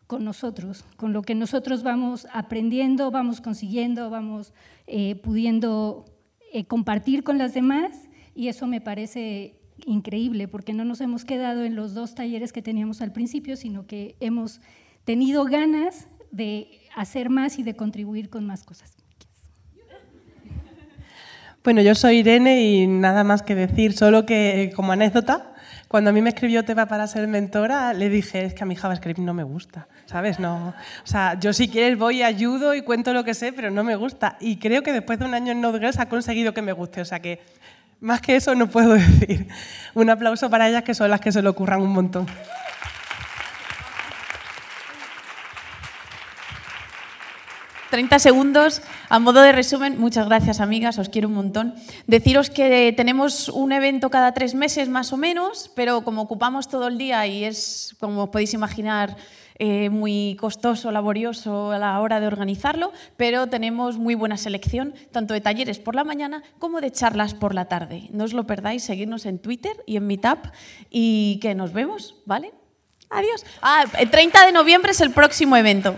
con 0.05 0.25
nosotros, 0.25 0.83
con 0.97 1.13
lo 1.13 1.21
que 1.21 1.35
nosotros 1.35 1.83
vamos 1.83 2.27
aprendiendo, 2.33 3.09
vamos 3.09 3.39
consiguiendo, 3.39 4.09
vamos 4.09 4.53
eh, 4.93 5.15
pudiendo 5.15 6.03
eh, 6.51 6.65
compartir 6.65 7.23
con 7.23 7.37
las 7.37 7.53
demás 7.53 8.09
y 8.35 8.49
eso 8.49 8.67
me 8.67 8.81
parece 8.81 9.55
increíble 9.85 10.49
porque 10.49 10.73
no 10.73 10.83
nos 10.83 10.99
hemos 10.99 11.23
quedado 11.23 11.63
en 11.63 11.77
los 11.77 11.93
dos 11.93 12.13
talleres 12.13 12.51
que 12.51 12.61
teníamos 12.61 13.01
al 13.01 13.13
principio, 13.13 13.55
sino 13.55 13.87
que 13.87 14.17
hemos 14.19 14.59
tenido 15.05 15.45
ganas 15.45 16.09
de 16.31 16.67
hacer 16.93 17.29
más 17.29 17.57
y 17.57 17.63
de 17.63 17.73
contribuir 17.77 18.29
con 18.29 18.45
más 18.45 18.65
cosas. 18.65 18.97
Bueno, 21.63 21.81
yo 21.81 21.95
soy 21.95 22.17
Irene 22.17 22.61
y 22.61 22.87
nada 22.87 23.23
más 23.23 23.43
que 23.43 23.55
decir, 23.55 23.93
solo 23.93 24.25
que 24.25 24.73
como 24.75 24.91
anécdota, 24.91 25.53
cuando 25.87 26.09
a 26.09 26.13
mí 26.13 26.21
me 26.21 26.31
escribió 26.31 26.65
Teba 26.65 26.87
para 26.87 27.07
ser 27.07 27.29
mentora, 27.29 27.93
le 27.93 28.09
dije, 28.09 28.43
es 28.43 28.53
que 28.53 28.63
a 28.63 28.65
mi 28.65 28.75
JavaScript 28.75 29.19
no 29.19 29.33
me 29.33 29.43
gusta, 29.43 29.87
¿sabes? 30.11 30.39
No, 30.39 30.73
o 31.03 31.07
sea, 31.07 31.39
yo 31.39 31.53
si 31.53 31.69
quieres 31.69 31.97
voy, 31.97 32.21
ayudo 32.21 32.75
y 32.75 32.81
cuento 32.81 33.13
lo 33.13 33.23
que 33.23 33.33
sé, 33.33 33.53
pero 33.53 33.71
no 33.71 33.83
me 33.83 33.95
gusta. 33.95 34.35
Y 34.41 34.57
creo 34.57 34.83
que 34.83 34.91
después 34.91 35.17
de 35.19 35.25
un 35.25 35.33
año 35.33 35.53
en 35.53 35.61
Node.js 35.61 35.99
ha 35.99 36.09
conseguido 36.09 36.53
que 36.53 36.61
me 36.61 36.73
guste, 36.73 36.99
o 36.99 37.05
sea 37.05 37.21
que 37.21 37.39
más 38.01 38.19
que 38.19 38.35
eso 38.35 38.53
no 38.53 38.67
puedo 38.67 38.93
decir. 38.95 39.47
Un 39.93 40.09
aplauso 40.09 40.49
para 40.49 40.67
ellas 40.67 40.83
que 40.83 40.93
son 40.93 41.09
las 41.09 41.21
que 41.21 41.31
se 41.31 41.41
le 41.41 41.47
ocurran 41.47 41.81
un 41.81 41.93
montón. 41.93 42.27
30 47.91 48.17
segundos. 48.17 48.81
A 49.09 49.19
modo 49.19 49.43
de 49.43 49.51
resumen, 49.51 49.99
muchas 49.99 50.25
gracias 50.25 50.59
amigas, 50.59 50.97
os 50.97 51.09
quiero 51.09 51.27
un 51.27 51.35
montón. 51.35 51.75
Deciros 52.07 52.49
que 52.49 52.93
tenemos 52.97 53.49
un 53.49 53.71
evento 53.71 54.09
cada 54.09 54.33
tres 54.33 54.55
meses 54.55 54.89
más 54.89 55.13
o 55.13 55.17
menos, 55.17 55.69
pero 55.75 56.01
como 56.01 56.23
ocupamos 56.23 56.69
todo 56.69 56.87
el 56.87 56.97
día 56.97 57.27
y 57.27 57.43
es, 57.43 57.95
como 57.99 58.31
podéis 58.31 58.55
imaginar, 58.55 59.17
eh, 59.59 59.89
muy 59.91 60.37
costoso, 60.39 60.89
laborioso 60.91 61.71
a 61.71 61.77
la 61.77 61.99
hora 61.99 62.19
de 62.19 62.25
organizarlo, 62.25 62.93
pero 63.17 63.45
tenemos 63.45 63.97
muy 63.97 64.15
buena 64.15 64.37
selección, 64.37 64.95
tanto 65.11 65.35
de 65.35 65.41
talleres 65.41 65.77
por 65.77 65.93
la 65.93 66.03
mañana 66.03 66.41
como 66.57 66.81
de 66.81 66.91
charlas 66.91 67.35
por 67.35 67.53
la 67.53 67.65
tarde. 67.65 68.07
No 68.11 68.23
os 68.23 68.33
lo 68.33 68.47
perdáis, 68.47 68.83
seguidnos 68.83 69.27
en 69.27 69.37
Twitter 69.37 69.83
y 69.85 69.97
en 69.97 70.07
Meetup 70.07 70.47
y 70.89 71.39
que 71.43 71.53
nos 71.53 71.73
vemos, 71.73 72.15
¿vale? 72.25 72.53
Adiós. 73.11 73.45
Ah, 73.61 73.83
el 73.99 74.09
30 74.09 74.45
de 74.45 74.51
noviembre 74.53 74.93
es 74.93 75.01
el 75.01 75.11
próximo 75.11 75.57
evento. 75.57 75.95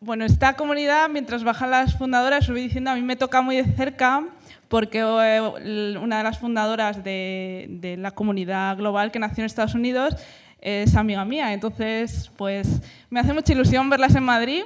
Bueno, 0.00 0.24
esta 0.24 0.54
comunidad, 0.54 1.08
mientras 1.08 1.42
bajan 1.42 1.70
las 1.70 1.96
fundadoras, 1.96 2.44
os 2.44 2.50
voy 2.50 2.62
diciendo, 2.62 2.90
a 2.90 2.94
mí 2.94 3.02
me 3.02 3.16
toca 3.16 3.40
muy 3.40 3.56
de 3.56 3.64
cerca 3.64 4.24
porque 4.68 4.98
eh, 4.98 5.96
una 5.98 6.18
de 6.18 6.24
las 6.24 6.38
fundadoras 6.38 7.02
de, 7.02 7.96
la 7.98 8.10
comunidad 8.10 8.76
global 8.76 9.10
que 9.10 9.18
nació 9.18 9.42
en 9.42 9.46
Estados 9.46 9.74
Unidos 9.74 10.14
es 10.60 10.96
amiga 10.96 11.24
mía. 11.24 11.52
Entonces, 11.52 12.30
pues 12.36 12.82
me 13.10 13.20
hace 13.20 13.32
mucha 13.32 13.52
ilusión 13.52 13.88
verlas 13.88 14.14
en 14.14 14.24
Madrid 14.24 14.64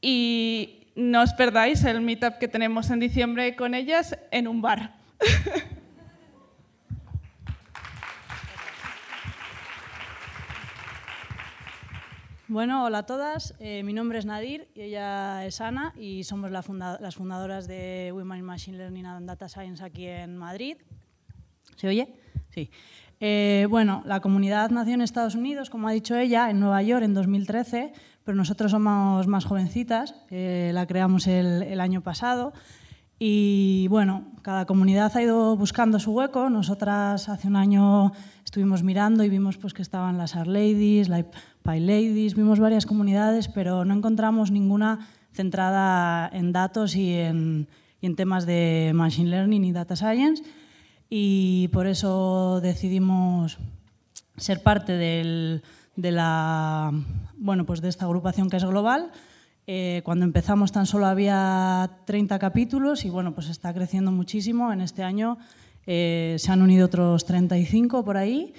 y 0.00 0.88
no 0.94 1.22
os 1.22 1.32
perdáis 1.32 1.84
el 1.84 2.00
meetup 2.00 2.38
que 2.38 2.48
tenemos 2.48 2.90
en 2.90 3.00
diciembre 3.00 3.56
con 3.56 3.74
ellas 3.74 4.16
en 4.30 4.48
un 4.48 4.62
bar. 4.62 4.94
Bueno, 12.54 12.84
hola 12.84 12.98
a 12.98 13.02
todas. 13.02 13.52
Eh, 13.58 13.82
mi 13.82 13.92
nombre 13.92 14.16
es 14.16 14.26
Nadir 14.26 14.68
y 14.76 14.82
ella 14.82 15.44
es 15.44 15.60
Ana 15.60 15.92
y 15.98 16.22
somos 16.22 16.52
las 16.52 16.64
fundadoras 17.16 17.66
de 17.66 18.12
Women 18.14 18.38
in 18.38 18.44
Machine 18.44 18.78
Learning 18.78 19.06
and 19.06 19.26
Data 19.26 19.48
Science 19.48 19.82
aquí 19.82 20.06
en 20.06 20.36
Madrid. 20.36 20.76
¿Se 21.74 21.88
oye? 21.88 22.14
Sí. 22.50 22.70
Eh, 23.18 23.66
bueno, 23.68 24.04
la 24.06 24.20
comunidad 24.20 24.70
nació 24.70 24.94
en 24.94 25.00
Estados 25.00 25.34
Unidos, 25.34 25.68
como 25.68 25.88
ha 25.88 25.90
dicho 25.90 26.16
ella, 26.16 26.48
en 26.48 26.60
Nueva 26.60 26.80
York 26.80 27.02
en 27.02 27.12
2013, 27.14 27.92
pero 28.22 28.36
nosotros 28.36 28.70
somos 28.70 29.26
más 29.26 29.44
jovencitas, 29.46 30.14
eh, 30.30 30.70
la 30.72 30.86
creamos 30.86 31.26
el, 31.26 31.64
el 31.64 31.80
año 31.80 32.02
pasado. 32.02 32.52
Y 33.18 33.88
bueno, 33.88 34.32
cada 34.42 34.64
comunidad 34.64 35.16
ha 35.16 35.22
ido 35.22 35.56
buscando 35.56 35.98
su 35.98 36.12
hueco. 36.12 36.50
Nosotras 36.50 37.28
hace 37.28 37.48
un 37.48 37.56
año 37.56 38.12
estuvimos 38.44 38.82
mirando 38.82 39.24
y 39.24 39.28
vimos 39.28 39.56
pues, 39.56 39.72
que 39.72 39.82
estaban 39.82 40.18
las 40.18 40.36
Art 40.36 40.48
Ladies, 40.48 41.08
la 41.08 41.24
Pi 41.64 41.80
Ladies, 41.80 42.34
vimos 42.34 42.60
varias 42.60 42.84
comunidades, 42.84 43.48
pero 43.48 43.84
no 43.84 43.94
encontramos 43.94 44.50
ninguna 44.50 45.08
centrada 45.32 46.28
en 46.32 46.52
datos 46.52 46.94
y 46.94 47.14
en, 47.14 47.68
y 48.00 48.06
en 48.06 48.16
temas 48.16 48.44
de 48.44 48.92
Machine 48.94 49.30
Learning 49.30 49.64
y 49.64 49.72
Data 49.72 49.96
Science. 49.96 50.44
Y 51.08 51.68
por 51.68 51.86
eso 51.86 52.60
decidimos 52.60 53.58
ser 54.36 54.62
parte 54.62 54.92
del, 54.92 55.62
de, 55.96 56.12
la, 56.12 56.92
bueno, 57.38 57.64
pues 57.64 57.80
de 57.80 57.88
esta 57.88 58.04
agrupación 58.04 58.50
que 58.50 58.58
es 58.58 58.64
global 58.64 59.10
eh, 59.66 60.02
cuando 60.04 60.26
empezamos 60.26 60.72
tan 60.72 60.84
solo 60.84 61.06
había 61.06 62.00
30 62.04 62.38
capítulos 62.38 63.04
y 63.04 63.10
bueno, 63.10 63.34
pues 63.34 63.48
está 63.48 63.72
creciendo 63.72 64.12
muchísimo. 64.12 64.72
En 64.72 64.80
este 64.80 65.02
año 65.02 65.38
eh, 65.86 66.36
se 66.38 66.52
han 66.52 66.60
unido 66.60 66.86
otros 66.86 67.24
35 67.24 68.04
por 68.04 68.16
ahí. 68.16 68.52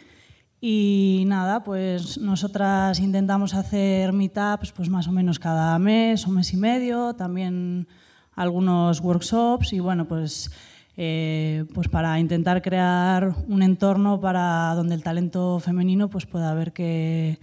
Y 0.67 1.25
nada, 1.27 1.63
pues 1.63 2.17
nosotras 2.17 2.99
intentamos 2.99 3.53
hacer 3.53 4.13
meetups 4.13 4.71
pues 4.71 4.89
más 4.89 5.07
o 5.07 5.11
menos 5.11 5.37
cada 5.37 5.77
mes 5.77 6.25
o 6.25 6.31
mes 6.31 6.51
y 6.53 6.57
medio, 6.57 7.13
también 7.13 7.87
algunos 8.33 8.99
workshops 8.99 9.73
y 9.73 9.79
bueno, 9.79 10.07
pues, 10.07 10.49
eh, 10.97 11.65
pues 11.75 11.87
para 11.87 12.19
intentar 12.19 12.63
crear 12.63 13.35
un 13.47 13.61
entorno 13.61 14.19
para 14.19 14.73
donde 14.73 14.95
el 14.95 15.03
talento 15.03 15.59
femenino 15.59 16.09
pues 16.09 16.25
pueda 16.25 16.51
ver 16.55 16.73
que 16.73 17.37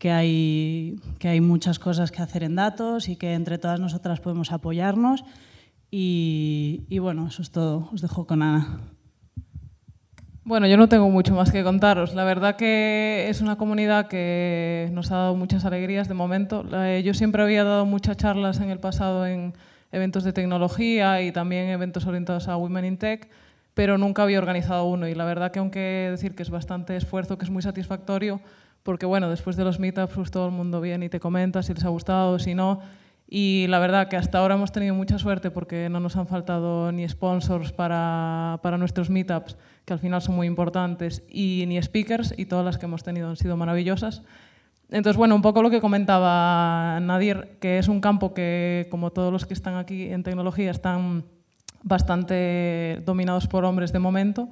que 0.00 0.10
hay, 0.10 0.96
que 1.20 1.28
hay 1.28 1.40
muchas 1.40 1.78
cosas 1.78 2.10
que 2.10 2.22
hacer 2.22 2.42
en 2.42 2.56
datos 2.56 3.08
y 3.08 3.14
que 3.14 3.34
entre 3.34 3.58
todas 3.58 3.78
nosotras 3.78 4.18
podemos 4.18 4.50
apoyarnos. 4.50 5.24
Y, 5.92 6.82
y 6.88 6.98
bueno, 6.98 7.28
eso 7.28 7.40
es 7.42 7.52
todo. 7.52 7.88
Os 7.92 8.00
dejo 8.00 8.26
con 8.26 8.42
Ana. 8.42 8.80
Bueno, 10.46 10.66
yo 10.66 10.76
no 10.76 10.90
tengo 10.90 11.08
mucho 11.08 11.34
más 11.34 11.50
que 11.50 11.64
contaros. 11.64 12.14
La 12.14 12.22
verdad 12.22 12.56
que 12.56 13.28
es 13.30 13.40
una 13.40 13.56
comunidad 13.56 14.08
que 14.08 14.90
nos 14.92 15.10
ha 15.10 15.16
dado 15.16 15.36
muchas 15.36 15.64
alegrías 15.64 16.06
de 16.06 16.12
momento. 16.12 16.66
Yo 17.02 17.14
siempre 17.14 17.42
había 17.42 17.64
dado 17.64 17.86
muchas 17.86 18.18
charlas 18.18 18.60
en 18.60 18.68
el 18.68 18.78
pasado 18.78 19.26
en 19.26 19.54
eventos 19.90 20.22
de 20.22 20.34
tecnología 20.34 21.22
y 21.22 21.32
también 21.32 21.70
eventos 21.70 22.06
orientados 22.06 22.48
a 22.48 22.58
Women 22.58 22.84
in 22.84 22.98
Tech, 22.98 23.30
pero 23.72 23.96
nunca 23.96 24.22
había 24.22 24.38
organizado 24.38 24.84
uno. 24.84 25.08
Y 25.08 25.14
la 25.14 25.24
verdad 25.24 25.50
que 25.50 25.60
aunque 25.60 26.08
decir 26.10 26.34
que 26.34 26.42
es 26.42 26.50
bastante 26.50 26.94
esfuerzo, 26.94 27.38
que 27.38 27.46
es 27.46 27.50
muy 27.50 27.62
satisfactorio, 27.62 28.42
porque 28.82 29.06
bueno, 29.06 29.30
después 29.30 29.56
de 29.56 29.64
los 29.64 29.80
meetups 29.80 30.12
pues, 30.14 30.30
todo 30.30 30.44
el 30.44 30.52
mundo 30.52 30.82
viene 30.82 31.06
y 31.06 31.08
te 31.08 31.20
comenta 31.20 31.62
si 31.62 31.72
les 31.72 31.86
ha 31.86 31.88
gustado, 31.88 32.38
si 32.38 32.54
no. 32.54 32.82
Y 33.26 33.66
la 33.68 33.78
verdad 33.78 34.08
que 34.08 34.16
hasta 34.16 34.38
ahora 34.38 34.56
hemos 34.56 34.72
tenido 34.72 34.94
mucha 34.94 35.18
suerte 35.18 35.50
porque 35.50 35.88
no 35.88 36.00
nos 36.00 36.16
han 36.16 36.26
faltado 36.26 36.92
ni 36.92 37.08
sponsors 37.08 37.72
para, 37.72 38.60
para 38.62 38.76
nuestros 38.76 39.08
meetups, 39.08 39.56
que 39.84 39.92
al 39.92 39.98
final 39.98 40.22
son 40.22 40.36
muy 40.36 40.46
importantes, 40.46 41.22
y 41.28 41.64
ni 41.66 41.80
speakers, 41.82 42.34
y 42.36 42.46
todas 42.46 42.64
las 42.64 42.78
que 42.78 42.86
hemos 42.86 43.02
tenido 43.02 43.28
han 43.28 43.36
sido 43.36 43.56
maravillosas. 43.56 44.22
Entonces, 44.90 45.16
bueno, 45.16 45.34
un 45.34 45.42
poco 45.42 45.62
lo 45.62 45.70
que 45.70 45.80
comentaba 45.80 47.00
Nadir, 47.00 47.56
que 47.60 47.78
es 47.78 47.88
un 47.88 48.00
campo 48.00 48.34
que, 48.34 48.86
como 48.90 49.10
todos 49.10 49.32
los 49.32 49.46
que 49.46 49.54
están 49.54 49.76
aquí 49.76 50.10
en 50.10 50.22
tecnología, 50.22 50.70
están 50.70 51.24
bastante 51.82 53.02
dominados 53.04 53.46
por 53.46 53.64
hombres 53.64 53.92
de 53.92 53.98
momento, 53.98 54.48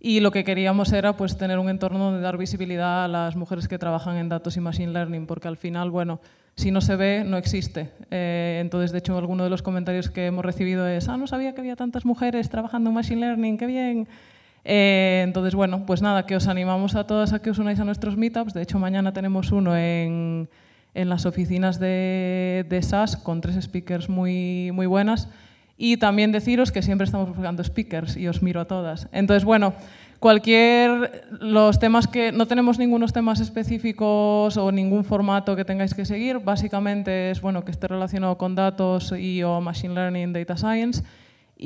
y 0.00 0.20
lo 0.20 0.32
que 0.32 0.44
queríamos 0.44 0.92
era 0.92 1.16
pues, 1.16 1.38
tener 1.38 1.58
un 1.58 1.70
entorno 1.70 1.98
donde 1.98 2.20
dar 2.20 2.36
visibilidad 2.36 3.04
a 3.04 3.08
las 3.08 3.36
mujeres 3.36 3.68
que 3.68 3.78
trabajan 3.78 4.16
en 4.16 4.28
datos 4.28 4.56
y 4.56 4.60
machine 4.60 4.92
learning, 4.92 5.26
porque 5.26 5.48
al 5.48 5.56
final, 5.56 5.90
bueno, 5.90 6.20
si 6.56 6.70
no 6.70 6.80
se 6.80 6.96
ve, 6.96 7.24
no 7.26 7.36
existe. 7.36 7.90
Eh, 8.10 8.58
entonces, 8.60 8.92
de 8.92 8.98
hecho, 8.98 9.16
alguno 9.16 9.44
de 9.44 9.50
los 9.50 9.62
comentarios 9.62 10.10
que 10.10 10.26
hemos 10.26 10.44
recibido 10.44 10.86
es, 10.86 11.08
ah, 11.08 11.16
no 11.16 11.26
sabía 11.26 11.54
que 11.54 11.62
había 11.62 11.74
tantas 11.74 12.04
mujeres 12.04 12.50
trabajando 12.50 12.90
en 12.90 12.94
machine 12.94 13.20
learning, 13.20 13.56
qué 13.56 13.66
bien. 13.66 14.08
Eh, 14.64 15.22
entonces, 15.24 15.54
bueno, 15.54 15.84
pues 15.86 16.00
nada, 16.00 16.24
que 16.26 16.36
os 16.36 16.48
animamos 16.48 16.94
a 16.96 17.06
todas 17.06 17.32
a 17.32 17.40
que 17.40 17.50
os 17.50 17.58
unáis 17.58 17.78
a 17.80 17.84
nuestros 17.84 18.16
meetups. 18.16 18.54
De 18.54 18.62
hecho, 18.62 18.78
mañana 18.78 19.12
tenemos 19.12 19.52
uno 19.52 19.76
en, 19.76 20.48
en 20.94 21.08
las 21.08 21.26
oficinas 21.26 21.78
de, 21.78 22.64
de 22.68 22.82
SAS 22.82 23.16
con 23.16 23.40
tres 23.40 23.62
speakers 23.62 24.08
muy, 24.08 24.70
muy 24.72 24.86
buenas. 24.86 25.28
Y 25.76 25.96
también 25.96 26.32
deciros 26.32 26.70
que 26.70 26.82
siempre 26.82 27.04
estamos 27.04 27.28
buscando 27.28 27.62
speakers 27.62 28.16
y 28.16 28.28
os 28.28 28.42
miro 28.42 28.60
a 28.60 28.64
todas. 28.64 29.08
Entonces, 29.12 29.44
bueno, 29.44 29.74
cualquier, 30.20 31.26
los 31.40 31.78
temas 31.80 32.06
que, 32.06 32.30
no 32.30 32.46
tenemos 32.46 32.78
ningunos 32.78 33.12
temas 33.12 33.40
específicos 33.40 34.56
o 34.56 34.72
ningún 34.72 35.04
formato 35.04 35.56
que 35.56 35.64
tengáis 35.64 35.92
que 35.92 36.04
seguir, 36.04 36.38
básicamente 36.38 37.32
es, 37.32 37.40
bueno, 37.40 37.64
que 37.64 37.72
esté 37.72 37.88
relacionado 37.88 38.38
con 38.38 38.54
datos 38.54 39.12
y 39.18 39.42
o 39.42 39.60
machine 39.60 39.94
learning, 39.94 40.32
data 40.32 40.56
science 40.56 41.02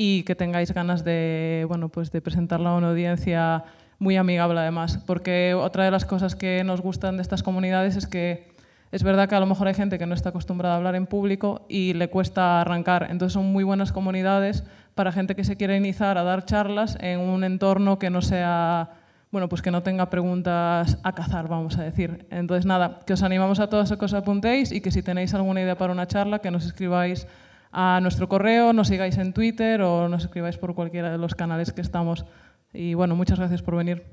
y 0.01 0.23
que 0.23 0.37
tengáis 0.37 0.73
ganas 0.73 1.03
de, 1.03 1.65
bueno, 1.67 1.89
pues 1.89 2.13
de 2.13 2.21
presentarlo 2.21 2.69
a 2.69 2.77
una 2.77 2.91
audiencia 2.91 3.65
muy 3.99 4.17
amigable 4.17 4.61
además, 4.61 5.01
porque 5.05 5.55
otra 5.55 5.83
de 5.83 5.91
las 5.91 6.05
cosas 6.05 6.37
que 6.37 6.63
nos 6.63 6.81
gustan 6.81 7.17
de 7.17 7.23
estas 7.23 7.43
comunidades 7.43 7.97
es 7.97 8.07
que 8.07 8.47
es 8.93 9.03
verdad 9.03 9.29
que 9.29 9.35
a 9.35 9.41
lo 9.41 9.47
mejor 9.47 9.67
hay 9.67 9.75
gente 9.75 9.99
que 9.99 10.07
no 10.07 10.15
está 10.15 10.29
acostumbrada 10.29 10.75
a 10.75 10.77
hablar 10.77 10.95
en 10.95 11.07
público 11.07 11.67
y 11.69 11.95
le 11.95 12.11
cuesta 12.11 12.61
arrancar. 12.61 13.09
Entonces 13.11 13.33
son 13.33 13.47
muy 13.47 13.65
buenas 13.65 13.91
comunidades 13.91 14.63
para 14.95 15.11
gente 15.11 15.35
que 15.35 15.43
se 15.43 15.57
quiere 15.57 15.77
iniciar 15.77 16.17
a 16.17 16.23
dar 16.23 16.45
charlas 16.45 16.97
en 17.01 17.19
un 17.19 17.43
entorno 17.43 17.99
que 17.99 18.09
no 18.09 18.23
sea, 18.23 18.91
bueno, 19.33 19.49
pues 19.49 19.63
que 19.63 19.73
no 19.73 19.83
tenga 19.83 20.11
preguntas 20.11 20.97
a 21.03 21.13
cazar, 21.13 21.49
vamos 21.49 21.77
a 21.77 21.83
decir. 21.83 22.25
Entonces 22.31 22.67
nada, 22.67 23.01
que 23.05 23.15
os 23.15 23.25
animamos 23.25 23.59
a 23.59 23.69
todos 23.69 23.91
a 23.91 23.99
que 23.99 24.05
os 24.05 24.15
apuntéis 24.15 24.71
y 24.71 24.81
que 24.81 24.93
si 24.93 25.03
tenéis 25.03 25.35
alguna 25.35 25.61
idea 25.61 25.77
para 25.77 25.93
una 25.93 26.07
charla, 26.07 26.39
que 26.39 26.53
nos 26.53 26.65
escribáis 26.65 27.27
a 27.73 28.01
nuestro 28.01 28.29
correo, 28.29 28.73
nos 28.73 28.89
sigáis 28.89 29.19
en 29.19 29.33
Twitter 29.33 29.83
o 29.83 30.09
nos 30.09 30.25
escribáis 30.25 30.57
por 30.57 30.75
cualquiera 30.75 31.11
de 31.11 31.19
los 31.19 31.35
canales 31.35 31.73
que 31.73 31.81
estamos. 31.81 32.25
Y 32.73 32.95
bueno, 32.95 33.17
muchas 33.17 33.39
gracias 33.39 33.63
por 33.63 33.77
venir. 33.77 34.05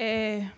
Eh, 0.00 0.48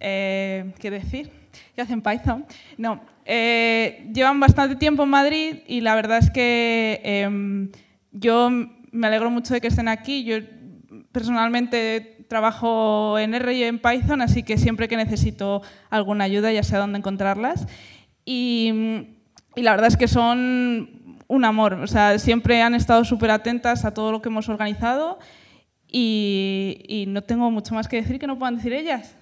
eh, 0.00 0.72
¿qué 0.78 0.90
decir? 0.90 1.30
¿Qué 1.74 1.82
hacen 1.82 2.02
Python? 2.02 2.46
No, 2.78 3.00
eh, 3.24 4.08
llevan 4.12 4.40
bastante 4.40 4.76
tiempo 4.76 5.02
en 5.02 5.08
Madrid 5.08 5.56
y 5.66 5.80
la 5.80 5.94
verdad 5.94 6.18
es 6.18 6.30
que 6.30 7.00
em, 7.02 7.70
yo 8.12 8.50
me 8.94 9.08
alegro 9.08 9.28
mucho 9.28 9.52
de 9.52 9.60
que 9.60 9.66
estén 9.66 9.88
aquí. 9.88 10.24
Yo 10.24 10.36
personalmente 11.10 12.24
trabajo 12.28 13.18
en 13.18 13.34
R 13.34 13.52
y 13.52 13.64
en 13.64 13.80
Python, 13.80 14.22
así 14.22 14.42
que 14.44 14.56
siempre 14.56 14.88
que 14.88 14.96
necesito 14.96 15.62
alguna 15.90 16.24
ayuda 16.24 16.52
ya 16.52 16.62
sé 16.62 16.76
dónde 16.76 16.98
encontrarlas. 16.98 17.66
Y, 18.24 19.10
la 19.56 19.72
verdad 19.72 19.88
es 19.88 19.96
que 19.96 20.08
son 20.08 21.18
un 21.28 21.44
amor, 21.44 21.74
o 21.74 21.86
sea, 21.86 22.18
siempre 22.18 22.60
han 22.62 22.74
estado 22.74 23.04
súper 23.04 23.30
atentas 23.30 23.84
a 23.84 23.94
todo 23.94 24.12
lo 24.12 24.20
que 24.20 24.28
hemos 24.28 24.48
organizado 24.48 25.18
y, 25.88 27.04
no 27.08 27.22
tengo 27.22 27.50
mucho 27.50 27.74
más 27.74 27.88
que 27.88 27.96
decir 27.96 28.18
que 28.18 28.26
no 28.26 28.38
puedan 28.38 28.56
decir 28.56 28.72
ellas. 28.72 29.16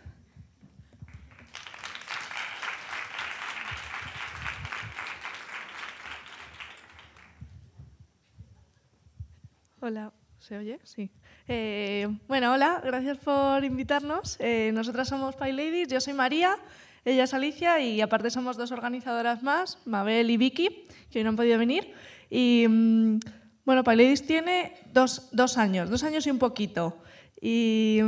Hola, 9.84 10.12
¿se 10.38 10.56
oye? 10.56 10.78
Sí. 10.84 11.10
Eh, 11.48 12.06
bueno, 12.28 12.52
hola, 12.52 12.80
gracias 12.84 13.18
por 13.18 13.64
invitarnos. 13.64 14.36
Eh, 14.38 14.70
nosotras 14.72 15.08
somos 15.08 15.34
Pie 15.34 15.88
yo 15.88 16.00
soy 16.00 16.12
María, 16.12 16.56
ella 17.04 17.24
es 17.24 17.34
Alicia 17.34 17.80
y 17.80 18.00
aparte 18.00 18.30
somos 18.30 18.56
dos 18.56 18.70
organizadoras 18.70 19.42
más, 19.42 19.80
Mabel 19.84 20.30
y 20.30 20.36
Vicky, 20.36 20.84
que 21.10 21.18
hoy 21.18 21.24
no 21.24 21.30
han 21.30 21.36
podido 21.36 21.58
venir. 21.58 21.92
Y 22.30 22.64
mm, 22.68 23.18
bueno, 23.64 23.82
Pailadis 23.82 24.24
tiene 24.24 24.72
dos, 24.92 25.32
años, 25.58 25.90
dos 25.90 26.04
años 26.04 26.28
y 26.28 26.30
un 26.30 26.38
poquito. 26.38 27.02
Y 27.40 27.98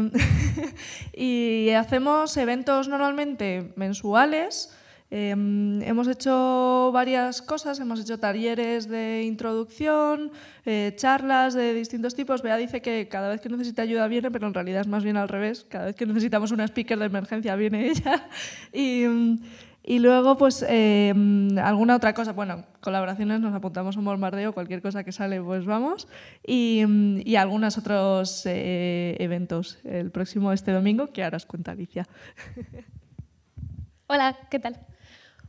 hacemos 1.76 2.36
eventos 2.36 2.86
normalmente 2.86 3.72
mensuales. 3.74 4.78
Em, 5.16 5.80
hemos 5.82 6.08
hecho 6.08 6.90
varias 6.92 7.40
cosas, 7.40 7.78
hemos 7.78 8.00
hecho 8.00 8.18
talleres 8.18 8.88
de 8.88 9.22
introducción, 9.22 10.32
eh, 10.66 10.92
charlas 10.96 11.54
de 11.54 11.72
distintos 11.72 12.16
tipos. 12.16 12.42
Bea 12.42 12.56
dice 12.56 12.82
que 12.82 13.06
cada 13.06 13.28
vez 13.28 13.40
que 13.40 13.48
necesita 13.48 13.82
ayuda 13.82 14.08
viene, 14.08 14.32
pero 14.32 14.48
en 14.48 14.54
realidad 14.54 14.80
es 14.80 14.88
más 14.88 15.04
bien 15.04 15.16
al 15.16 15.28
revés. 15.28 15.66
Cada 15.68 15.84
vez 15.84 15.94
que 15.94 16.04
necesitamos 16.04 16.50
una 16.50 16.64
speaker 16.64 16.98
de 16.98 17.04
emergencia 17.04 17.54
viene 17.54 17.90
ella. 17.90 18.28
Y, 19.86 19.98
luego, 19.98 20.38
pues, 20.38 20.64
em, 20.66 21.58
alguna 21.58 21.94
otra 21.94 22.14
cosa. 22.14 22.32
Bueno, 22.32 22.64
colaboraciones, 22.80 23.38
nos 23.40 23.54
apuntamos 23.54 23.96
a 23.96 23.98
un 23.98 24.06
bombardeo, 24.06 24.54
cualquier 24.54 24.80
cosa 24.80 25.04
que 25.04 25.12
sale, 25.12 25.42
pues 25.42 25.66
vamos. 25.66 26.08
Y, 26.44 26.82
y 27.22 27.36
algunos 27.36 27.76
otros 27.76 28.46
eh, 28.46 29.14
eventos. 29.20 29.78
El 29.84 30.10
próximo 30.10 30.54
este 30.54 30.72
domingo, 30.72 31.08
que 31.08 31.22
ahora 31.22 31.36
os 31.36 31.44
cuenta 31.44 31.72
Alicia. 31.72 32.08
Hola, 34.08 34.38
¿qué 34.50 34.58
tal? 34.58 34.80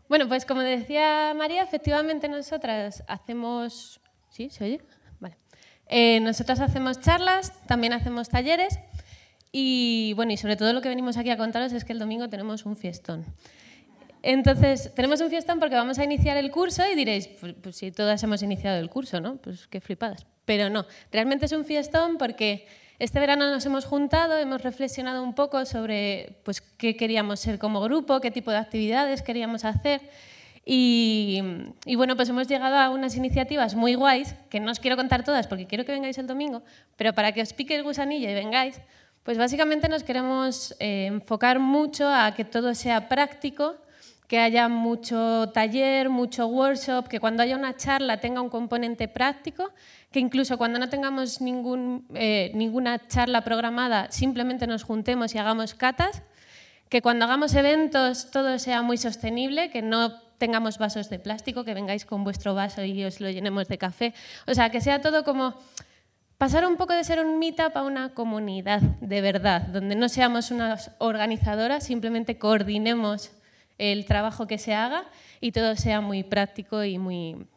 Bueno, 0.07 0.27
pues 0.27 0.45
como 0.45 0.61
decía 0.61 1.33
María, 1.35 1.63
efectivamente 1.63 2.27
nosotras 2.27 3.03
hacemos... 3.07 3.99
¿Sí? 4.29 4.49
¿Se 4.49 4.63
oye? 4.63 4.81
Vale. 5.19 5.37
Eh, 5.87 6.19
nosotras 6.19 6.59
hacemos 6.59 6.99
charlas, 6.99 7.53
también 7.67 7.93
hacemos 7.93 8.29
talleres 8.29 8.79
y 9.51 10.13
bueno, 10.15 10.33
y 10.33 10.37
sobre 10.37 10.57
todo 10.57 10.73
lo 10.73 10.81
que 10.81 10.89
venimos 10.89 11.15
aquí 11.15 11.29
a 11.29 11.37
contaros 11.37 11.71
es 11.71 11.85
que 11.85 11.93
el 11.93 11.99
domingo 11.99 12.27
tenemos 12.27 12.65
un 12.65 12.75
fiestón. 12.75 13.25
Entonces, 14.21 14.91
tenemos 14.95 15.21
un 15.21 15.29
fiestón 15.29 15.59
porque 15.59 15.75
vamos 15.75 15.99
a 15.99 16.03
iniciar 16.03 16.35
el 16.35 16.51
curso 16.51 16.83
y 16.91 16.95
diréis, 16.95 17.27
pues, 17.27 17.53
pues 17.61 17.75
si 17.75 17.91
todas 17.91 18.21
hemos 18.23 18.43
iniciado 18.43 18.79
el 18.79 18.89
curso, 18.89 19.21
¿no? 19.21 19.37
Pues 19.37 19.67
qué 19.67 19.79
flipadas. 19.79 20.25
Pero 20.45 20.69
no, 20.69 20.85
realmente 21.11 21.45
es 21.45 21.51
un 21.51 21.63
fiestón 21.63 22.17
porque 22.17 22.67
este 22.99 23.19
verano 23.19 23.49
nos 23.49 23.65
hemos 23.65 23.85
juntado, 23.85 24.37
hemos 24.37 24.61
reflexionado 24.61 25.21
un 25.23 25.33
poco 25.33 25.65
sobre 25.65 26.39
pues, 26.43 26.61
qué 26.61 26.95
queríamos 26.95 27.39
ser 27.39 27.59
como 27.59 27.81
grupo, 27.81 28.21
qué 28.21 28.31
tipo 28.31 28.51
de 28.51 28.57
actividades 28.57 29.21
queríamos 29.21 29.65
hacer. 29.65 30.01
Y, 30.67 31.43
bueno, 31.95 32.15
pues 32.15 32.29
hemos 32.29 32.47
llegado 32.47 32.77
a 32.77 32.89
unas 32.89 33.15
iniciativas 33.15 33.75
muy 33.75 33.93
guays, 33.93 34.33
que 34.49 34.59
no 34.59 34.71
os 34.71 34.79
quiero 34.79 34.95
contar 34.95 35.23
todas 35.23 35.45
porque 35.45 35.67
quiero 35.67 35.85
que 35.85 35.91
vengáis 35.91 36.17
el 36.17 36.25
domingo, 36.25 36.63
pero 36.95 37.13
para 37.13 37.33
que 37.33 37.41
os 37.43 37.53
pique 37.53 37.75
el 37.75 37.83
gusanillo 37.83 38.27
y 38.29 38.33
vengáis, 38.33 38.81
pues 39.21 39.37
básicamente 39.37 39.87
nos 39.89 40.03
queremos 40.03 40.75
eh, 40.79 41.05
enfocar 41.05 41.59
mucho 41.59 42.07
a 42.07 42.33
que 42.33 42.45
todo 42.45 42.73
sea 42.73 43.07
práctico, 43.09 43.75
que 44.27 44.39
haya 44.39 44.67
mucho 44.67 45.49
taller, 45.53 46.09
mucho 46.09 46.47
workshop, 46.47 47.07
que 47.07 47.19
cuando 47.19 47.43
haya 47.43 47.55
una 47.55 47.75
charla 47.75 48.19
tenga 48.19 48.41
un 48.41 48.49
componente 48.49 49.07
práctico, 49.07 49.71
que 50.11 50.19
incluso 50.19 50.57
cuando 50.57 50.79
no 50.79 50.89
tengamos 50.89 51.39
eh, 51.41 52.51
ninguna 52.55 53.07
charla 53.07 53.43
programada, 53.43 54.11
simplemente 54.11 54.65
nos 54.67 54.83
juntemos 54.83 55.35
y 55.35 55.37
hagamos 55.37 55.73
catas, 55.73 56.23
que 56.89 57.01
cuando 57.01 57.25
hagamos 57.25 57.53
eventos 57.53 58.31
todo 58.31 58.57
sea 58.59 58.81
muy 58.81 58.97
sostenible, 58.97 59.69
que 59.69 59.81
no 59.81 60.13
tengamos 60.37 60.77
vasos 60.77 61.09
de 61.09 61.19
plástico, 61.19 61.63
que 61.63 61.73
vengáis 61.73 62.05
con 62.05 62.23
vuestro 62.23 62.55
vaso 62.55 62.83
y 62.83 63.03
os 63.03 63.19
lo 63.21 63.29
llenemos 63.29 63.67
de 63.67 63.77
café. 63.77 64.13
O 64.47 64.53
sea, 64.53 64.69
que 64.69 64.81
sea 64.81 65.01
todo 65.01 65.23
como 65.23 65.55
pasar 66.37 66.65
un 66.65 66.77
poco 66.77 66.93
de 66.93 67.03
ser 67.03 67.23
un 67.23 67.39
meetup 67.39 67.75
a 67.77 67.83
una 67.83 68.13
comunidad 68.13 68.81
de 68.81 69.21
verdad, 69.21 69.61
donde 69.61 69.95
no 69.95 70.09
seamos 70.09 70.51
unas 70.51 70.91
organizadoras, 70.97 71.85
simplemente 71.85 72.37
coordinemos 72.37 73.31
el 73.77 74.05
trabajo 74.05 74.47
que 74.47 74.57
se 74.57 74.73
haga 74.73 75.05
y 75.41 75.51
todo 75.51 75.75
sea 75.75 76.01
muy 76.01 76.23
práctico 76.23 76.83
y 76.83 76.97
muy, 76.97 77.47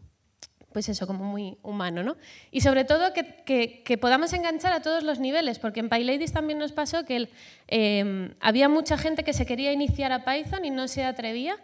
pues 0.72 0.88
eso, 0.88 1.06
como 1.06 1.24
muy 1.24 1.58
humano, 1.62 2.02
¿no? 2.02 2.16
Y 2.50 2.60
sobre 2.60 2.84
todo 2.84 3.12
que, 3.12 3.82
que, 3.84 3.98
podamos 3.98 4.32
enganchar 4.32 4.72
a 4.72 4.82
todos 4.82 5.02
los 5.02 5.18
niveles, 5.18 5.58
porque 5.58 5.80
en 5.80 5.88
PyLadies 5.88 6.32
también 6.32 6.58
nos 6.58 6.72
pasó 6.72 7.04
que 7.04 7.28
eh, 7.68 8.34
había 8.40 8.68
mucha 8.68 8.98
gente 8.98 9.24
que 9.24 9.32
se 9.32 9.46
quería 9.46 9.72
iniciar 9.72 10.12
a 10.12 10.24
Python 10.24 10.64
y 10.64 10.70
no 10.70 10.88
se 10.88 11.04
atrevía, 11.04 11.56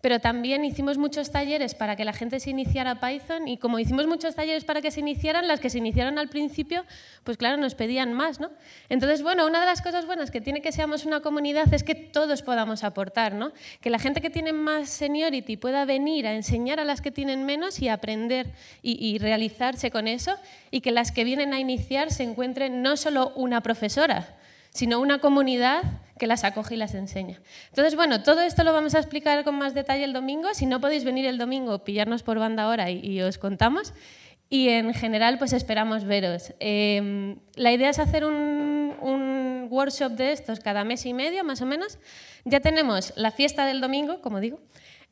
pero 0.00 0.20
también 0.20 0.64
hicimos 0.64 0.98
muchos 0.98 1.30
talleres 1.30 1.74
para 1.74 1.96
que 1.96 2.04
la 2.04 2.12
gente 2.12 2.40
se 2.40 2.50
iniciara 2.50 3.00
Python 3.00 3.48
y 3.48 3.58
como 3.58 3.78
hicimos 3.78 4.06
muchos 4.06 4.34
talleres 4.34 4.64
para 4.64 4.80
que 4.80 4.90
se 4.90 5.00
iniciaran, 5.00 5.46
las 5.46 5.60
que 5.60 5.70
se 5.70 5.78
iniciaron 5.78 6.18
al 6.18 6.28
principio, 6.28 6.84
pues 7.24 7.36
claro, 7.36 7.56
nos 7.56 7.74
pedían 7.74 8.12
más, 8.14 8.40
¿no? 8.40 8.50
Entonces, 8.88 9.22
bueno, 9.22 9.46
una 9.46 9.60
de 9.60 9.66
las 9.66 9.82
cosas 9.82 10.06
buenas 10.06 10.30
que 10.30 10.40
tiene 10.40 10.62
que 10.62 10.72
seamos 10.72 11.04
una 11.04 11.20
comunidad 11.20 11.72
es 11.72 11.84
que 11.84 11.94
todos 11.94 12.42
podamos 12.42 12.84
aportar, 12.84 13.34
¿no? 13.34 13.52
Que 13.80 13.90
la 13.90 13.98
gente 13.98 14.20
que 14.20 14.30
tiene 14.30 14.52
más 14.52 14.88
seniority 14.88 15.56
pueda 15.56 15.84
venir 15.84 16.26
a 16.26 16.34
enseñar 16.34 16.80
a 16.80 16.84
las 16.84 17.00
que 17.00 17.10
tienen 17.10 17.44
menos 17.44 17.80
y 17.80 17.88
aprender 17.88 18.54
y 18.82 19.18
realizarse 19.18 19.90
con 19.90 20.08
eso 20.08 20.36
y 20.70 20.80
que 20.80 20.92
las 20.92 21.12
que 21.12 21.24
vienen 21.24 21.52
a 21.52 21.60
iniciar 21.60 22.10
se 22.10 22.22
encuentren 22.22 22.82
no 22.82 22.96
solo 22.96 23.32
una 23.36 23.60
profesora, 23.60 24.36
sino 24.70 25.00
una 25.00 25.18
comunidad 25.18 25.82
que 26.20 26.26
las 26.26 26.44
acoge 26.44 26.74
y 26.74 26.76
las 26.76 26.94
enseña. 26.94 27.40
Entonces, 27.70 27.96
bueno, 27.96 28.22
todo 28.22 28.42
esto 28.42 28.62
lo 28.62 28.72
vamos 28.72 28.94
a 28.94 28.98
explicar 28.98 29.42
con 29.42 29.56
más 29.56 29.74
detalle 29.74 30.04
el 30.04 30.12
domingo. 30.12 30.54
Si 30.54 30.66
no 30.66 30.80
podéis 30.80 31.02
venir 31.02 31.26
el 31.26 31.38
domingo, 31.38 31.82
pillarnos 31.82 32.22
por 32.22 32.38
banda 32.38 32.64
ahora 32.64 32.90
y, 32.90 33.20
os 33.22 33.38
contamos. 33.38 33.94
Y 34.48 34.68
en 34.68 34.92
general, 34.94 35.38
pues 35.38 35.52
esperamos 35.52 36.04
veros. 36.04 36.52
Em, 36.60 37.38
la 37.54 37.72
idea 37.72 37.90
es 37.90 37.98
hacer 37.98 38.24
un, 38.24 38.60
workshop 39.70 40.12
de 40.12 40.32
estos 40.32 40.58
cada 40.58 40.82
mes 40.82 41.06
y 41.06 41.14
medio, 41.14 41.44
más 41.44 41.62
o 41.62 41.66
menos. 41.66 41.98
Ya 42.44 42.58
tenemos 42.58 43.12
la 43.16 43.30
fiesta 43.30 43.64
del 43.64 43.80
domingo, 43.80 44.20
como 44.20 44.40
digo, 44.40 44.58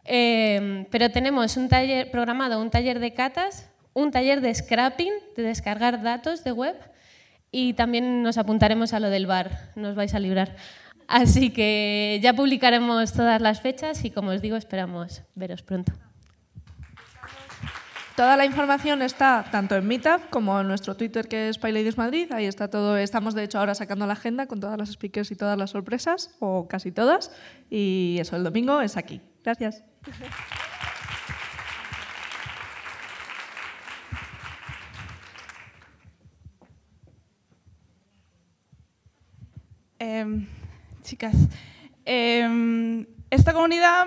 em, 0.04 0.84
pero 0.90 1.10
tenemos 1.10 1.56
un 1.56 1.68
taller 1.68 2.10
programado, 2.10 2.60
un 2.60 2.68
taller 2.68 2.98
de 2.98 3.14
catas, 3.14 3.70
un 3.94 4.10
taller 4.10 4.40
de 4.40 4.52
scrapping, 4.52 5.12
de 5.36 5.42
descargar 5.44 6.02
datos 6.02 6.42
de 6.42 6.50
web, 6.50 6.76
y 7.50 7.74
también 7.74 8.22
nos 8.22 8.38
apuntaremos 8.38 8.92
a 8.92 9.00
lo 9.00 9.10
del 9.10 9.26
bar, 9.26 9.70
nos 9.76 9.94
vais 9.94 10.14
a 10.14 10.18
librar. 10.18 10.56
Así 11.06 11.50
que 11.50 12.20
ya 12.22 12.34
publicaremos 12.34 13.12
todas 13.12 13.40
las 13.40 13.60
fechas 13.60 14.04
y 14.04 14.10
como 14.10 14.30
os 14.30 14.42
digo, 14.42 14.56
esperamos 14.56 15.22
veros 15.34 15.62
pronto. 15.62 15.92
Toda 18.18 18.36
la 18.36 18.44
información 18.44 19.00
está 19.00 19.44
tanto 19.52 19.76
en 19.76 19.86
Meetup 19.86 20.28
como 20.28 20.60
en 20.60 20.66
nuestro 20.66 20.96
Twitter 20.96 21.28
que 21.28 21.48
es 21.48 21.58
PyLadies 21.58 21.96
Madrid. 21.96 22.32
Ahí 22.32 22.46
está 22.46 22.68
todo. 22.68 22.96
Estamos 22.96 23.32
de 23.32 23.44
hecho 23.44 23.60
ahora 23.60 23.76
sacando 23.76 24.08
la 24.08 24.14
agenda 24.14 24.46
con 24.46 24.58
todas 24.58 24.76
las 24.76 24.90
speakers 24.90 25.30
y 25.30 25.36
todas 25.36 25.56
las 25.56 25.70
sorpresas, 25.70 26.34
o 26.40 26.66
casi 26.66 26.90
todas. 26.90 27.30
Y 27.70 28.16
eso, 28.20 28.34
el 28.34 28.42
domingo 28.42 28.80
es 28.80 28.96
aquí. 28.96 29.20
Gracias. 29.44 29.84
Em, 40.00 40.46
chicas, 41.02 41.34
em, 42.04 43.04
esta 43.30 43.52
comunidad, 43.52 44.06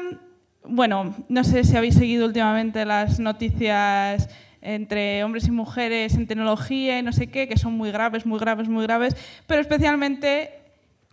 bueno, 0.63 1.13
no 1.27 1.43
sé 1.43 1.65
si 1.65 1.75
habéis 1.75 1.95
seguido 1.95 2.25
últimamente 2.25 2.85
las 2.85 3.19
noticias 3.19 4.29
entre 4.61 5.23
hombres 5.23 5.47
y 5.47 5.51
mujeres 5.51 6.15
en 6.15 6.27
tecnología 6.27 6.99
y 6.99 7.03
no 7.03 7.11
sé 7.11 7.27
qué, 7.27 7.47
que 7.47 7.57
son 7.57 7.73
muy 7.73 7.91
graves, 7.91 8.25
muy 8.25 8.39
graves, 8.39 8.69
muy 8.69 8.83
graves, 8.83 9.17
pero 9.47 9.59
especialmente 9.59 10.51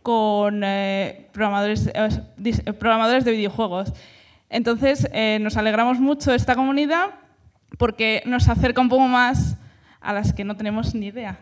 con 0.03 0.63
eh, 0.63 1.29
programadores, 1.33 1.91
eh, 1.93 2.73
programadores 2.75 3.25
de 3.25 3.33
videojuegos. 3.33 3.93
Entonces, 4.49 5.09
eh, 5.13 5.39
nos 5.41 5.57
alegramos 5.57 5.99
mucho 5.99 6.31
de 6.31 6.37
esta 6.37 6.55
comunidad 6.55 7.11
porque 7.79 8.23
nos 8.27 8.49
acerca 8.49 8.81
un 8.81 8.89
poco 8.89 9.09
más 9.09 9.57
a 10.01 10.13
las 10.13 10.33
que 10.33 10.45
no 10.45 10.57
tenemos 10.57 10.95
ni 10.95 11.07
idea. 11.07 11.39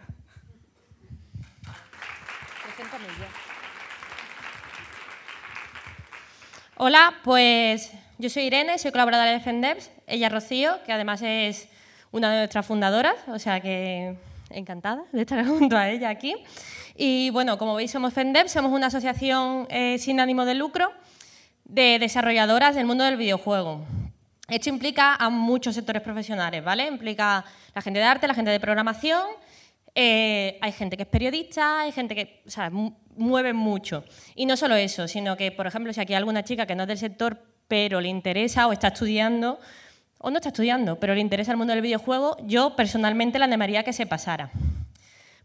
Hola, 6.78 7.14
pues 7.24 7.90
yo 8.18 8.28
soy 8.28 8.42
Irene, 8.42 8.76
soy 8.76 8.90
colaboradora 8.90 9.30
de 9.30 9.40
FENDEPS, 9.40 9.90
ella 10.06 10.28
Rocío, 10.28 10.82
que 10.84 10.92
además 10.92 11.22
es 11.22 11.68
una 12.12 12.30
de 12.30 12.36
nuestras 12.36 12.66
fundadoras, 12.66 13.14
o 13.28 13.38
sea 13.38 13.60
que 13.60 14.18
encantada 14.50 15.04
de 15.10 15.22
estar 15.22 15.42
junto 15.46 15.74
a 15.74 15.88
ella 15.88 16.10
aquí. 16.10 16.34
Y 16.94 17.30
bueno, 17.30 17.56
como 17.56 17.76
veis 17.76 17.90
somos 17.90 18.12
FENDEPS, 18.12 18.52
somos 18.52 18.72
una 18.72 18.88
asociación 18.88 19.66
eh, 19.70 19.96
sin 19.98 20.20
ánimo 20.20 20.44
de 20.44 20.52
lucro 20.52 20.92
de 21.64 21.98
desarrolladoras 21.98 22.74
del 22.74 22.84
mundo 22.84 23.04
del 23.04 23.16
videojuego. 23.16 23.86
Esto 24.46 24.68
implica 24.68 25.14
a 25.14 25.30
muchos 25.30 25.76
sectores 25.76 26.02
profesionales, 26.02 26.62
¿vale? 26.62 26.86
Implica 26.88 27.42
la 27.74 27.80
gente 27.80 28.00
de 28.00 28.04
arte, 28.04 28.28
la 28.28 28.34
gente 28.34 28.50
de 28.50 28.60
programación, 28.60 29.24
eh, 29.94 30.58
hay 30.60 30.72
gente 30.72 30.98
que 30.98 31.04
es 31.04 31.08
periodista, 31.08 31.80
hay 31.80 31.92
gente 31.92 32.14
que 32.14 32.42
o 32.46 32.50
sea, 32.50 32.70
mueve 33.16 33.52
mucho. 33.52 34.04
Y 34.34 34.46
no 34.46 34.56
solo 34.56 34.74
eso, 34.76 35.08
sino 35.08 35.36
que, 35.36 35.52
por 35.52 35.66
ejemplo, 35.66 35.92
si 35.92 36.00
aquí 36.00 36.12
hay 36.12 36.18
alguna 36.18 36.44
chica 36.44 36.66
que 36.66 36.74
no 36.74 36.82
es 36.82 36.88
del 36.88 36.98
sector, 36.98 37.38
pero 37.68 38.00
le 38.00 38.08
interesa 38.08 38.66
o 38.66 38.72
está 38.72 38.88
estudiando, 38.88 39.58
o 40.18 40.30
no 40.30 40.36
está 40.36 40.48
estudiando, 40.48 40.98
pero 40.98 41.14
le 41.14 41.20
interesa 41.20 41.50
el 41.50 41.56
mundo 41.56 41.72
del 41.72 41.82
videojuego, 41.82 42.36
yo 42.44 42.76
personalmente 42.76 43.38
la 43.38 43.44
animaría 43.46 43.82
que 43.82 43.92
se 43.92 44.06
pasara. 44.06 44.50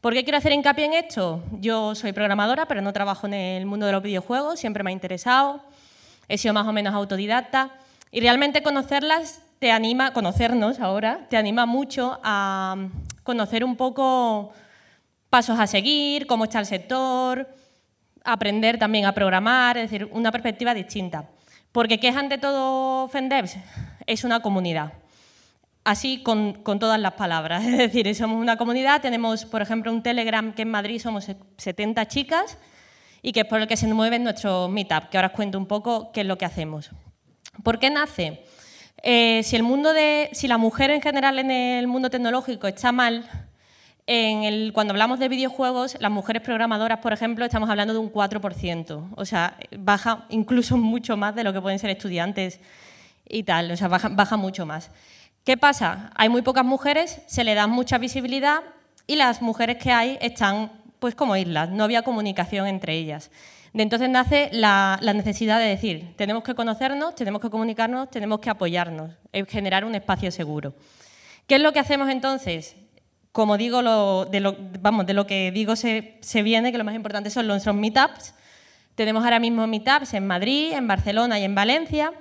¿Por 0.02 0.14
qué 0.14 0.24
quiero 0.24 0.38
hacer 0.38 0.52
hincapié 0.52 0.86
en 0.86 0.94
esto? 0.94 1.44
Yo 1.60 1.94
soy 1.94 2.12
programadora, 2.12 2.66
pero 2.66 2.82
no 2.82 2.92
trabajo 2.92 3.28
en 3.28 3.34
el 3.34 3.66
mundo 3.66 3.86
de 3.86 3.92
los 3.92 4.02
videojuegos, 4.02 4.60
siempre 4.60 4.84
me 4.84 4.90
ha 4.90 4.94
interesado, 4.94 5.62
he 6.28 6.38
sido 6.38 6.54
más 6.54 6.68
o 6.68 6.74
menos 6.74 6.94
autodidacta, 6.94 7.72
y 8.12 8.20
realmente 8.20 8.64
conocerlas 8.64 9.42
te 9.60 9.72
anima, 9.72 10.12
conocernos 10.12 10.80
ahora, 10.80 11.28
te 11.30 11.38
anima 11.38 11.68
mucho 11.68 12.20
a 12.24 12.88
conocer 13.22 13.64
un 13.64 13.76
poco 13.76 14.52
pasos 15.30 15.60
a 15.60 15.68
seguir, 15.68 16.26
cómo 16.26 16.46
está 16.46 16.60
el 16.60 16.66
sector, 16.66 17.48
aprender 18.24 18.78
también 18.78 19.06
a 19.06 19.14
programar, 19.14 19.78
es 19.78 19.90
decir, 19.90 20.10
una 20.12 20.32
perspectiva 20.32 20.74
distinta. 20.74 21.30
Porque 21.72 22.00
¿qué 22.00 22.10
es 22.10 22.16
ante 22.16 22.38
todo 22.38 23.08
FENDEVS? 23.08 23.58
Es 24.06 24.24
una 24.24 24.42
comunidad. 24.42 24.94
Así 25.84 26.22
con, 26.22 26.54
con, 26.64 26.80
todas 26.80 27.00
las 27.00 27.14
palabras. 27.14 27.64
Es 27.66 27.78
decir, 27.78 28.14
somos 28.16 28.40
una 28.40 28.58
comunidad, 28.58 29.02
tenemos, 29.02 29.46
por 29.46 29.62
ejemplo, 29.62 29.92
un 29.92 30.04
Telegram 30.04 30.54
que 30.54 30.64
en 30.64 30.70
Madrid 30.70 31.00
somos 31.00 31.28
70 31.58 32.08
chicas 32.08 32.58
y 33.22 33.32
que 33.32 33.42
es 33.42 33.46
por 33.46 33.62
el 33.62 33.68
que 33.68 33.78
se 33.78 33.88
mueve 33.88 34.20
nuestro 34.20 34.68
meetup, 34.68 35.10
que 35.10 35.18
ahora 35.18 35.28
os 35.28 35.34
cuento 35.34 35.58
un 35.58 35.66
poco 35.66 36.12
qué 36.12 36.22
es 36.22 36.28
lo 36.28 36.38
que 36.38 36.46
hacemos. 36.46 36.92
¿Por 37.64 37.80
qué 37.80 37.90
nace? 37.90 38.44
Eh, 39.04 39.42
si, 39.44 39.56
el 39.56 39.64
mundo 39.64 39.94
de, 39.94 40.30
si 40.34 40.48
la 40.48 40.58
mujer 40.58 40.92
en 40.92 41.02
general 41.02 41.40
en 41.40 41.52
el 41.52 41.88
mundo 41.88 42.10
tecnológico 42.10 42.68
está 42.68 42.92
mal, 42.92 43.26
Cuando 44.74 44.92
hablamos 44.92 45.20
de 45.20 45.30
videojuegos, 45.30 45.98
las 46.00 46.12
mujeres 46.12 46.42
programadoras, 46.42 47.00
por 47.00 47.14
ejemplo, 47.14 47.46
estamos 47.46 47.70
hablando 47.70 47.94
de 47.94 48.00
un 48.00 48.12
4%. 48.12 49.10
O 49.16 49.26
sea, 49.26 49.58
baja 49.78 50.26
incluso 50.30 50.78
mucho 50.92 51.18
más 51.18 51.36
de 51.36 51.44
lo 51.44 51.54
que 51.54 51.62
pueden 51.62 51.80
ser 51.80 51.90
estudiantes 51.90 52.60
y 53.28 53.44
tal. 53.44 53.72
O 53.72 53.78
sea, 53.78 53.88
baja, 53.88 54.38
mucho 54.38 54.66
más. 54.66 54.92
¿Qué 55.44 55.58
pasa? 55.58 56.12
Hay 56.16 56.30
muy 56.30 56.42
pocas 56.42 56.66
mujeres, 56.66 57.22
se 57.28 57.44
le 57.44 57.56
da 57.56 57.68
mucha 57.68 57.98
visibilidad 57.98 58.62
y 59.08 59.16
las 59.16 59.42
mujeres 59.42 59.78
que 59.78 59.92
hay 59.92 60.18
están 60.22 60.72
pues 61.00 61.16
como 61.16 61.36
islas, 61.36 61.70
no 61.70 61.84
había 61.84 62.04
comunicación 62.04 62.68
entre 62.68 62.94
ellas. 62.94 63.32
De 63.74 63.82
entonces 63.84 64.10
nace 64.10 64.50
la, 64.52 65.00
necesidad 65.02 65.58
de 65.58 65.66
decir, 65.66 66.14
tenemos 66.16 66.44
que 66.44 66.54
conocernos, 66.54 67.16
tenemos 67.16 67.42
que 67.42 67.50
comunicarnos, 67.50 68.12
tenemos 68.12 68.40
que 68.40 68.50
apoyarnos, 68.50 69.12
generar 69.48 69.86
un 69.86 69.96
espacio 69.96 70.30
seguro. 70.30 70.76
¿Qué 71.48 71.56
es 71.56 71.62
lo 71.62 71.72
que 71.72 71.80
hacemos 71.80 72.10
entonces? 72.10 72.76
Como 73.32 73.58
digo, 73.58 74.26
de, 74.26 74.40
lo, 74.40 74.58
vamos, 74.82 75.06
de 75.06 75.14
lo 75.14 75.26
que 75.26 75.52
digo 75.52 75.76
se, 75.76 76.18
se 76.22 76.44
viene, 76.44 76.72
que 76.72 76.78
lo 76.78 76.84
más 76.84 76.96
importante 76.96 77.30
son 77.30 77.48
nuestros 77.48 77.76
meetups. 77.76 78.34
Tenemos 78.96 79.24
ahora 79.24 79.40
mismo 79.40 79.66
meetups 79.68 80.14
en 80.14 80.28
Madrid, 80.28 80.74
en 80.74 80.88
Barcelona 80.88 81.40
y 81.40 81.44
en 81.44 81.56
Valencia. 81.56 82.14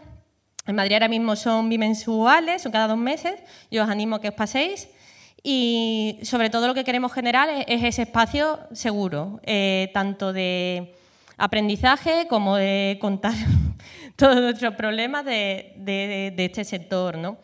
En 0.67 0.77
Madrid 0.77 0.95
ahora 0.95 1.09
mismo 1.09 1.35
son 1.37 1.69
bimensuales, 1.69 2.63
son 2.63 2.71
cada 2.71 2.87
dos 2.87 2.99
meses. 2.99 3.35
Yo 3.71 3.83
os 3.83 3.89
animo 3.91 4.17
a 4.17 4.21
que 4.21 4.29
os 4.29 4.35
paséis. 4.35 4.89
Y 5.43 6.19
sobre 6.23 6.51
todo 6.51 6.67
lo 6.67 6.75
que 6.75 6.85
queremos 6.85 7.13
generar 7.13 7.49
es, 7.67 7.83
ese 7.83 8.03
espacio 8.03 8.61
seguro, 8.73 9.41
eh, 9.45 9.91
tanto 9.95 10.33
de 10.33 10.95
aprendizaje 11.39 12.27
como 12.29 12.57
de 12.57 12.99
contar 13.01 13.33
todos 14.17 14.37
nuestros 14.37 14.75
problemas 14.75 15.25
de, 15.25 16.35
este 16.37 16.65
sector. 16.65 17.17
¿no? 17.17 17.39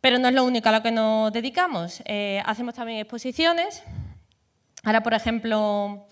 Pero 0.00 0.18
no 0.18 0.28
es 0.28 0.34
lo 0.34 0.44
único 0.44 0.68
a 0.68 0.72
lo 0.72 0.82
que 0.82 0.90
nos 0.90 1.32
dedicamos. 1.32 2.02
Eh, 2.04 2.42
hacemos 2.44 2.74
también 2.74 3.00
exposiciones. 3.00 3.82
Ahora, 4.84 5.02
por 5.02 5.14
ejemplo, 5.14 6.06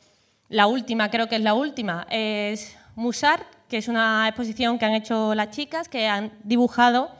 la 0.48 0.66
última, 0.66 1.10
creo 1.10 1.28
que 1.28 1.36
es 1.36 1.42
la 1.42 1.54
última, 1.54 2.06
es 2.10 2.76
Musart, 2.96 3.44
que 3.68 3.78
es 3.78 3.88
una 3.88 4.26
exposición 4.28 4.78
que 4.78 4.84
han 4.84 4.94
hecho 4.94 5.34
las 5.34 5.50
chicas, 5.50 5.88
que 5.88 6.08
han 6.08 6.32
dibujado 6.42 7.10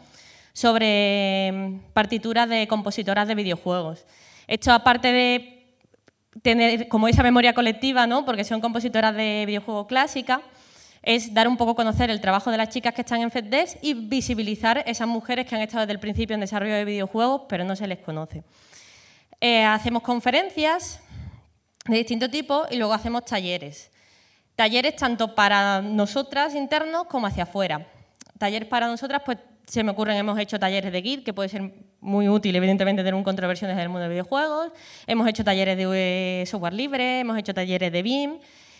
sobre 0.52 1.52
mm, 1.52 1.92
partituras 1.92 2.48
de 2.48 2.66
compositoras 2.66 3.28
de 3.28 3.34
videojuegos. 3.34 4.04
Esto, 4.46 4.72
aparte 4.72 5.12
de 5.12 5.56
tener 6.42 6.88
como 6.88 7.08
esa 7.08 7.22
memoria 7.22 7.54
colectiva, 7.54 8.06
¿no? 8.06 8.24
porque 8.24 8.44
son 8.44 8.60
compositoras 8.60 9.14
de 9.14 9.44
videojuegos 9.46 9.86
clásica, 9.86 10.42
es 11.06 11.32
dar 11.32 11.46
un 11.46 11.56
poco 11.56 11.70
a 11.70 11.74
conocer 11.76 12.10
el 12.10 12.20
trabajo 12.20 12.50
de 12.50 12.56
las 12.56 12.68
chicas 12.68 12.92
que 12.92 13.02
están 13.02 13.20
en 13.22 13.30
FedDevs 13.30 13.78
y 13.80 13.94
visibilizar 13.94 14.82
esas 14.88 15.06
mujeres 15.06 15.46
que 15.46 15.54
han 15.54 15.60
estado 15.60 15.82
desde 15.82 15.92
el 15.92 16.00
principio 16.00 16.34
en 16.34 16.40
desarrollo 16.40 16.74
de 16.74 16.84
videojuegos, 16.84 17.42
pero 17.48 17.62
no 17.62 17.76
se 17.76 17.86
les 17.86 18.00
conoce. 18.00 18.42
Eh, 19.40 19.62
hacemos 19.62 20.02
conferencias 20.02 21.00
de 21.86 21.96
distinto 21.98 22.28
tipo 22.28 22.64
y 22.72 22.76
luego 22.76 22.92
hacemos 22.92 23.24
talleres. 23.24 23.92
Talleres 24.56 24.96
tanto 24.96 25.36
para 25.36 25.80
nosotras 25.80 26.56
internos 26.56 27.06
como 27.06 27.28
hacia 27.28 27.44
afuera. 27.44 27.86
Talleres 28.36 28.68
para 28.68 28.88
nosotras, 28.88 29.22
pues 29.24 29.38
se 29.64 29.84
me 29.84 29.92
ocurren, 29.92 30.16
hemos 30.16 30.36
hecho 30.40 30.58
talleres 30.58 30.92
de 30.92 31.02
Git, 31.02 31.24
que 31.24 31.32
puede 31.32 31.48
ser 31.48 31.72
muy 32.00 32.28
útil, 32.28 32.56
evidentemente, 32.56 33.02
tener 33.02 33.14
un 33.14 33.22
controversiones 33.22 33.76
en 33.76 33.82
el 33.82 33.88
mundo 33.88 34.02
de 34.02 34.08
videojuegos. 34.08 34.72
Hemos 35.06 35.28
hecho 35.28 35.44
talleres 35.44 35.76
de 35.76 36.44
software 36.50 36.74
libre, 36.74 37.20
hemos 37.20 37.38
hecho 37.38 37.54
talleres 37.54 37.92
de 37.92 38.02
BIM. 38.02 38.38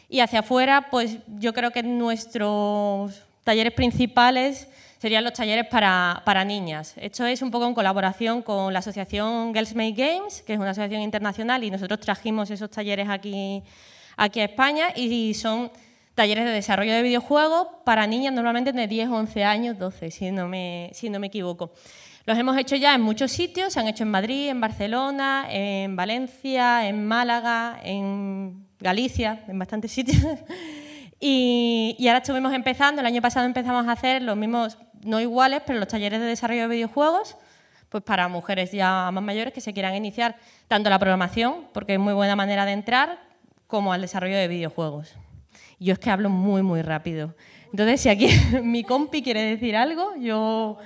Y 0.08 0.20
hacia 0.20 0.40
afuera, 0.40 0.88
pues 0.90 1.18
yo 1.38 1.52
creo 1.52 1.70
que 1.70 1.82
nuestros 1.82 3.22
talleres 3.42 3.72
principales 3.72 4.68
serían 4.98 5.24
los 5.24 5.32
talleres 5.32 5.66
para, 5.66 6.22
para, 6.24 6.44
niñas. 6.44 6.94
Esto 6.96 7.26
es 7.26 7.42
un 7.42 7.50
poco 7.50 7.66
en 7.66 7.74
colaboración 7.74 8.42
con 8.42 8.72
la 8.72 8.78
asociación 8.78 9.52
Girls 9.52 9.74
Make 9.74 9.92
Games, 9.92 10.42
que 10.42 10.54
es 10.54 10.58
una 10.58 10.70
asociación 10.70 11.02
internacional, 11.02 11.62
y 11.64 11.70
nosotros 11.70 12.00
trajimos 12.00 12.50
esos 12.50 12.70
talleres 12.70 13.08
aquí, 13.08 13.62
aquí 14.16 14.40
a 14.40 14.44
España 14.44 14.88
y 14.94 15.34
son 15.34 15.70
talleres 16.14 16.44
de 16.46 16.50
desarrollo 16.50 16.92
de 16.94 17.02
videojuegos 17.02 17.68
para 17.84 18.06
niñas 18.06 18.32
normalmente 18.32 18.72
de 18.72 18.86
10, 18.86 19.10
11 19.10 19.44
años, 19.44 19.78
12, 19.78 20.10
si 20.10 20.30
no 20.30 20.48
me, 20.48 20.90
si 20.94 21.10
no 21.10 21.20
me 21.20 21.26
equivoco. 21.26 21.72
Los 22.24 22.38
hemos 22.38 22.56
hecho 22.56 22.74
ya 22.74 22.94
en 22.94 23.02
muchos 23.02 23.30
sitios, 23.30 23.74
se 23.74 23.80
han 23.80 23.86
hecho 23.86 24.02
en 24.02 24.10
Madrid, 24.10 24.48
en 24.48 24.60
Barcelona, 24.60 25.46
en 25.50 25.94
Valencia, 25.94 26.88
en 26.88 27.06
Málaga, 27.06 27.78
en 27.84 28.65
Galicia, 28.80 29.44
en 29.48 29.58
bastantes 29.58 29.92
sitios. 29.92 30.22
Y, 31.18 31.96
ahora 32.06 32.18
estuvimos 32.18 32.52
empezando, 32.52 33.00
el 33.00 33.06
año 33.06 33.22
pasado 33.22 33.46
empezamos 33.46 33.88
a 33.88 33.92
hacer 33.92 34.22
los 34.22 34.36
mismos, 34.36 34.78
no 35.02 35.20
iguales, 35.20 35.62
pero 35.66 35.78
los 35.78 35.88
talleres 35.88 36.20
de 36.20 36.26
desarrollo 36.26 36.62
de 36.62 36.68
videojuegos, 36.68 37.36
pues 37.88 38.04
para 38.04 38.28
mujeres 38.28 38.72
ya 38.72 39.10
más 39.10 39.22
mayores 39.22 39.54
que 39.54 39.60
se 39.60 39.72
quieran 39.72 39.94
iniciar 39.94 40.36
tanto 40.68 40.90
la 40.90 40.98
programación, 40.98 41.68
porque 41.72 41.94
es 41.94 41.98
muy 41.98 42.12
buena 42.12 42.36
manera 42.36 42.66
de 42.66 42.72
entrar, 42.72 43.18
como 43.66 43.92
al 43.92 44.02
desarrollo 44.02 44.36
de 44.36 44.46
videojuegos. 44.46 45.14
Yo 45.80 45.94
es 45.94 45.98
que 45.98 46.10
hablo 46.10 46.28
muy, 46.28 46.62
muy 46.62 46.82
rápido. 46.82 47.34
Entonces, 47.70 48.00
si 48.00 48.08
aquí 48.08 48.28
mi 48.62 48.84
compi 48.84 49.22
quiere 49.22 49.42
decir 49.42 49.76
algo, 49.76 50.14
yo... 50.16 50.78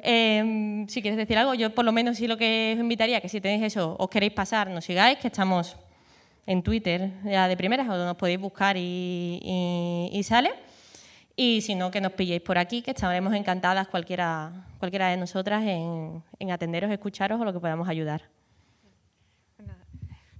Em, 0.00 0.86
si 0.86 1.02
quieres 1.02 1.18
decir 1.18 1.36
algo, 1.38 1.54
yo 1.54 1.74
por 1.74 1.84
lo 1.84 1.90
menos 1.90 2.18
sí 2.18 2.28
lo 2.28 2.36
que 2.36 2.74
os 2.74 2.80
invitaría, 2.80 3.20
que 3.20 3.28
si 3.28 3.40
tenéis 3.40 3.64
eso, 3.64 3.96
os 3.98 4.08
queréis 4.08 4.32
pasar, 4.32 4.70
nos 4.70 4.84
sigáis, 4.84 5.18
que 5.18 5.26
estamos 5.26 5.76
en 6.46 6.62
Twitter 6.62 7.12
ya 7.24 7.48
de 7.48 7.56
primeras, 7.56 7.88
o 7.88 7.96
nos 7.96 8.16
podéis 8.16 8.40
buscar 8.40 8.76
y, 8.78 10.20
sale. 10.24 10.50
Y 11.36 11.60
si 11.60 11.74
no, 11.74 11.90
que 11.90 12.00
nos 12.00 12.12
pilléis 12.12 12.40
por 12.40 12.58
aquí, 12.58 12.82
que 12.82 12.90
estaremos 12.90 13.34
encantadas 13.34 13.86
cualquiera, 13.88 14.66
cualquiera 14.78 15.08
de 15.08 15.16
nosotras 15.16 15.62
en, 15.64 16.22
en 16.38 16.50
atenderos, 16.50 16.90
escucharos 16.90 17.40
o 17.40 17.44
lo 17.44 17.52
que 17.52 17.60
podamos 17.60 17.88
ayudar. 17.88 18.22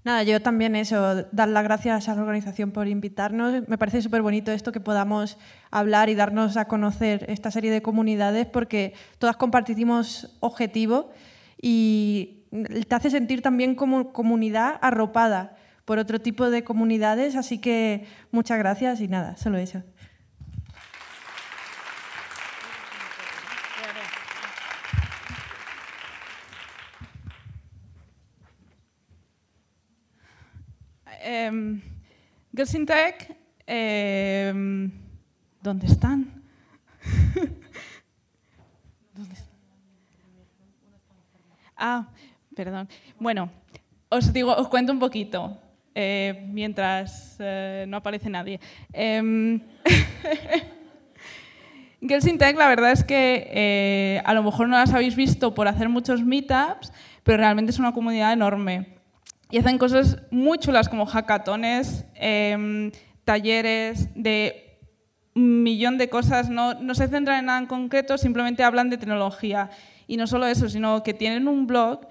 Nada, 0.09 0.22
yo 0.22 0.40
también 0.40 0.74
eso, 0.74 1.26
dar 1.32 1.49
las 1.49 1.64
gracias 1.64 2.09
a 2.09 2.14
la 2.14 2.22
organización 2.22 2.70
por 2.70 2.88
invitarnos. 2.88 3.68
Me 3.68 3.76
parece 3.76 4.01
súper 4.01 4.22
bonito 4.22 4.51
esto 4.51 4.72
que 4.72 4.80
podamos 4.80 5.36
hablar 5.70 6.09
y 6.09 6.14
darnos 6.14 6.57
a 6.57 6.66
conocer 6.66 7.26
esta 7.28 7.51
serie 7.51 7.70
de 7.70 7.82
comunidades 7.82 8.46
porque 8.46 8.94
todas 9.18 9.36
compartimos 9.36 10.34
objetivo 10.40 11.11
y 11.61 12.46
te 12.88 12.94
hace 12.94 13.11
sentir 13.11 13.42
también 13.42 13.74
como 13.74 14.14
comunidad 14.14 14.78
arropada 14.80 15.57
por 15.89 15.99
otro 15.99 16.20
tipo 16.20 16.51
de 16.51 16.64
comunidades, 16.64 17.34
así 17.34 17.57
que 17.62 18.07
muchas 18.30 18.59
gracias 18.59 19.01
y 19.01 19.09
nada, 19.09 19.39
solo 19.39 19.57
eso. 19.57 19.82
Eh, 31.22 31.80
Girls 32.55 32.76
Tech, 32.86 33.34
em, 33.66 34.93
¿dónde 35.62 35.86
están? 35.86 36.43
Ah, 41.80 42.09
perdón. 42.57 42.89
Bueno, 43.20 43.53
os 44.09 44.32
digo, 44.32 44.53
os 44.53 44.66
cuento 44.66 44.93
un 44.93 44.99
poquito 44.99 45.57
eh, 46.01 46.46
mientras 46.53 47.36
eh, 47.40 47.84
no 47.88 47.96
aparece 47.96 48.30
nadie. 48.30 48.61
Eh, 48.92 49.61
Girls 52.01 52.24
in 52.28 52.38
Tech, 52.38 52.57
la 52.57 52.68
verdad 52.68 52.92
es 52.92 53.03
que 53.03 53.49
eh, 53.51 54.22
a 54.24 54.32
lo 54.32 54.44
mejor 54.44 54.68
no 54.68 54.76
las 54.76 54.94
habéis 54.94 55.16
visto 55.16 55.55
por 55.55 55.66
hacer 55.66 55.88
muchos 55.88 56.22
meetups, 56.22 56.92
pero 57.24 57.38
realmente 57.38 57.72
es 57.72 57.80
una 57.80 57.90
comunidad 57.90 58.32
enorme 58.32 58.94
y 59.51 59.59
hacen 59.59 59.76
cosas 59.76 60.18
muy 60.30 60.59
chulas 60.59 60.88
como 60.88 61.05
hackatones, 61.05 62.05
em, 62.14 62.92
talleres 63.24 64.09
de 64.14 64.78
un 65.34 65.64
millón 65.64 65.99
de 65.99 66.09
cosas. 66.09 66.49
No, 66.49 66.74
no 66.74 66.94
se 66.94 67.09
centran 67.09 67.40
en 67.40 67.46
nada 67.46 67.59
en 67.59 67.66
concreto, 67.66 68.18
simplemente 68.18 68.62
hablan 68.62 68.88
de 68.88 68.99
tecnología. 68.99 69.70
Y 70.07 70.16
no 70.16 70.28
solo 70.28 70.46
eso, 70.46 70.68
sino 70.68 71.03
que 71.03 71.12
tienen 71.12 71.49
un 71.49 71.66
blog 71.66 72.07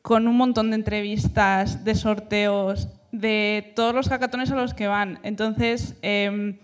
con 0.00 0.28
un 0.28 0.36
montón 0.36 0.70
de 0.70 0.76
entrevistas, 0.76 1.84
de 1.84 1.96
sorteos, 1.96 2.88
de 3.12 3.72
todos 3.76 3.94
los 3.94 4.08
hackatones 4.08 4.50
a 4.50 4.56
los 4.56 4.74
que 4.74 4.88
van. 4.88 5.20
Entonces, 5.22 5.96
eh, 6.02 6.58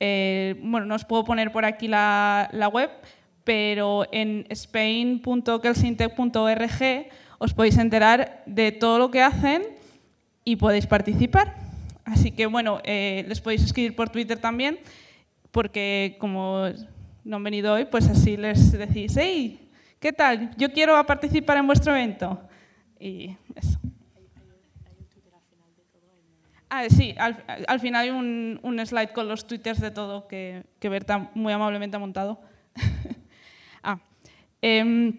eh, 0.00 0.58
bueno, 0.62 0.86
no 0.86 0.94
os 0.94 1.04
puedo 1.04 1.24
poner 1.24 1.52
por 1.52 1.64
aquí 1.64 1.88
la, 1.88 2.48
la 2.52 2.68
web, 2.68 2.90
pero 3.44 4.06
en 4.10 4.46
spain.kelsintech.org 4.50 7.06
os 7.38 7.54
podéis 7.54 7.78
enterar 7.78 8.42
de 8.46 8.72
todo 8.72 8.98
lo 8.98 9.10
que 9.10 9.22
hacen 9.22 9.62
y 10.44 10.56
podéis 10.56 10.86
participar. 10.86 11.54
Así 12.04 12.30
que 12.30 12.46
bueno, 12.46 12.80
eh, 12.84 13.24
les 13.28 13.40
podéis 13.40 13.64
escribir 13.64 13.96
por 13.96 14.10
Twitter 14.10 14.38
también, 14.38 14.78
porque 15.50 16.16
como 16.18 16.66
no 17.24 17.36
han 17.36 17.42
venido 17.42 17.74
hoy, 17.74 17.84
pues 17.84 18.08
así 18.08 18.36
les 18.36 18.72
decís, 18.72 19.16
hey, 19.18 19.70
¿qué 19.98 20.12
tal? 20.12 20.54
Yo 20.56 20.72
quiero 20.72 21.04
participar 21.04 21.58
en 21.58 21.66
vuestro 21.66 21.94
evento. 21.94 22.40
Y 22.98 23.36
eso. 23.54 23.78
Ah, 26.78 26.84
sí, 26.90 27.14
al, 27.16 27.80
final 27.80 28.02
hay 28.02 28.10
un, 28.10 28.82
slide 28.84 29.14
con 29.14 29.28
los 29.28 29.46
twitters 29.46 29.80
de 29.80 29.90
todo 29.90 30.28
que, 30.28 30.62
que 30.78 30.90
Berta 30.90 31.30
muy 31.32 31.50
amablemente 31.50 31.96
ha 31.96 32.00
montado. 32.00 32.38
ah, 33.82 33.98
eh, 34.60 35.14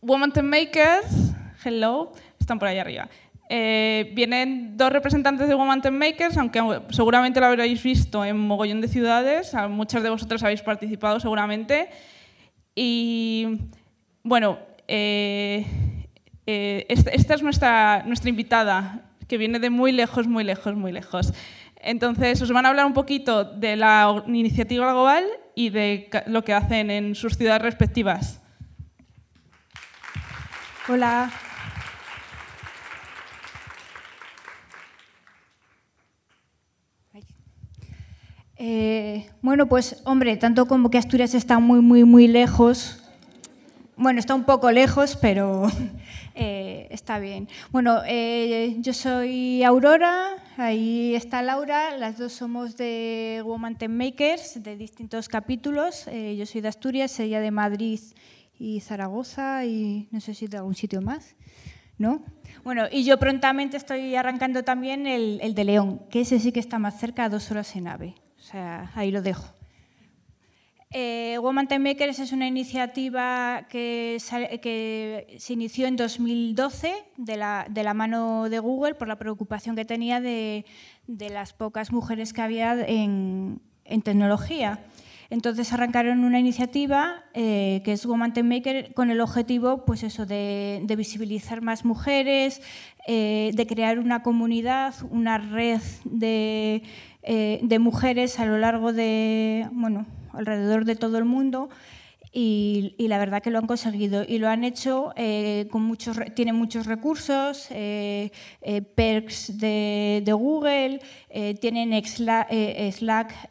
Woman 0.00 0.32
to 0.32 0.40
Makers, 0.44 1.32
hello, 1.64 2.12
están 2.38 2.60
por 2.60 2.68
ahí 2.68 2.78
arriba. 2.78 3.08
Eh, 3.48 4.12
vienen 4.14 4.76
dos 4.76 4.92
representantes 4.92 5.48
de 5.48 5.56
Woman 5.56 5.82
Makers, 5.90 6.36
aunque 6.36 6.60
seguramente 6.90 7.40
lo 7.40 7.46
habréis 7.46 7.82
visto 7.82 8.24
en 8.24 8.38
mogollón 8.38 8.80
de 8.80 8.86
ciudades, 8.86 9.52
muchas 9.68 10.04
de 10.04 10.10
vosotras 10.10 10.44
habéis 10.44 10.62
participado 10.62 11.18
seguramente. 11.18 11.88
Y 12.76 13.58
bueno, 14.22 14.60
eh, 14.86 15.66
eh, 16.46 16.86
esta, 16.88 17.34
es 17.34 17.42
nuestra, 17.42 18.04
nuestra 18.06 18.30
invitada, 18.30 19.08
que 19.32 19.38
viene 19.38 19.58
de 19.58 19.70
muy 19.70 19.92
lejos, 19.92 20.28
muy 20.28 20.44
lejos, 20.44 20.74
muy 20.74 20.92
lejos. 20.92 21.32
Entonces, 21.76 22.42
os 22.42 22.52
van 22.52 22.66
a 22.66 22.68
hablar 22.68 22.84
un 22.84 22.92
poquito 22.92 23.44
de 23.44 23.76
la 23.76 24.22
iniciativa 24.26 24.92
global 24.92 25.24
y 25.54 25.70
de 25.70 26.10
lo 26.26 26.44
que 26.44 26.52
hacen 26.52 26.90
en 26.90 27.14
sus 27.14 27.38
ciudades 27.38 27.62
respectivas. 27.62 28.42
Hola. 30.86 31.32
Eh, 38.58 39.30
bueno, 39.40 39.66
pues 39.66 40.02
hombre, 40.04 40.36
tanto 40.36 40.66
como 40.66 40.90
que 40.90 40.98
Asturias 40.98 41.32
está 41.32 41.58
muy, 41.58 41.80
muy, 41.80 42.04
muy 42.04 42.28
lejos, 42.28 43.02
bueno, 43.96 44.20
está 44.20 44.34
un 44.34 44.44
poco 44.44 44.70
lejos, 44.70 45.16
pero 45.16 45.70
está 46.92 47.18
bien. 47.18 47.48
Bueno, 47.70 48.02
eh, 48.06 48.76
yo 48.78 48.92
soy 48.92 49.62
Aurora, 49.64 50.36
ahí 50.56 51.14
está 51.14 51.42
Laura, 51.42 51.96
las 51.96 52.18
dos 52.18 52.32
somos 52.32 52.76
de 52.76 53.42
Woman 53.44 53.76
Ten 53.76 53.96
Makers, 53.96 54.62
de 54.62 54.76
distintos 54.76 55.28
capítulos. 55.28 56.06
yo 56.06 56.46
soy 56.46 56.60
de 56.60 56.68
Asturias, 56.68 57.18
ella 57.20 57.40
de 57.40 57.50
Madrid 57.50 58.00
y 58.58 58.80
Zaragoza 58.80 59.64
y 59.64 60.08
no 60.10 60.20
sé 60.20 60.34
si 60.34 60.46
de 60.46 60.58
algún 60.58 60.74
sitio 60.74 61.00
más, 61.00 61.34
¿no? 61.98 62.22
Bueno, 62.64 62.84
y 62.90 63.04
yo 63.04 63.18
prontamente 63.18 63.76
estoy 63.76 64.14
arrancando 64.14 64.62
también 64.62 65.06
el, 65.06 65.40
el 65.42 65.54
de 65.54 65.64
León, 65.64 66.02
que 66.10 66.20
ese 66.20 66.38
sí 66.38 66.52
que 66.52 66.60
está 66.60 66.78
más 66.78 67.00
cerca, 67.00 67.24
a 67.24 67.28
dos 67.28 67.50
horas 67.50 67.74
en 67.74 67.88
AVE. 67.88 68.14
O 68.38 68.42
sea, 68.42 68.90
ahí 68.94 69.10
lo 69.10 69.22
dejo. 69.22 69.61
Eh, 70.94 71.38
Woman 71.40 71.68
Time 71.68 71.90
Makers 71.90 72.18
es 72.18 72.32
una 72.32 72.46
iniciativa 72.46 73.66
que, 73.70 74.18
se 74.20 75.52
inició 75.52 75.86
en 75.86 75.96
2012 75.96 76.92
de 77.16 77.36
la, 77.36 77.94
mano 77.94 78.50
de 78.50 78.58
Google 78.58 78.94
por 78.94 79.08
la 79.08 79.16
preocupación 79.16 79.74
que 79.74 79.86
tenía 79.86 80.20
de, 80.20 80.64
las 81.06 81.54
pocas 81.54 81.92
mujeres 81.92 82.32
que 82.32 82.42
había 82.42 82.78
en, 82.86 83.60
tecnología. 84.04 84.80
Entonces 85.30 85.72
arrancaron 85.72 86.24
una 86.24 86.38
iniciativa 86.38 87.24
eh, 87.32 87.80
que 87.86 87.92
es 87.92 88.04
Woman 88.04 88.34
Time 88.34 88.56
Maker 88.56 88.92
con 88.92 89.10
el 89.10 89.22
objetivo 89.22 89.86
pues 89.86 90.02
eso, 90.02 90.26
de, 90.26 90.84
visibilizar 90.94 91.62
más 91.62 91.86
mujeres, 91.86 92.60
eh, 93.06 93.50
de 93.54 93.66
crear 93.66 93.98
una 93.98 94.22
comunidad, 94.22 94.94
una 95.10 95.38
red 95.38 95.80
de 96.04 96.82
de 97.24 97.78
mujeres 97.78 98.40
a 98.40 98.46
lo 98.46 98.58
largo 98.58 98.92
de, 98.92 99.68
bueno, 99.70 100.06
alrededor 100.32 100.84
de 100.84 100.96
todo 100.96 101.18
el 101.18 101.24
mundo 101.24 101.68
y, 102.34 102.94
la 102.98 103.18
verdad 103.18 103.42
que 103.42 103.50
lo 103.50 103.58
han 103.58 103.66
conseguido 103.66 104.24
y 104.26 104.38
lo 104.38 104.48
han 104.48 104.64
hecho 104.64 105.12
eh, 105.16 105.68
con 105.70 105.82
muchos, 105.82 106.18
tienen 106.34 106.54
muchos 106.56 106.86
recursos, 106.86 107.66
eh, 107.70 108.30
perks 108.94 109.58
de, 109.58 110.24
Google, 110.32 111.00
tienen 111.60 111.92
Slack, 112.04 113.50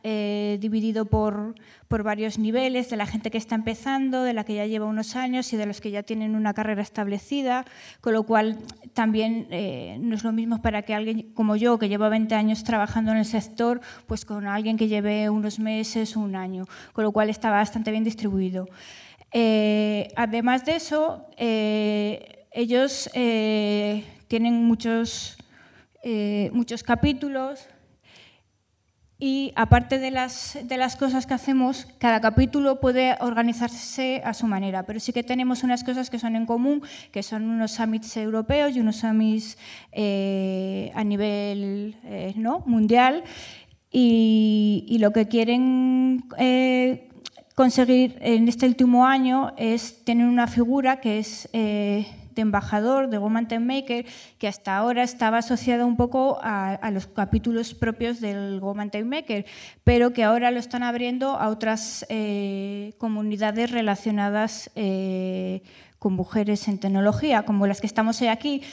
dividido 0.59 1.05
por, 1.05 1.53
por 1.91 2.03
varios 2.03 2.39
niveles, 2.39 2.89
de 2.89 2.95
la 2.95 3.05
gente 3.05 3.29
que 3.29 3.37
está 3.37 3.53
empezando, 3.53 4.23
de 4.23 4.33
la 4.33 4.45
que 4.45 4.55
ya 4.55 4.65
lleva 4.65 4.85
unos 4.85 5.17
años 5.17 5.51
y 5.51 5.57
de 5.57 5.65
los 5.65 5.81
que 5.81 5.91
ya 5.91 6.03
tienen 6.03 6.37
una 6.37 6.53
carrera 6.53 6.81
establecida, 6.81 7.65
con 7.99 8.13
lo 8.13 8.23
cual 8.23 8.59
también 8.93 9.47
eh, 9.51 9.97
no 9.99 10.15
es 10.15 10.23
lo 10.23 10.31
mismo 10.31 10.61
para 10.61 10.83
que 10.83 10.93
alguien 10.93 11.33
como 11.33 11.57
yo, 11.57 11.77
que 11.77 11.89
lleva 11.89 12.07
20 12.07 12.33
años 12.33 12.63
trabajando 12.63 13.11
en 13.11 13.17
el 13.17 13.25
sector, 13.25 13.81
pues 14.07 14.23
con 14.23 14.47
alguien 14.47 14.77
que 14.77 14.87
lleve 14.87 15.29
unos 15.29 15.59
meses 15.59 16.15
o 16.15 16.21
un 16.21 16.37
año, 16.37 16.65
con 16.93 17.03
lo 17.03 17.11
cual 17.11 17.29
está 17.29 17.51
bastante 17.51 17.91
bien 17.91 18.05
distribuido. 18.05 18.69
Eh, 19.33 20.07
además 20.15 20.63
de 20.63 20.77
eso, 20.77 21.25
eh, 21.35 22.45
ellos 22.53 23.09
tienen 23.11 24.63
muchos, 24.63 25.37
muchos 26.53 26.83
capítulos, 26.83 27.67
y 29.23 29.53
aparte 29.55 29.99
de 29.99 30.09
las, 30.09 30.57
de 30.63 30.77
las 30.77 30.95
cosas 30.95 31.27
que 31.27 31.35
hacemos, 31.35 31.87
cada 31.99 32.19
capítulo 32.21 32.79
puede 32.79 33.15
organizarse 33.19 34.19
a 34.25 34.33
su 34.33 34.47
manera, 34.47 34.83
pero 34.87 34.99
sí 34.99 35.13
que 35.13 35.21
tenemos 35.21 35.61
unas 35.61 35.83
cosas 35.83 36.09
que 36.09 36.17
son 36.17 36.35
en 36.35 36.47
común, 36.47 36.81
que 37.11 37.21
son 37.21 37.47
unos 37.47 37.73
summits 37.73 38.17
europeos 38.17 38.75
y 38.75 38.79
unos 38.79 38.95
summits 38.95 39.59
eh, 39.91 40.91
a 40.95 41.03
nivel 41.03 41.95
eh, 42.03 42.33
¿no? 42.35 42.63
mundial. 42.65 43.23
Y, 43.91 44.97
lo 44.99 45.11
que 45.11 45.27
quieren 45.27 46.23
eh, 46.39 47.07
conseguir 47.53 48.17
en 48.21 48.47
este 48.47 48.65
último 48.65 49.05
año 49.05 49.53
es 49.55 50.03
tener 50.03 50.25
una 50.25 50.47
figura 50.47 50.99
que 50.99 51.19
es 51.19 51.47
embajador 52.41 53.09
de 53.09 53.17
Woman 53.17 53.47
Ten 53.47 53.65
Maker, 53.65 54.05
que 54.37 54.47
hasta 54.47 54.75
ahora 54.77 55.03
estaba 55.03 55.39
asociada 55.39 55.85
un 55.85 55.95
poco 55.95 56.39
a, 56.41 56.91
los 56.91 57.07
capítulos 57.07 57.73
propios 57.73 58.19
del 58.19 58.59
Woman 58.59 58.89
Ten 58.89 59.07
Maker, 59.07 59.45
pero 59.83 60.11
que 60.13 60.23
ahora 60.23 60.51
lo 60.51 60.59
están 60.59 60.83
abriendo 60.83 61.37
a 61.37 61.49
otras 61.49 62.05
eh, 62.09 62.93
comunidades 62.97 63.71
relacionadas 63.71 64.69
eh, 64.75 65.61
con 65.99 66.13
mujeres 66.13 66.67
en 66.67 66.79
tecnología, 66.79 67.43
como 67.43 67.67
las 67.67 67.79
que 67.79 67.87
estamos 67.87 68.21
hoy 68.21 68.27
aquí. 68.27 68.63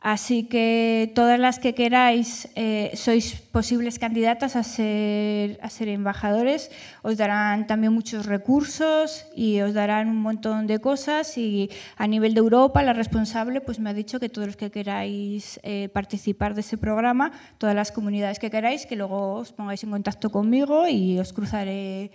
Así 0.00 0.44
que 0.44 1.10
todas 1.12 1.40
las 1.40 1.58
que 1.58 1.74
queráis 1.74 2.46
eh, 2.54 2.94
sois 2.94 3.34
posibles 3.34 3.98
candidatas 3.98 4.54
a 4.54 4.62
ser, 4.62 5.58
embajadores, 5.90 6.70
os 7.02 7.18
darán 7.18 7.66
también 7.66 7.92
muchos 7.92 8.26
recursos 8.26 9.26
y 9.34 9.60
os 9.60 9.74
darán 9.74 10.08
un 10.08 10.22
montón 10.22 10.68
de 10.68 10.78
cosas 10.78 11.36
y 11.36 11.70
a 11.96 12.06
nivel 12.06 12.34
de 12.34 12.38
Europa 12.38 12.80
la 12.84 12.92
responsable 12.92 13.60
pues 13.60 13.80
me 13.80 13.90
ha 13.90 13.94
dicho 13.94 14.20
que 14.20 14.28
todos 14.28 14.46
los 14.46 14.56
que 14.56 14.70
queráis 14.70 15.58
eh, 15.64 15.88
participar 15.92 16.54
de 16.54 16.60
ese 16.60 16.78
programa, 16.78 17.32
todas 17.58 17.74
las 17.74 17.90
comunidades 17.90 18.38
que 18.38 18.50
queráis, 18.50 18.86
que 18.86 18.94
luego 18.94 19.34
os 19.34 19.52
pongáis 19.52 19.82
en 19.82 19.90
contacto 19.90 20.30
conmigo 20.30 20.86
y 20.86 21.18
os 21.18 21.32
cruzaré 21.32 22.12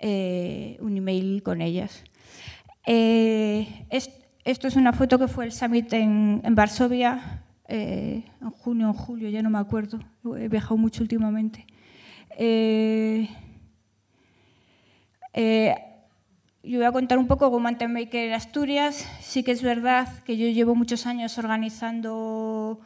eh, 0.00 0.78
un 0.78 0.96
email 0.96 1.42
con 1.42 1.60
ellas. 1.60 2.04
Esto 4.46 4.68
es 4.68 4.76
una 4.76 4.92
foto 4.92 5.18
que 5.18 5.26
fue 5.26 5.44
el 5.44 5.50
summit 5.50 5.92
en, 5.92 6.40
Varsovia 6.54 7.42
eh, 7.66 8.22
en 8.40 8.50
junio 8.50 8.86
o 8.86 8.90
en 8.90 8.96
julio, 8.96 9.28
ya 9.28 9.42
no 9.42 9.50
me 9.50 9.58
acuerdo. 9.58 9.98
He 10.38 10.46
viajado 10.46 10.76
mucho 10.76 11.02
últimamente. 11.02 11.66
Eh, 12.38 13.28
eh, 15.32 15.74
yo 16.62 16.78
voy 16.78 16.86
a 16.86 16.92
contar 16.92 17.18
un 17.18 17.26
poco 17.26 17.58
Mountain 17.58 17.92
Maker 17.92 18.28
en 18.28 18.34
Asturias. 18.34 19.04
Sí 19.20 19.42
que 19.42 19.50
es 19.50 19.64
verdad 19.64 20.22
que 20.22 20.36
yo 20.36 20.46
llevo 20.46 20.76
muchos 20.76 21.06
años 21.06 21.36
organizando, 21.38 22.78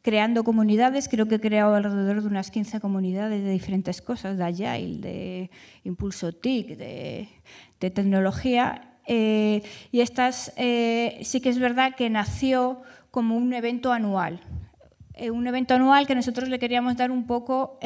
creando 0.00 0.44
comunidades. 0.44 1.08
Creo 1.08 1.26
que 1.26 1.34
he 1.34 1.40
creado 1.40 1.74
alrededor 1.74 2.22
de 2.22 2.28
unas 2.28 2.52
15 2.52 2.78
comunidades 2.78 3.42
de 3.42 3.50
diferentes 3.50 4.00
cosas, 4.00 4.38
de 4.38 4.44
Agile, 4.44 5.00
de 5.00 5.50
Impulso 5.82 6.30
TIC, 6.32 6.76
de, 6.76 7.28
de 7.80 7.90
tecnología. 7.90 8.89
Eh, 9.12 9.64
y 9.90 10.02
estas 10.02 10.52
eh, 10.56 11.18
sí 11.22 11.40
que 11.40 11.48
es 11.48 11.58
verdad 11.58 11.96
que 11.96 12.08
nació 12.08 12.80
como 13.10 13.36
un 13.36 13.52
evento 13.52 13.92
anual. 13.92 14.40
Eh, 15.14 15.32
un 15.32 15.48
evento 15.48 15.74
anual 15.74 16.06
que 16.06 16.14
nosotros 16.14 16.48
le 16.48 16.60
queríamos 16.60 16.96
dar 16.96 17.10
un 17.10 17.26
poco 17.26 17.80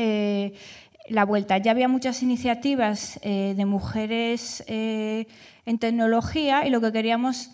la 1.09 1.25
vuelta. 1.25 1.57
Ya 1.57 1.71
había 1.71 1.89
muchas 1.89 2.23
iniciativas 2.23 3.19
de 3.23 3.65
mujeres 3.65 4.63
en 4.69 5.79
tecnología 5.79 6.67
y 6.67 6.71
lo 6.71 6.83
que 6.83 6.93
queríamos 6.93 7.51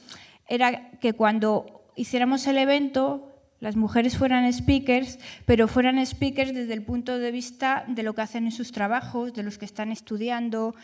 era 0.49 0.91
que 0.99 1.13
cuando 1.13 1.85
hiciéramos 1.95 2.49
el 2.49 2.59
evento 2.59 3.30
las 3.61 3.77
mujeres 3.77 4.17
fueran 4.17 4.51
speakers, 4.53 5.19
pero 5.45 5.69
fueran 5.69 6.05
speakers 6.05 6.55
desde 6.55 6.73
el 6.73 6.83
punto 6.83 7.19
de 7.19 7.31
vista 7.31 7.85
de 7.87 8.03
lo 8.03 8.15
que 8.15 8.23
hacen 8.23 8.47
en 8.47 8.53
sus 8.53 8.73
trabajos, 8.73 9.35
de 9.35 9.43
los 9.43 9.59
que 9.59 9.67
están 9.67 9.93
estudiando, 9.93 10.75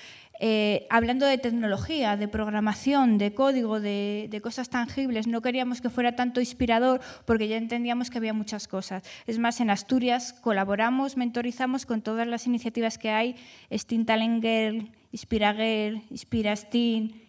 eh, 0.41 0.87
hablando 0.91 1.25
de 1.25 1.39
tecnología, 1.39 2.19
de 2.19 2.29
programación, 2.29 3.17
de 3.17 3.33
código, 3.33 3.81
de, 3.81 4.41
cosas 4.43 4.69
tangibles. 4.69 5.27
No 5.27 5.41
queríamos 5.41 5.81
que 5.81 5.89
fuera 5.89 6.15
tanto 6.15 6.41
inspirador 6.41 7.01
porque 7.25 7.49
ya 7.49 7.57
entendíamos 7.57 8.11
que 8.11 8.19
había 8.19 8.35
muchas 8.35 8.69
cosas. 8.69 9.03
Es 9.27 9.39
más, 9.39 9.61
en 9.61 9.71
Asturias 9.71 10.35
colaboramos, 10.35 11.17
mentorizamos 11.17 11.87
con 11.87 12.03
todas 12.03 12.27
las 12.27 12.47
iniciativas 12.47 12.99
que 12.99 13.09
hay, 13.09 13.37
Steam 13.73 14.05
Talent 14.05 14.45
Girl, 14.45 14.91
Inspira 15.13 15.55
Girl, 15.55 16.03
Inspira 16.11 16.55
Steam, 16.55 17.26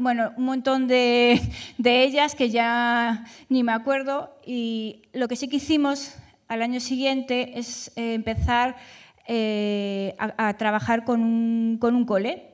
bueno, 0.00 0.32
un 0.36 0.44
montón 0.44 0.86
de, 0.86 1.40
ellas 1.84 2.34
que 2.34 2.50
ya 2.50 3.24
ni 3.48 3.62
me 3.62 3.72
acuerdo. 3.72 4.30
Y 4.46 5.02
lo 5.12 5.28
que 5.28 5.36
sí 5.36 5.48
que 5.48 5.56
hicimos 5.56 6.14
al 6.48 6.62
año 6.62 6.80
siguiente 6.80 7.58
es 7.58 7.92
eh, 7.96 8.14
empezar 8.14 8.76
eh, 9.26 10.14
a, 10.18 10.56
trabajar 10.56 11.04
con 11.04 11.22
un, 11.22 11.78
con 11.78 11.94
un 11.94 12.04
cole. 12.04 12.48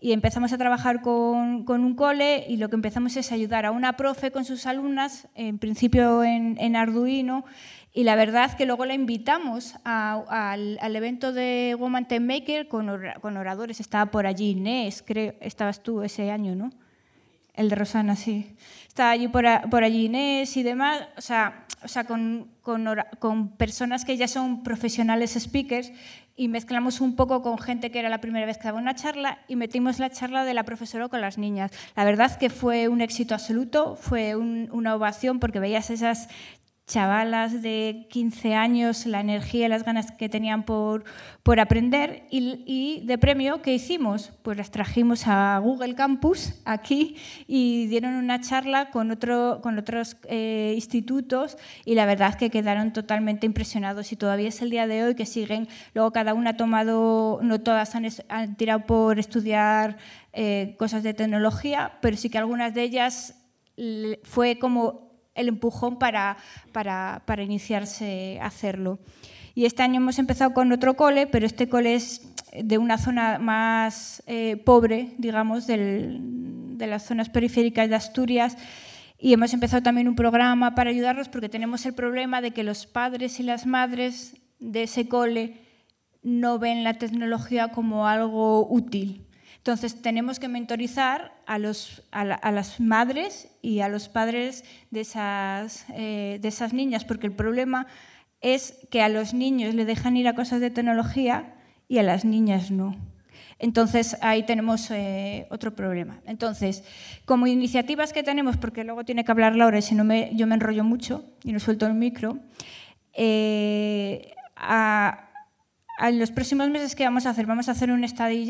y 0.00 0.12
empezamos 0.12 0.52
a 0.52 0.58
trabajar 0.58 1.00
con, 1.00 1.64
un 1.66 1.94
cole 1.94 2.44
y 2.48 2.58
lo 2.58 2.68
que 2.68 2.76
empezamos 2.76 3.16
es 3.16 3.32
ayudar 3.32 3.64
a 3.64 3.70
una 3.70 3.96
profe 3.96 4.30
con 4.30 4.44
sus 4.44 4.66
alumnas, 4.66 5.28
en 5.34 5.58
principio 5.58 6.22
en, 6.22 6.76
Arduino, 6.76 7.46
y 7.96 8.02
la 8.02 8.16
verdad 8.16 8.56
que 8.56 8.66
luego 8.66 8.86
la 8.86 8.94
invitamos 8.94 9.76
al, 9.84 10.96
evento 10.96 11.32
de 11.32 11.76
Woman 11.78 12.08
Ten 12.08 12.26
Maker 12.26 12.66
con, 12.66 12.90
con, 13.20 13.36
oradores. 13.36 13.78
Estaba 13.78 14.10
por 14.10 14.26
allí 14.26 14.50
Inés, 14.50 15.04
creo, 15.06 15.34
estabas 15.40 15.80
tú 15.80 16.02
ese 16.02 16.32
año, 16.32 16.56
¿no? 16.56 16.70
El 17.54 17.68
de 17.68 17.76
Rosana, 17.76 18.16
sí. 18.16 18.56
Estaba 18.88 19.10
allí 19.10 19.28
por, 19.28 19.44
por 19.70 19.84
allí 19.84 20.06
Inés 20.06 20.56
y 20.56 20.64
demás, 20.64 21.06
o 21.16 21.20
sea, 21.20 21.66
o 21.84 21.88
sea 21.88 22.02
con, 22.02 22.48
con, 22.62 22.84
con 23.20 23.50
personas 23.50 24.04
que 24.04 24.16
ya 24.16 24.26
son 24.26 24.64
profesionales 24.64 25.36
speakers 25.38 25.92
y 26.34 26.48
mezclamos 26.48 27.00
un 27.00 27.14
poco 27.14 27.42
con 27.42 27.58
gente 27.58 27.92
que 27.92 28.00
era 28.00 28.08
la 28.08 28.20
primera 28.20 28.44
vez 28.44 28.58
que 28.58 28.64
daba 28.64 28.80
una 28.80 28.96
charla 28.96 29.38
y 29.46 29.54
metimos 29.54 30.00
la 30.00 30.10
charla 30.10 30.44
de 30.44 30.52
la 30.52 30.64
profesora 30.64 31.08
con 31.08 31.20
las 31.20 31.38
niñas. 31.38 31.70
La 31.94 32.04
verdad 32.04 32.36
que 32.38 32.50
fue 32.50 32.88
un 32.88 33.00
éxito 33.02 33.34
absoluto, 33.34 33.94
fue 33.94 34.34
una 34.34 34.96
ovación 34.96 35.38
porque 35.38 35.60
veías 35.60 35.90
esas 35.90 36.28
chavalas 36.86 37.62
de 37.62 38.06
15 38.10 38.54
años, 38.54 39.06
la 39.06 39.20
energía 39.20 39.66
y 39.66 39.68
las 39.68 39.84
ganas 39.84 40.12
que 40.12 40.28
tenían 40.28 40.64
por, 40.64 41.04
por 41.42 41.58
aprender. 41.58 42.26
Y, 42.30 43.02
de 43.06 43.16
premio, 43.16 43.62
¿qué 43.62 43.74
hicimos? 43.74 44.32
Pues 44.42 44.58
las 44.58 44.70
trajimos 44.70 45.26
a 45.26 45.58
Google 45.58 45.94
Campus 45.94 46.60
aquí 46.64 47.16
y 47.46 47.86
dieron 47.86 48.14
una 48.14 48.40
charla 48.40 48.90
con, 48.90 49.10
otro, 49.10 49.60
con 49.62 49.78
otros 49.78 50.16
eh, 50.24 50.72
institutos 50.74 51.56
y 51.84 51.94
la 51.94 52.04
verdad 52.04 52.34
que 52.34 52.50
quedaron 52.50 52.92
totalmente 52.92 53.46
impresionados 53.46 54.12
y 54.12 54.16
todavía 54.16 54.48
es 54.48 54.60
el 54.60 54.70
día 54.70 54.86
de 54.86 55.04
hoy 55.04 55.14
que 55.14 55.26
siguen. 55.26 55.68
Luego 55.94 56.10
cada 56.12 56.34
una 56.34 56.50
ha 56.50 56.56
tomado, 56.56 57.40
no 57.42 57.60
todas 57.60 57.94
han, 57.94 58.06
han 58.28 58.56
tirado 58.56 58.84
por 58.84 59.18
estudiar 59.18 59.96
eh, 60.34 60.74
cosas 60.78 61.02
de 61.02 61.14
tecnología, 61.14 61.98
pero 62.02 62.16
sí 62.16 62.28
que 62.28 62.38
algunas 62.38 62.74
de 62.74 62.82
ellas 62.82 63.36
fue 64.22 64.58
como 64.58 65.03
el 65.34 65.48
empujón 65.48 65.98
para, 65.98 66.36
para, 66.72 67.22
para 67.26 67.42
iniciarse 67.42 68.38
a 68.40 68.46
hacerlo. 68.46 68.98
Y 69.54 69.66
este 69.66 69.82
año 69.82 69.96
hemos 69.96 70.18
empezado 70.18 70.52
con 70.52 70.72
otro 70.72 70.94
cole, 70.94 71.26
pero 71.26 71.46
este 71.46 71.68
cole 71.68 71.94
es 71.94 72.22
de 72.52 72.78
una 72.78 72.98
zona 72.98 73.38
más 73.38 74.22
eh, 74.26 74.56
pobre, 74.56 75.14
digamos, 75.18 75.66
de 75.66 76.86
las 76.86 77.04
zonas 77.04 77.28
periféricas 77.28 77.88
de 77.88 77.94
Asturias. 77.94 78.56
Y 79.18 79.32
hemos 79.32 79.54
empezado 79.54 79.82
también 79.82 80.08
un 80.08 80.16
programa 80.16 80.74
para 80.74 80.90
ayudarlos 80.90 81.28
porque 81.28 81.48
tenemos 81.48 81.86
el 81.86 81.94
problema 81.94 82.40
de 82.40 82.50
que 82.50 82.64
los 82.64 82.86
padres 82.86 83.40
y 83.40 83.42
las 83.42 83.64
madres 83.64 84.36
de 84.58 84.82
ese 84.84 85.08
cole 85.08 85.60
no 86.22 86.58
ven 86.58 86.84
la 86.84 86.94
tecnología 86.94 87.68
como 87.68 88.08
algo 88.08 88.66
útil. 88.68 89.23
Entonces, 89.64 90.02
tenemos 90.02 90.38
que 90.38 90.48
mentorizar 90.48 91.32
a, 91.46 91.58
los, 91.58 92.02
a, 92.10 92.52
las 92.52 92.80
madres 92.80 93.48
y 93.62 93.80
a 93.80 93.88
los 93.88 94.10
padres 94.10 94.62
de 94.90 95.00
esas, 95.00 95.86
eh, 95.94 96.38
de 96.42 96.48
esas 96.48 96.74
niñas, 96.74 97.06
porque 97.06 97.26
el 97.26 97.32
problema 97.32 97.86
es 98.42 98.74
que 98.90 99.00
a 99.00 99.08
los 99.08 99.32
niños 99.32 99.74
le 99.74 99.86
dejan 99.86 100.18
ir 100.18 100.28
a 100.28 100.34
cosas 100.34 100.60
de 100.60 100.68
tecnología 100.68 101.54
y 101.88 101.96
a 101.96 102.02
las 102.02 102.26
niñas 102.26 102.70
no. 102.70 102.94
Entonces, 103.58 104.18
ahí 104.20 104.42
tenemos 104.42 104.90
eh, 104.90 105.46
otro 105.48 105.74
problema. 105.74 106.20
Entonces, 106.26 106.84
como 107.24 107.46
iniciativas 107.46 108.12
que 108.12 108.22
tenemos, 108.22 108.58
porque 108.58 108.84
luego 108.84 109.06
tiene 109.06 109.24
que 109.24 109.32
hablar 109.32 109.56
Laura 109.56 109.80
si 109.80 109.94
no 109.94 110.04
me, 110.04 110.30
yo 110.34 110.46
me 110.46 110.56
enrollo 110.56 110.84
mucho 110.84 111.24
y 111.42 111.52
no 111.52 111.58
suelto 111.58 111.86
el 111.86 111.94
micro, 111.94 112.38
eh, 113.14 114.34
a, 114.56 115.30
en 116.00 116.18
los 116.18 116.30
próximos 116.32 116.68
meses, 116.68 116.94
¿qué 116.94 117.04
vamos 117.04 117.24
a 117.24 117.30
hacer? 117.30 117.46
Vamos 117.46 117.70
a 117.70 117.72
hacer 117.72 117.90
un 117.90 118.06
study 118.06 118.44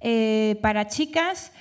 eh, 0.00 0.58
para 0.62 0.88
chicas. 0.88 1.52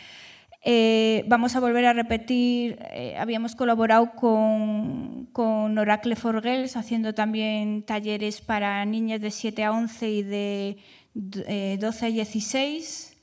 Eh, 0.61 1.23
vamos 1.27 1.55
a 1.55 1.61
volver 1.61 1.86
a 1.86 1.93
repetir, 1.93 2.77
eh, 2.91 3.15
habíamos 3.17 3.55
colaborado 3.55 4.11
con, 4.15 5.27
con, 5.32 5.77
Oracle 5.77 6.17
for 6.17 6.41
Girls, 6.43 6.75
haciendo 6.75 7.13
también 7.13 7.84
talleres 7.84 8.41
para 8.41 8.84
niñas 8.84 9.21
de 9.21 9.32
7 9.32 9.63
a 9.63 9.71
11 9.71 10.09
y 10.09 10.23
de 10.23 10.77
12 11.80 12.05
a 12.05 12.09
16, 12.09 13.17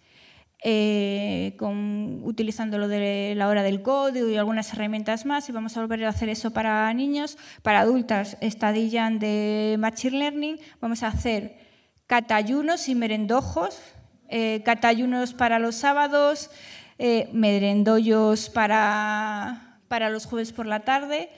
con, 1.59 2.20
utilizando 2.24 2.78
lo 2.78 2.88
de 2.88 3.34
la 3.36 3.48
hora 3.48 3.62
del 3.62 3.82
código 3.82 4.28
y 4.30 4.36
algunas 4.36 4.72
herramientas 4.72 5.26
más. 5.26 5.48
Y 5.48 5.52
vamos 5.52 5.76
a 5.76 5.82
volver 5.82 6.07
a 6.07 6.09
hacer 6.09 6.30
eso 6.30 6.52
para 6.52 6.92
niños. 6.94 7.36
Para 7.62 7.80
adultas, 7.80 8.38
estadillan 8.40 9.18
de 9.18 9.76
Machine 9.78 10.18
Learning. 10.18 10.59
Vamos 10.80 11.02
a 11.02 11.09
hacer 11.09 11.59
catayunos 12.07 12.88
y 12.88 12.94
merendojos 12.94 13.78
eh, 14.29 14.62
catayunos 14.64 15.35
para 15.35 15.59
los 15.59 15.77
sábados, 15.77 16.51
eh, 16.99 17.29
medrendollos 17.33 18.49
para, 18.51 19.79
para 19.89 20.11
los 20.11 20.27
jueves 20.27 20.53
por 20.53 20.66
la 20.66 20.81
tarde. 20.81 21.31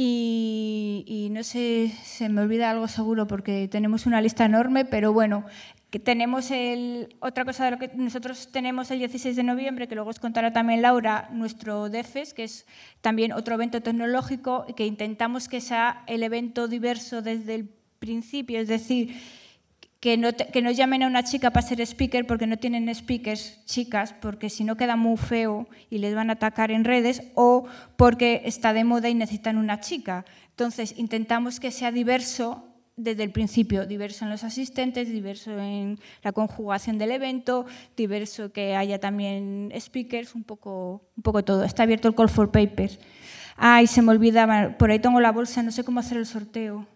Y, 0.00 1.28
no 1.32 1.42
sé, 1.42 1.92
se 2.04 2.28
me 2.28 2.42
olvida 2.42 2.70
algo 2.70 2.86
seguro 2.86 3.26
porque 3.26 3.66
tenemos 3.66 4.06
una 4.06 4.20
lista 4.20 4.44
enorme, 4.44 4.84
pero 4.84 5.12
bueno, 5.12 5.44
que 5.90 5.98
tenemos 5.98 6.52
el, 6.52 7.16
otra 7.18 7.44
cosa 7.44 7.64
de 7.64 7.72
lo 7.72 7.78
que 7.78 7.90
nosotros 7.96 8.52
tenemos 8.52 8.92
el 8.92 9.00
16 9.00 9.34
de 9.34 9.42
noviembre, 9.42 9.88
que 9.88 9.96
luego 9.96 10.10
os 10.10 10.20
contará 10.20 10.52
también 10.52 10.82
Laura, 10.82 11.28
nuestro 11.32 11.88
DEFES, 11.88 12.32
que 12.32 12.44
es 12.44 12.64
también 13.00 13.32
otro 13.32 13.56
evento 13.56 13.82
tecnológico, 13.82 14.66
que 14.76 14.86
intentamos 14.86 15.48
que 15.48 15.60
sea 15.60 16.04
el 16.06 16.22
evento 16.22 16.68
diverso 16.68 17.20
desde 17.20 17.56
el 17.56 17.68
principio, 17.98 18.60
es 18.60 18.68
decir, 18.68 19.20
que 20.00 20.16
no, 20.16 20.32
que 20.32 20.62
no 20.62 20.70
llamen 20.70 21.02
a 21.02 21.06
una 21.08 21.24
chica 21.24 21.50
para 21.50 21.66
ser 21.66 21.80
speaker 21.80 22.26
porque 22.26 22.46
no 22.46 22.56
tienen 22.56 22.92
speakers 22.94 23.64
chicas, 23.64 24.14
porque 24.20 24.48
si 24.48 24.62
no 24.62 24.76
queda 24.76 24.94
muy 24.96 25.16
feo 25.16 25.68
y 25.90 25.98
les 25.98 26.14
van 26.14 26.30
a 26.30 26.34
atacar 26.34 26.70
en 26.70 26.84
redes, 26.84 27.22
o 27.34 27.66
porque 27.96 28.42
está 28.44 28.72
de 28.72 28.84
moda 28.84 29.08
y 29.08 29.14
necesitan 29.14 29.58
una 29.58 29.80
chica. 29.80 30.24
Entonces, 30.50 30.94
intentamos 30.96 31.58
que 31.58 31.72
sea 31.72 31.90
diverso 31.90 32.64
desde 32.96 33.22
el 33.24 33.30
principio, 33.30 33.86
diverso 33.86 34.24
en 34.24 34.30
los 34.30 34.44
asistentes, 34.44 35.08
diverso 35.08 35.56
en 35.58 35.98
la 36.22 36.32
conjugación 36.32 36.98
del 36.98 37.12
evento, 37.12 37.66
diverso 37.96 38.52
que 38.52 38.76
haya 38.76 38.98
también 38.98 39.72
speakers, 39.78 40.34
un 40.34 40.44
poco, 40.44 41.10
un 41.16 41.22
poco 41.22 41.44
todo. 41.44 41.64
Está 41.64 41.84
abierto 41.84 42.08
el 42.08 42.14
call 42.14 42.28
for 42.28 42.50
papers. 42.50 42.98
Ay, 43.56 43.88
se 43.88 44.02
me 44.02 44.12
olvidaba, 44.12 44.76
por 44.78 44.90
ahí 44.90 45.00
tengo 45.00 45.20
la 45.20 45.32
bolsa, 45.32 45.62
no 45.62 45.72
sé 45.72 45.82
cómo 45.82 45.98
hacer 46.00 46.18
el 46.18 46.26
sorteo 46.26 46.86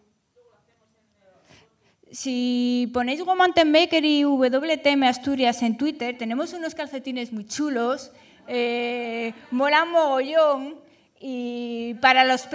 si 2.12 2.90
ponéis 2.92 3.24
Woman 3.24 3.52
Maker 3.66 4.04
y 4.04 4.24
WTM 4.24 5.02
Asturias 5.04 5.62
en 5.62 5.78
Twitter, 5.78 6.16
tenemos 6.18 6.52
unos 6.52 6.74
calcetines 6.74 7.32
muy 7.32 7.46
chulos, 7.46 8.12
eh, 8.46 9.32
mogollón. 9.50 10.76
Y 11.24 11.94
para 12.00 12.24
los, 12.24 12.48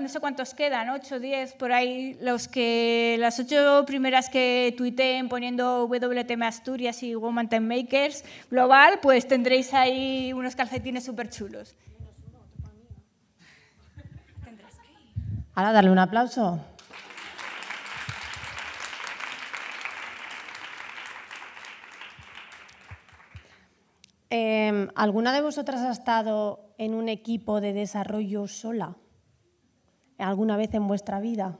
no 0.00 0.08
sé 0.08 0.18
cuántos 0.18 0.52
quedan, 0.52 0.90
8, 0.90 1.20
10, 1.20 1.52
por 1.54 1.72
ahí, 1.72 2.18
los 2.20 2.48
que, 2.48 3.16
las 3.20 3.38
ocho 3.38 3.84
primeras 3.86 4.28
que 4.28 4.74
tuiteen 4.76 5.28
poniendo 5.28 5.86
WTM 5.86 6.42
Asturias 6.42 7.00
y 7.04 7.14
Woman 7.14 7.48
Makers 7.62 8.24
global, 8.50 8.98
pues 9.00 9.28
tendréis 9.28 9.72
ahí 9.72 10.32
unos 10.32 10.56
calcetines 10.56 11.04
súper 11.04 11.30
chulos. 11.30 11.76
Ahora 15.54 15.72
darle 15.72 15.92
un 15.92 15.98
aplauso. 15.98 16.60
Em, 24.30 24.88
¿Alguna 24.94 25.32
de 25.32 25.40
vosotras 25.40 25.80
ha 25.80 25.90
estado 25.90 26.74
en 26.76 26.94
un 26.94 27.08
equipo 27.08 27.62
de 27.62 27.72
desarrollo 27.72 28.46
sola? 28.46 28.96
¿Alguna 30.18 30.56
vez 30.56 30.74
en 30.74 30.86
vuestra 30.86 31.18
vida? 31.20 31.58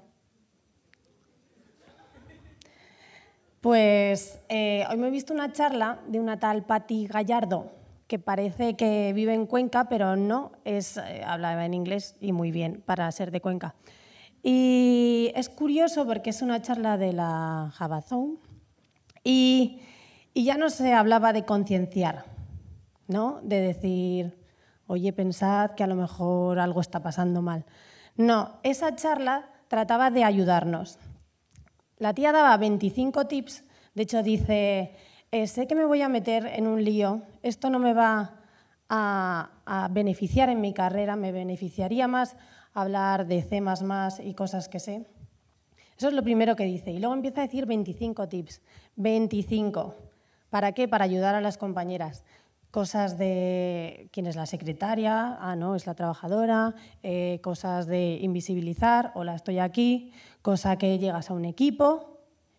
Pues 3.62 4.38
eh, 4.48 4.84
hoy 4.90 4.98
me 4.98 5.08
he 5.08 5.10
visto 5.10 5.32
una 5.32 5.52
charla 5.52 5.98
de 6.06 6.20
una 6.20 6.38
tal 6.38 6.64
Patti 6.64 7.06
Gallardo, 7.06 7.72
que 8.06 8.18
parece 8.18 8.76
que 8.76 9.12
vive 9.14 9.34
en 9.34 9.46
Cuenca, 9.46 9.88
pero 9.88 10.14
no, 10.16 10.52
es, 10.64 10.98
eh, 10.98 11.22
hablaba 11.26 11.64
en 11.64 11.74
inglés 11.74 12.16
y 12.20 12.32
muy 12.32 12.52
bien 12.52 12.82
para 12.84 13.10
ser 13.10 13.30
de 13.30 13.40
Cuenca. 13.40 13.74
Y 14.42 15.32
es 15.34 15.48
curioso 15.48 16.06
porque 16.06 16.30
es 16.30 16.42
una 16.42 16.62
charla 16.62 16.98
de 16.98 17.12
la 17.12 17.72
Javazón 17.74 18.38
y, 19.24 19.80
y 20.34 20.44
ya 20.44 20.56
no 20.56 20.70
se 20.70 20.92
hablaba 20.92 21.32
de 21.32 21.44
concienciar, 21.44 22.37
¿no? 23.08 23.40
De 23.42 23.60
decir, 23.60 24.38
oye, 24.86 25.12
pensad 25.12 25.72
que 25.72 25.82
a 25.82 25.88
lo 25.88 25.96
mejor 25.96 26.60
algo 26.60 26.80
está 26.80 27.02
pasando 27.02 27.42
mal. 27.42 27.64
No, 28.16 28.60
esa 28.62 28.94
charla 28.94 29.50
trataba 29.66 30.10
de 30.10 30.24
ayudarnos. 30.24 30.98
La 31.98 32.14
tía 32.14 32.30
daba 32.30 32.56
25 32.56 33.26
tips, 33.26 33.64
de 33.94 34.02
hecho 34.02 34.22
dice, 34.22 34.94
eh, 35.32 35.46
sé 35.48 35.66
que 35.66 35.74
me 35.74 35.84
voy 35.84 36.02
a 36.02 36.08
meter 36.08 36.46
en 36.46 36.66
un 36.66 36.84
lío, 36.84 37.22
esto 37.42 37.70
no 37.70 37.78
me 37.78 37.92
va 37.92 38.34
a, 38.88 39.88
beneficiar 39.90 40.48
en 40.48 40.60
mi 40.60 40.72
carrera, 40.72 41.16
me 41.16 41.32
beneficiaría 41.32 42.08
más 42.08 42.36
hablar 42.72 43.26
de 43.26 43.42
C 43.42 43.62
y 44.24 44.34
cosas 44.34 44.68
que 44.68 44.80
sé. 44.80 45.06
Eso 45.96 46.08
es 46.08 46.14
lo 46.14 46.22
primero 46.22 46.54
que 46.54 46.64
dice. 46.64 46.92
Y 46.92 47.00
luego 47.00 47.14
empieza 47.14 47.40
a 47.40 47.46
decir 47.46 47.66
25 47.66 48.28
tips. 48.28 48.62
25. 48.96 49.96
¿Para 50.48 50.72
qué? 50.72 50.86
Para 50.86 51.04
ayudar 51.04 51.34
a 51.34 51.40
las 51.40 51.58
compañeras. 51.58 52.24
Cosas 52.70 53.16
de 53.16 54.10
quién 54.12 54.26
es 54.26 54.36
la 54.36 54.44
secretaria, 54.44 55.38
ah, 55.40 55.56
no, 55.56 55.74
es 55.74 55.86
la 55.86 55.94
trabajadora, 55.94 56.74
eh, 57.02 57.40
cosas 57.42 57.86
de 57.86 58.18
invisibilizar, 58.20 59.10
hola, 59.14 59.34
estoy 59.34 59.58
aquí, 59.58 60.12
cosa 60.42 60.76
que 60.76 60.98
llegas 60.98 61.30
a 61.30 61.34
un 61.34 61.46
equipo 61.46 62.18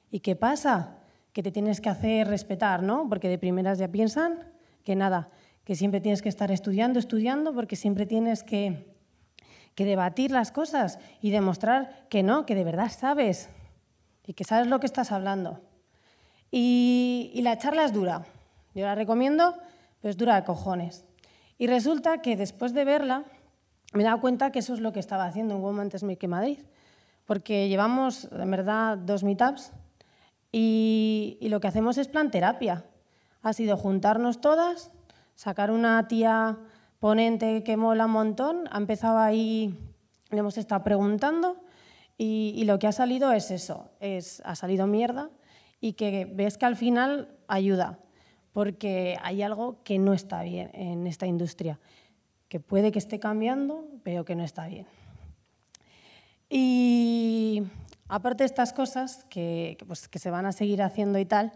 y 0.09 0.21
¿qué 0.21 0.35
pasa? 0.35 0.97
Que 1.31 1.43
te 1.43 1.51
tienes 1.51 1.79
que 1.79 1.89
hacer 1.89 2.27
respetar, 2.27 2.81
¿no? 2.81 3.07
Porque 3.07 3.29
de 3.29 3.37
primeras 3.37 3.77
ya 3.77 3.87
piensan 3.87 4.51
que 4.83 4.95
nada, 4.95 5.29
que 5.63 5.75
siempre 5.75 6.01
tienes 6.01 6.23
que 6.23 6.29
estar 6.29 6.49
estudiando, 6.49 6.97
estudiando, 6.97 7.53
porque 7.53 7.75
siempre 7.75 8.07
tienes 8.07 8.43
que, 8.43 8.95
que 9.75 9.85
debatir 9.85 10.31
las 10.31 10.51
cosas 10.51 10.97
y 11.21 11.29
demostrar 11.29 12.07
que 12.09 12.23
no, 12.23 12.47
que 12.47 12.55
de 12.55 12.63
verdad 12.63 12.91
sabes 12.91 13.49
y 14.25 14.33
que 14.33 14.43
sabes 14.43 14.65
lo 14.65 14.79
que 14.79 14.87
estás 14.87 15.11
hablando. 15.11 15.61
Y, 16.49 17.31
y 17.35 17.43
la 17.43 17.59
charla 17.59 17.85
es 17.85 17.93
dura. 17.93 18.25
Yo 18.73 18.85
la 18.85 18.95
recomiendo, 18.95 19.55
pero 20.01 20.13
dura 20.15 20.35
de 20.35 20.43
cojones. 20.43 21.05
Y 21.57 21.67
resulta 21.67 22.21
que 22.21 22.35
después 22.35 22.73
de 22.73 22.85
verla 22.85 23.25
me 23.93 24.03
he 24.03 24.05
dado 24.05 24.21
cuenta 24.21 24.51
que 24.51 24.59
eso 24.59 24.73
es 24.73 24.79
lo 24.79 24.93
que 24.93 24.99
estaba 24.99 25.25
haciendo 25.25 25.55
en 25.55 25.61
Woman 25.61 25.89
Make 26.01 26.27
Madrid, 26.27 26.59
porque 27.25 27.67
llevamos, 27.67 28.29
en 28.31 28.51
verdad, 28.51 28.97
dos 28.97 29.23
meetups 29.23 29.71
y, 30.51 31.37
y 31.41 31.49
lo 31.49 31.59
que 31.59 31.67
hacemos 31.67 31.97
es 31.97 32.07
plan 32.07 32.31
terapia. 32.31 32.85
Ha 33.41 33.53
sido 33.53 33.77
juntarnos 33.77 34.41
todas, 34.41 34.91
sacar 35.35 35.71
una 35.71 36.07
tía 36.07 36.57
ponente 36.99 37.63
que 37.63 37.77
mola 37.77 38.05
un 38.05 38.11
montón, 38.11 38.67
ha 38.71 38.77
empezado 38.77 39.17
ahí, 39.17 39.77
le 40.29 40.39
hemos 40.39 40.57
estado 40.57 40.83
preguntando 40.83 41.57
y, 42.17 42.53
y, 42.55 42.65
lo 42.65 42.77
que 42.77 42.87
ha 42.87 42.91
salido 42.91 43.31
es 43.31 43.49
eso, 43.49 43.89
es, 43.99 44.41
ha 44.45 44.55
salido 44.55 44.85
mierda 44.85 45.29
y 45.79 45.93
que 45.93 46.25
ves 46.25 46.57
que 46.57 46.65
al 46.65 46.75
final 46.75 47.37
ayuda 47.47 47.99
porque 48.53 49.17
hay 49.21 49.41
algo 49.41 49.83
que 49.83 49.99
no 49.99 50.13
está 50.13 50.43
bien 50.43 50.71
en 50.73 51.07
esta 51.07 51.27
industria, 51.27 51.79
que 52.47 52.59
puede 52.59 52.91
que 52.91 52.99
esté 52.99 53.19
cambiando, 53.19 53.85
pero 54.03 54.25
que 54.25 54.35
no 54.35 54.43
está 54.43 54.67
bien. 54.67 54.87
Y 56.49 57.63
aparte 58.07 58.43
de 58.43 58.45
estas 58.45 58.73
cosas 58.73 59.25
que, 59.29 59.77
pues, 59.87 60.07
que 60.07 60.19
se 60.19 60.31
van 60.31 60.45
a 60.45 60.51
seguir 60.51 60.81
haciendo 60.81 61.19
y 61.19 61.25
tal, 61.25 61.53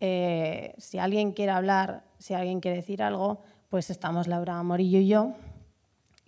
eh, 0.00 0.74
si 0.78 0.98
alguien 0.98 1.32
quiere 1.32 1.52
hablar, 1.52 2.04
si 2.18 2.34
alguien 2.34 2.60
quiere 2.60 2.78
decir 2.78 3.02
algo, 3.02 3.42
pues 3.68 3.90
estamos 3.90 4.28
Laura 4.28 4.62
Morillo 4.62 5.00
y 5.00 5.08
yo, 5.08 5.34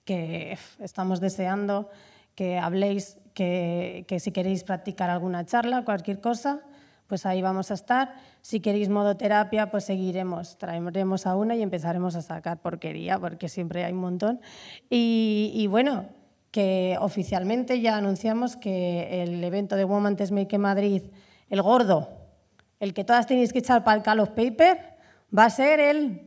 que 0.04 0.58
estamos 0.80 1.20
deseando 1.20 1.88
que 2.34 2.58
habléis, 2.58 3.18
que, 3.32 4.04
que 4.08 4.18
si 4.18 4.32
queréis 4.32 4.64
practicar 4.64 5.08
alguna 5.08 5.46
charla, 5.46 5.84
cualquier 5.84 6.20
cosa, 6.20 6.60
pues 7.06 7.26
ahí 7.26 7.42
vamos 7.42 7.70
a 7.70 7.74
estar. 7.74 8.14
Si 8.40 8.60
queréis 8.60 8.88
modo 8.88 9.16
terapia, 9.16 9.70
pues 9.70 9.84
seguiremos, 9.84 10.56
traeremos 10.58 11.26
a 11.26 11.36
una 11.36 11.54
y 11.56 11.62
empezaremos 11.62 12.14
a 12.16 12.22
sacar 12.22 12.60
porquería, 12.60 13.18
porque 13.18 13.48
siempre 13.48 13.84
hay 13.84 13.92
un 13.92 14.00
montón. 14.00 14.40
Y, 14.90 15.66
bueno, 15.68 16.06
que 16.50 16.96
oficialmente 17.00 17.80
ya 17.80 17.96
anunciamos 17.96 18.56
que 18.56 19.22
el 19.22 19.42
evento 19.42 19.76
de 19.76 19.84
Woman 19.84 20.16
Test 20.16 20.32
Make 20.32 20.58
Madrid, 20.58 21.02
el 21.50 21.62
gordo, 21.62 22.08
el 22.80 22.94
que 22.94 23.04
todas 23.04 23.26
tenéis 23.26 23.52
que 23.52 23.58
echar 23.60 23.84
para 23.84 23.96
el 23.96 24.02
Call 24.02 24.20
of 24.20 24.30
Paper, 24.30 24.94
va 25.36 25.46
a 25.46 25.50
ser 25.50 25.80
el, 25.80 26.26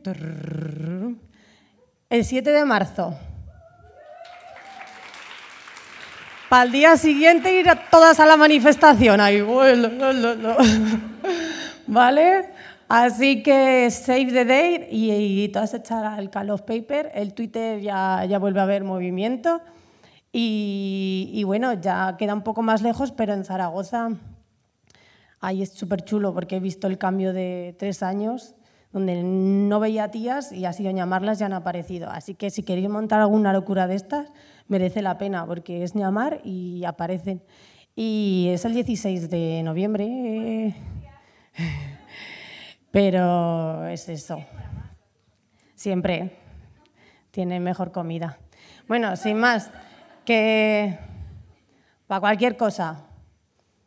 el 2.10 2.24
7 2.24 2.50
de 2.50 2.64
marzo. 2.64 3.16
Para 6.48 6.62
el 6.62 6.72
día 6.72 6.96
siguiente 6.96 7.60
ir 7.60 7.68
a 7.68 7.90
todas 7.90 8.18
a 8.20 8.26
la 8.26 8.38
manifestación. 8.38 9.20
Ahí, 9.20 9.42
¿Vale? 11.86 12.48
Así 12.88 13.42
que 13.42 13.90
save 13.90 14.32
the 14.32 14.44
date 14.46 14.88
y, 14.90 15.42
y 15.42 15.48
todas 15.48 15.74
echar 15.74 16.06
al 16.06 16.30
Call 16.30 16.48
of 16.48 16.62
Paper. 16.62 17.10
El 17.14 17.34
Twitter 17.34 17.80
ya, 17.80 18.24
ya 18.24 18.38
vuelve 18.38 18.60
a 18.60 18.62
haber 18.62 18.82
movimiento. 18.82 19.60
Y, 20.32 21.30
y, 21.34 21.44
bueno, 21.44 21.74
ya 21.74 22.16
queda 22.18 22.32
un 22.32 22.42
poco 22.42 22.62
más 22.62 22.80
lejos, 22.80 23.12
pero 23.12 23.34
en 23.34 23.44
Zaragoza 23.44 24.08
ahí 25.40 25.62
es 25.62 25.72
súper 25.72 26.02
chulo 26.02 26.34
porque 26.34 26.56
he 26.56 26.60
visto 26.60 26.86
el 26.86 26.98
cambio 26.98 27.32
de 27.32 27.74
tres 27.78 28.02
años 28.02 28.54
donde 28.92 29.22
no 29.22 29.80
veía 29.80 30.10
tías 30.10 30.50
y 30.50 30.64
ha 30.64 30.72
sido 30.72 30.90
llamarlas 30.90 31.38
ya 31.38 31.46
han 31.46 31.52
aparecido. 31.52 32.10
Así 32.10 32.34
que 32.34 32.50
si 32.50 32.62
queréis 32.62 32.88
montar 32.88 33.20
alguna 33.20 33.52
locura 33.52 33.86
de 33.86 33.94
estas, 33.94 34.32
merece 34.68 35.02
la 35.02 35.18
pena 35.18 35.44
porque 35.46 35.82
es 35.82 35.94
llamar 35.94 36.40
y 36.44 36.84
aparecen. 36.84 37.42
Y 37.96 38.48
es 38.52 38.64
el 38.64 38.74
16 38.74 39.28
de 39.28 39.62
noviembre, 39.64 40.74
pero 42.92 43.86
es 43.88 44.08
eso. 44.08 44.44
Siempre 45.74 46.36
tiene 47.30 47.58
mejor 47.58 47.90
comida. 47.90 48.38
Bueno, 48.86 49.16
sin 49.16 49.38
más, 49.38 49.70
que 50.24 50.98
para 52.06 52.20
cualquier 52.20 52.56
cosa, 52.56 53.04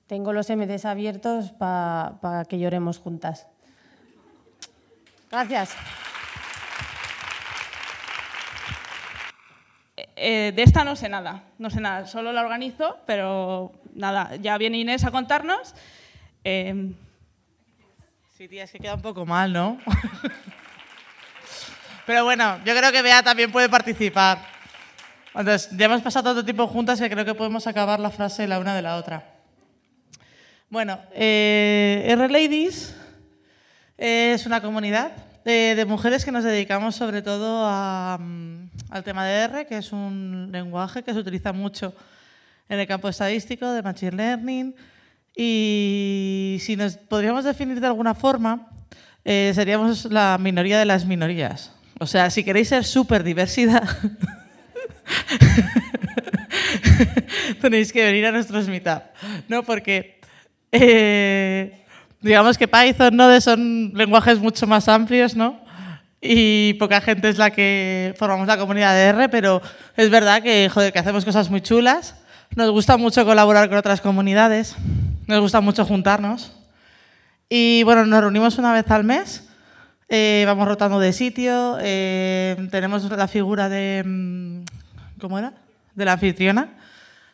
tengo 0.07 0.33
los 0.33 0.49
MDs 0.49 0.85
abiertos 0.85 1.51
para 1.51 2.45
que 2.49 2.59
lloremos 2.59 2.99
juntas. 2.99 3.47
Gracias. 5.31 5.75
Eh, 10.23 10.51
de 10.55 10.61
esta 10.61 10.83
no 10.83 10.95
sé 10.95 11.09
nada, 11.09 11.41
no 11.57 11.71
sé 11.71 11.81
nada, 11.81 12.05
solo 12.05 12.31
la 12.31 12.41
organizo, 12.41 12.99
pero 13.07 13.71
nada, 13.95 14.35
ya 14.35 14.55
viene 14.59 14.77
Inés 14.77 15.03
a 15.03 15.09
contarnos. 15.09 15.73
Eh... 16.43 16.93
Sí, 18.37 18.47
tía, 18.47 18.65
es 18.65 18.71
que 18.71 18.77
queda 18.77 18.93
un 18.93 19.01
poco 19.01 19.25
mal, 19.25 19.51
¿no? 19.51 19.79
pero 22.05 22.23
bueno, 22.23 22.59
yo 22.63 22.75
creo 22.75 22.91
que 22.91 23.01
Bea 23.01 23.23
también 23.23 23.51
puede 23.51 23.67
participar. 23.67 24.37
Entonces, 25.33 25.75
ya 25.75 25.85
hemos 25.87 26.03
pasado 26.03 26.25
tanto 26.25 26.45
tiempo 26.45 26.67
juntas 26.67 26.99
que 26.99 27.09
creo 27.09 27.25
que 27.25 27.33
podemos 27.33 27.65
acabar 27.65 27.99
la 27.99 28.11
frase 28.11 28.47
la 28.47 28.59
una 28.59 28.75
de 28.75 28.83
la 28.83 28.97
otra. 28.97 29.25
Bueno, 30.69 30.99
eh, 31.15 32.05
R 32.07 32.29
Ladies 32.29 32.95
es 33.97 34.45
una 34.45 34.61
comunidad 34.61 35.30
de, 35.43 35.85
mujeres 35.87 36.25
que 36.25 36.31
nos 36.31 36.43
dedicamos 36.43 36.95
sobre 36.95 37.21
todo 37.21 37.67
mm, 38.19 38.69
al 38.89 39.03
tema 39.03 39.25
de 39.25 39.43
R, 39.43 39.67
que 39.67 39.77
es 39.77 39.91
un 39.91 40.49
lenguaje 40.51 41.03
que 41.03 41.13
se 41.13 41.19
utiliza 41.19 41.53
mucho 41.53 41.93
en 42.69 42.79
el 42.79 42.87
campo 42.87 43.09
estadístico, 43.09 43.69
de 43.71 43.81
Machine 43.81 44.11
Learning. 44.11 44.75
Y 45.35 46.57
si 46.61 46.75
nos 46.75 46.97
podríamos 46.97 47.43
definir 47.43 47.79
de 47.79 47.87
alguna 47.87 48.13
forma, 48.13 48.67
eh, 49.25 49.51
seríamos 49.55 50.05
la 50.05 50.37
minoría 50.39 50.79
de 50.79 50.85
las 50.85 51.05
minorías. 51.05 51.73
O 51.99 52.07
sea, 52.07 52.29
si 52.29 52.43
queréis 52.43 52.69
ser 52.69 52.83
súper 52.83 53.23
diversidad, 53.23 53.83
tenéis 57.61 57.93
que 57.93 58.03
venir 58.03 58.25
a 58.25 58.31
nuestros 58.31 58.67
meetup. 58.67 59.03
¿no? 59.47 59.63
Porque 59.63 60.19
eh, 60.71 61.80
digamos 62.21 62.57
que 62.57 62.67
Python, 62.67 63.15
Node 63.15 63.41
son 63.41 63.91
lenguajes 63.95 64.39
mucho 64.39 64.67
más 64.67 64.87
amplios, 64.87 65.35
¿no? 65.35 65.59
Y 66.21 66.75
poca 66.75 67.01
gente 67.01 67.29
es 67.29 67.37
la 67.39 67.49
que 67.49 68.13
formamos 68.17 68.47
la 68.47 68.57
comunidad 68.57 68.93
de 68.93 69.05
R, 69.05 69.29
pero 69.29 69.61
es 69.97 70.09
verdad 70.11 70.43
que, 70.43 70.69
joder, 70.69 70.93
que 70.93 70.99
hacemos 70.99 71.25
cosas 71.25 71.49
muy 71.49 71.61
chulas. 71.61 72.15
Nos 72.55 72.69
gusta 72.69 72.97
mucho 72.97 73.25
colaborar 73.25 73.69
con 73.69 73.77
otras 73.77 74.01
comunidades, 74.01 74.75
nos 75.25 75.41
gusta 75.41 75.61
mucho 75.61 75.83
juntarnos. 75.83 76.53
Y 77.49 77.81
bueno, 77.83 78.05
nos 78.05 78.21
reunimos 78.21 78.57
una 78.59 78.71
vez 78.71 78.89
al 78.91 79.03
mes, 79.03 79.49
eh, 80.09 80.43
vamos 80.45 80.67
rotando 80.67 80.99
de 80.99 81.13
sitio, 81.13 81.77
eh, 81.81 82.55
tenemos 82.69 83.03
la 83.09 83.27
figura 83.27 83.67
de, 83.67 84.03
mm, 84.05 85.19
¿cómo 85.19 85.39
era? 85.39 85.53
De 85.95 86.05
la 86.05 86.13
anfitriona, 86.13 86.69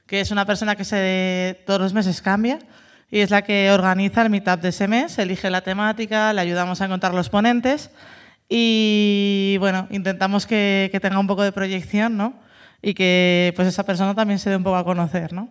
que 0.05 0.21
es 0.21 0.31
una 0.31 0.45
persona 0.45 0.75
que 0.75 0.85
se, 0.85 1.61
todos 1.65 1.81
los 1.81 1.93
meses 1.93 2.21
cambia 2.21 2.59
y 3.09 3.19
es 3.19 3.29
la 3.29 3.41
que 3.41 3.71
organiza 3.71 4.21
el 4.21 4.29
meetup 4.29 4.61
de 4.61 4.69
ese 4.69 4.87
mes, 4.87 5.17
elige 5.17 5.49
la 5.49 5.61
temática, 5.61 6.33
le 6.33 6.41
ayudamos 6.41 6.81
a 6.81 6.85
encontrar 6.85 7.13
los 7.13 7.29
ponentes 7.29 7.89
y 8.49 9.55
bueno, 9.59 9.87
intentamos 9.91 10.45
que, 10.45 10.97
tenga 11.01 11.19
un 11.19 11.27
poco 11.27 11.43
de 11.43 11.51
proyección 11.51 12.17
¿no? 12.17 12.33
y 12.81 12.93
que 12.93 13.53
pues 13.55 13.67
esa 13.67 13.85
persona 13.85 14.13
también 14.13 14.39
se 14.39 14.49
dé 14.49 14.57
un 14.57 14.63
poco 14.63 14.77
a 14.77 14.83
conocer. 14.83 15.33
¿no? 15.33 15.49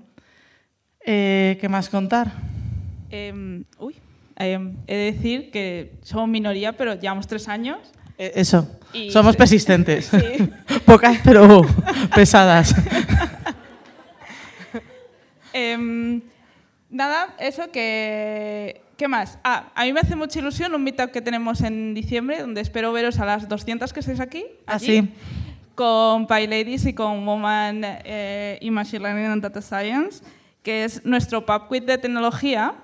Eh, 1.04 1.56
¿Qué 1.60 1.68
más 1.68 1.88
contar? 1.88 2.32
Em, 3.10 3.64
uy, 3.78 3.96
em, 4.36 4.76
he 4.86 4.96
de 4.96 5.12
decir 5.12 5.50
que 5.50 5.94
somos 6.02 6.28
minoría, 6.28 6.72
pero 6.72 6.94
llevamos 6.94 7.26
tres 7.26 7.48
años. 7.48 7.78
Eh, 8.18 8.32
eso, 8.34 8.78
somos 9.10 9.36
persistentes. 9.36 10.10
Pocas, 10.84 11.18
pero 11.24 11.66
pesadas. 12.14 12.74
Nada, 16.90 17.34
eso 17.38 17.70
que... 17.70 18.82
¿Qué 18.96 19.08
más? 19.08 19.38
Ah, 19.44 19.70
a 19.74 19.84
mí 19.84 19.92
me 19.92 20.00
hace 20.00 20.16
mucha 20.16 20.38
ilusión 20.38 20.74
un 20.74 20.82
meetup 20.82 21.10
que 21.10 21.20
tenemos 21.20 21.60
en 21.60 21.92
diciembre, 21.92 22.40
donde 22.40 22.62
espero 22.62 22.92
veros 22.92 23.18
a 23.18 23.26
las 23.26 23.46
200 23.48 23.92
que 23.92 24.00
estéis 24.00 24.20
aquí. 24.20 24.44
Allí, 24.66 24.98
ah, 24.98 25.66
Con 25.74 26.26
PyLadies 26.26 26.86
y 26.86 26.94
con 26.94 27.26
Woman 27.26 27.82
eh, 27.84 28.58
Machine 28.70 29.02
Learning 29.02 29.26
and 29.26 29.42
Data 29.42 29.60
Science, 29.60 30.24
que 30.62 30.84
es 30.84 31.04
nuestro 31.04 31.44
pub 31.44 31.68
quiz 31.68 31.84
de 31.84 31.98
tecnología. 31.98 32.74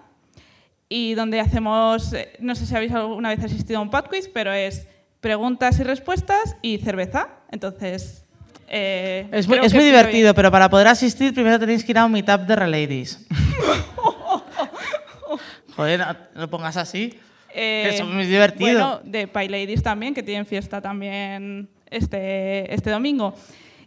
y 0.90 1.14
donde 1.14 1.40
hacemos, 1.40 2.12
eh, 2.12 2.34
no 2.38 2.54
sé 2.54 2.66
si 2.66 2.76
habéis 2.76 2.92
alguna 2.92 3.30
vez 3.30 3.42
asistido 3.42 3.78
a 3.78 3.82
un 3.82 3.88
podquiz, 3.90 4.28
pero 4.28 4.52
es 4.52 4.86
preguntas 5.22 5.80
y 5.80 5.84
respuestas 5.84 6.56
y 6.60 6.76
cerveza. 6.76 7.28
Entonces, 7.50 8.26
eh, 8.68 9.26
Es 9.32 9.48
muy, 9.48 9.56
es 9.62 9.72
bien. 9.72 9.84
divertido, 9.86 10.34
pero 10.34 10.50
para 10.50 10.68
poder 10.68 10.88
asistir 10.88 11.32
primero 11.32 11.58
tenéis 11.58 11.82
que 11.82 11.92
ir 11.92 11.98
a 11.98 12.04
un 12.04 12.12
meetup 12.12 12.42
de 12.42 12.56
Reladies. 12.56 13.26
Joder, 15.76 16.04
no, 16.34 16.50
pongas 16.50 16.76
así. 16.76 17.18
Eh, 17.54 17.86
que 17.88 17.96
es 17.96 18.04
muy 18.04 18.26
divertido. 18.26 18.72
Bueno, 18.72 19.00
de 19.04 19.28
Pie 19.28 19.48
Ladies 19.48 19.82
también, 19.82 20.14
que 20.14 20.22
tienen 20.22 20.46
fiesta 20.46 20.80
también 20.80 21.68
este, 21.90 22.72
este 22.72 22.90
domingo. 22.90 23.34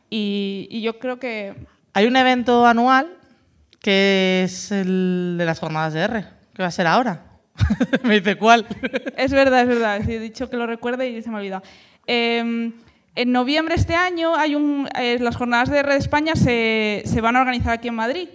Y, 0.09 0.67
y 0.69 0.81
yo 0.81 0.99
creo 0.99 1.19
que 1.19 1.55
Hay 1.93 2.05
un 2.05 2.15
evento 2.15 2.65
anual 2.65 3.17
que 3.79 4.43
es 4.43 4.71
el 4.71 5.35
de 5.37 5.45
las 5.45 5.59
jornadas 5.59 5.93
de 5.93 6.01
R, 6.01 6.25
que 6.53 6.63
va 6.63 6.67
a 6.67 6.71
ser 6.71 6.87
ahora. 6.87 7.23
Me 8.03 8.19
dice 8.19 8.35
cuál. 8.35 8.65
Es 9.15 9.31
verdad, 9.31 9.61
es 9.61 9.67
verdad. 9.67 10.01
Sí, 10.05 10.13
He 10.13 10.19
dicho 10.19 10.49
que 10.49 10.57
lo 10.57 10.67
recuerde 10.67 11.09
y 11.09 11.21
se 11.21 11.29
me 11.29 11.35
ha 11.35 11.39
olvidado. 11.39 11.63
Eh, 12.07 12.71
en 13.17 13.31
noviembre 13.31 13.75
de 13.75 13.81
este 13.81 13.95
año 13.95 14.35
hay 14.35 14.55
un, 14.55 14.89
eh, 14.99 15.17
las 15.19 15.37
jornadas 15.37 15.69
de 15.69 15.81
Red 15.81 15.95
España 15.95 16.35
se, 16.35 17.01
se 17.05 17.21
van 17.21 17.37
a 17.37 17.41
organizar 17.41 17.71
aquí 17.71 17.87
en 17.87 17.95
Madrid. 17.95 18.27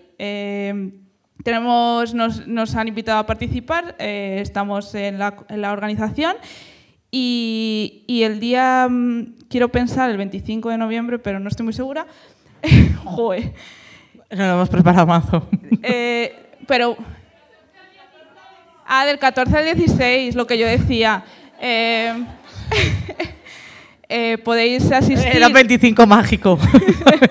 Tenemos, 1.45 2.14
nos, 2.14 2.47
nos 2.47 2.74
han 2.74 2.88
invitado 2.88 3.18
a 3.18 3.26
participar, 3.26 3.97
eh, 3.99 4.38
estamos 4.41 4.95
en 4.95 5.18
la, 5.18 5.36
en 5.49 5.62
la 5.62 5.72
organización 5.72 6.36
y, 7.11 8.05
y 8.07 8.22
el 8.22 8.41
día, 8.41 8.86
mm, 8.88 9.34
quiero 9.49 9.70
pensar, 9.70 10.11
el 10.11 10.16
25 10.16 10.70
de 10.70 10.78
noviembre, 10.78 11.18
pero 11.18 11.41
no 11.41 11.49
estoy 11.49 11.64
muy 11.64 11.72
segura. 11.72 12.07
Joder. 13.05 13.55
No 14.30 14.47
lo 14.47 14.53
hemos 14.53 14.68
preparado 14.68 15.07
mazo. 15.07 15.49
Eh, 15.82 16.36
pero. 16.66 16.97
Ah, 18.86 19.05
del 19.07 19.18
14 19.18 19.57
al 19.57 19.76
16, 19.76 20.34
lo 20.34 20.47
que 20.47 20.59
yo 20.59 20.66
decía. 20.66 21.24
Eh, 21.61 22.12
eh, 24.09 24.38
podéis 24.38 24.91
asistir. 24.93 25.36
Era 25.36 25.49
25 25.49 26.07
mágico. 26.07 26.59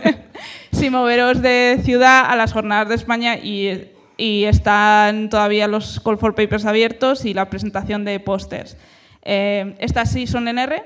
sin 0.71 0.91
moveros 0.91 1.41
de 1.41 1.79
ciudad 1.83 2.25
a 2.29 2.35
las 2.35 2.53
jornadas 2.53 2.89
de 2.89 2.95
España 2.95 3.37
y, 3.37 3.89
y 4.19 4.43
están 4.43 5.29
todavía 5.29 5.69
los 5.69 6.01
call 6.01 6.17
for 6.17 6.35
papers 6.35 6.65
abiertos 6.65 7.23
y 7.23 7.33
la 7.33 7.49
presentación 7.49 8.03
de 8.03 8.19
pósters. 8.19 8.75
Eh, 9.21 9.75
estas 9.79 10.11
sí 10.11 10.27
son 10.27 10.49
en 10.49 10.59
R, 10.59 10.83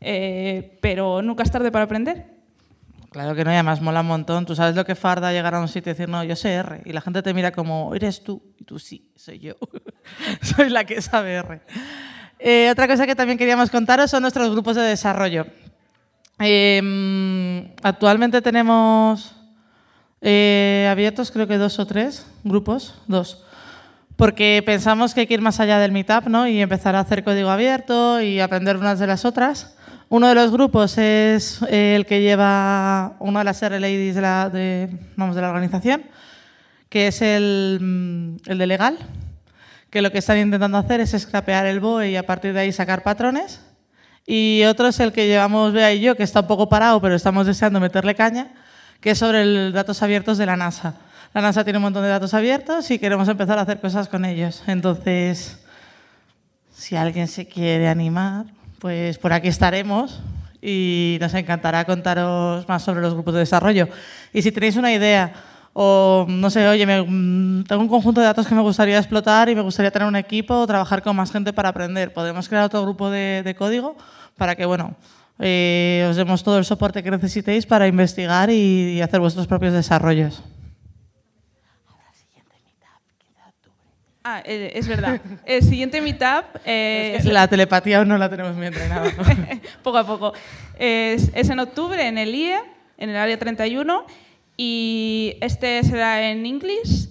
eh, 0.00 0.78
pero 0.80 1.20
nunca 1.20 1.42
es 1.42 1.50
tarde 1.50 1.70
para 1.70 1.84
aprender. 1.84 2.24
Claro 3.10 3.34
que 3.34 3.44
no, 3.44 3.50
y 3.50 3.54
además 3.54 3.82
mola 3.82 4.00
un 4.00 4.06
montón. 4.06 4.46
Tú 4.46 4.56
sabes 4.56 4.74
lo 4.76 4.86
que 4.86 4.94
farda 4.94 5.30
llegar 5.30 5.54
a 5.54 5.60
un 5.60 5.68
sitio 5.68 5.90
y 5.90 5.94
decir, 5.94 6.08
no, 6.08 6.24
yo 6.24 6.34
sé 6.36 6.54
R. 6.54 6.80
Y 6.86 6.94
la 6.94 7.02
gente 7.02 7.22
te 7.22 7.34
mira 7.34 7.52
como, 7.52 7.94
eres 7.94 8.24
tú. 8.24 8.42
Y 8.58 8.64
tú 8.64 8.78
sí, 8.78 9.10
soy 9.14 9.40
yo. 9.40 9.56
soy 10.40 10.70
la 10.70 10.84
que 10.84 11.02
sabe 11.02 11.34
R. 11.34 11.60
Eh, 12.38 12.70
otra 12.70 12.88
cosa 12.88 13.06
que 13.06 13.14
también 13.14 13.36
queríamos 13.36 13.70
contaros 13.70 14.10
son 14.10 14.22
nuestros 14.22 14.50
grupos 14.50 14.76
de 14.76 14.82
desarrollo. 14.82 15.46
Eh, 16.38 17.74
actualmente 17.82 18.40
tenemos 18.40 19.36
eh, 20.20 20.88
abiertos, 20.90 21.30
creo 21.30 21.46
que 21.46 21.58
dos 21.58 21.78
o 21.78 21.86
tres 21.86 22.26
grupos, 22.44 22.94
dos. 23.06 23.44
Porque 24.16 24.62
pensamos 24.66 25.14
que 25.14 25.20
hay 25.20 25.26
que 25.26 25.34
ir 25.34 25.40
más 25.40 25.60
allá 25.60 25.78
del 25.78 25.92
meetup 25.92 26.26
¿no? 26.26 26.46
y 26.46 26.60
empezar 26.60 26.94
a 26.94 27.00
hacer 27.00 27.24
código 27.24 27.48
abierto 27.48 28.20
y 28.20 28.38
aprender 28.38 28.76
unas 28.76 28.98
de 28.98 29.06
las 29.06 29.24
otras. 29.24 29.74
Uno 30.10 30.28
de 30.28 30.34
los 30.34 30.50
grupos 30.50 30.98
es 30.98 31.62
eh, 31.70 31.94
el 31.96 32.04
que 32.04 32.20
lleva 32.20 33.14
una 33.18 33.40
de 33.40 33.44
las 33.44 33.62
R-Ladies 33.62 34.14
de 34.14 34.20
la, 34.20 34.50
de, 34.50 34.90
la 35.16 35.48
organización, 35.48 36.02
que 36.88 37.06
es 37.06 37.22
el, 37.22 37.78
mm, 37.80 38.50
el 38.50 38.58
de 38.58 38.66
legal, 38.66 38.98
que 39.88 40.02
lo 40.02 40.12
que 40.12 40.18
están 40.18 40.38
intentando 40.38 40.78
hacer 40.78 41.00
es 41.00 41.16
scrapear 41.18 41.66
el 41.66 41.80
BOE 41.80 42.10
y 42.10 42.16
a 42.16 42.26
partir 42.26 42.52
de 42.52 42.60
ahí 42.60 42.72
sacar 42.72 43.02
patrones. 43.02 43.60
Y 44.26 44.64
otro 44.64 44.88
es 44.88 45.00
el 45.00 45.12
que 45.12 45.26
llevamos 45.26 45.72
Bea 45.72 45.92
y 45.92 46.00
yo, 46.00 46.14
que 46.16 46.24
está 46.24 46.40
un 46.40 46.46
poco 46.46 46.68
parado, 46.68 47.00
pero 47.00 47.14
estamos 47.14 47.46
deseando 47.46 47.80
meterle 47.80 48.14
caña, 48.14 48.48
que 49.00 49.10
es 49.10 49.18
sobre 49.18 49.42
el 49.42 49.72
datos 49.72 50.02
abiertos 50.02 50.38
de 50.38 50.46
la 50.46 50.56
NASA. 50.56 50.94
La 51.32 51.40
NASA 51.40 51.64
tiene 51.64 51.78
un 51.78 51.84
montón 51.84 52.02
de 52.02 52.08
datos 52.08 52.34
abiertos 52.34 52.90
y 52.90 52.98
queremos 52.98 53.28
empezar 53.28 53.58
a 53.58 53.62
hacer 53.62 53.80
cosas 53.80 54.08
con 54.08 54.24
ellos. 54.24 54.62
Entonces, 54.66 55.58
si 56.74 56.96
alguien 56.96 57.28
se 57.28 57.46
quiere 57.46 57.88
animar, 57.88 58.46
pues 58.78 59.18
por 59.18 59.32
aquí 59.32 59.48
estaremos 59.48 60.20
y 60.60 61.18
nos 61.20 61.32
encantará 61.34 61.84
contaros 61.84 62.68
más 62.68 62.82
sobre 62.82 63.00
los 63.00 63.14
grupos 63.14 63.34
de 63.34 63.40
desarrollo. 63.40 63.88
Y 64.32 64.42
si 64.42 64.52
tenéis 64.52 64.76
una 64.76 64.92
idea 64.92 65.32
o, 65.72 66.26
no 66.28 66.50
sé, 66.50 66.66
oye, 66.68 66.84
mm, 66.84 67.64
tengo 67.64 67.82
un 67.82 67.88
conjunto 67.88 68.20
de 68.20 68.26
datos 68.26 68.46
que 68.46 68.54
me 68.54 68.60
gustaría 68.60 68.98
explotar 68.98 69.48
y 69.48 69.54
me 69.54 69.62
gustaría 69.62 69.90
tener 69.90 70.08
un 70.08 70.16
equipo 70.16 70.54
o 70.54 70.66
trabajar 70.66 71.00
con 71.00 71.14
más 71.14 71.30
gente 71.30 71.52
para 71.52 71.68
aprender, 71.68 72.12
podemos 72.12 72.48
crear 72.48 72.64
otro 72.64 72.82
grupo 72.82 73.08
de 73.08 73.54
código 73.56 73.96
para 74.36 74.56
que, 74.56 74.66
bueno, 74.66 74.96
eh, 75.40 76.06
os 76.08 76.16
demos 76.16 76.44
todo 76.44 76.58
el 76.58 76.64
soporte 76.64 77.02
que 77.02 77.10
necesitéis 77.10 77.66
para 77.66 77.88
investigar 77.88 78.50
y, 78.50 78.92
y 78.92 79.00
hacer 79.00 79.20
vuestros 79.20 79.46
propios 79.46 79.72
desarrollos. 79.72 80.42
Ah, 84.22 84.42
eh, 84.44 84.72
es 84.74 84.86
verdad. 84.86 85.20
El 85.46 85.62
siguiente 85.62 86.00
meetup 86.00 86.44
eh, 86.64 87.16
es 87.18 87.24
La 87.24 87.48
telepatía 87.48 87.98
aún 87.98 88.08
no 88.08 88.18
la 88.18 88.28
tenemos 88.28 88.54
muy 88.54 88.66
entrenada. 88.66 89.10
poco 89.82 89.98
a 89.98 90.06
poco. 90.06 90.34
Es, 90.78 91.30
es 91.34 91.48
en 91.48 91.58
octubre 91.58 92.06
en 92.06 92.18
el 92.18 92.34
IE, 92.34 92.58
en 92.98 93.10
el 93.10 93.16
área 93.16 93.38
31, 93.38 94.04
y 94.56 95.36
este 95.40 95.82
será 95.84 96.30
en 96.30 96.44
English. 96.44 97.08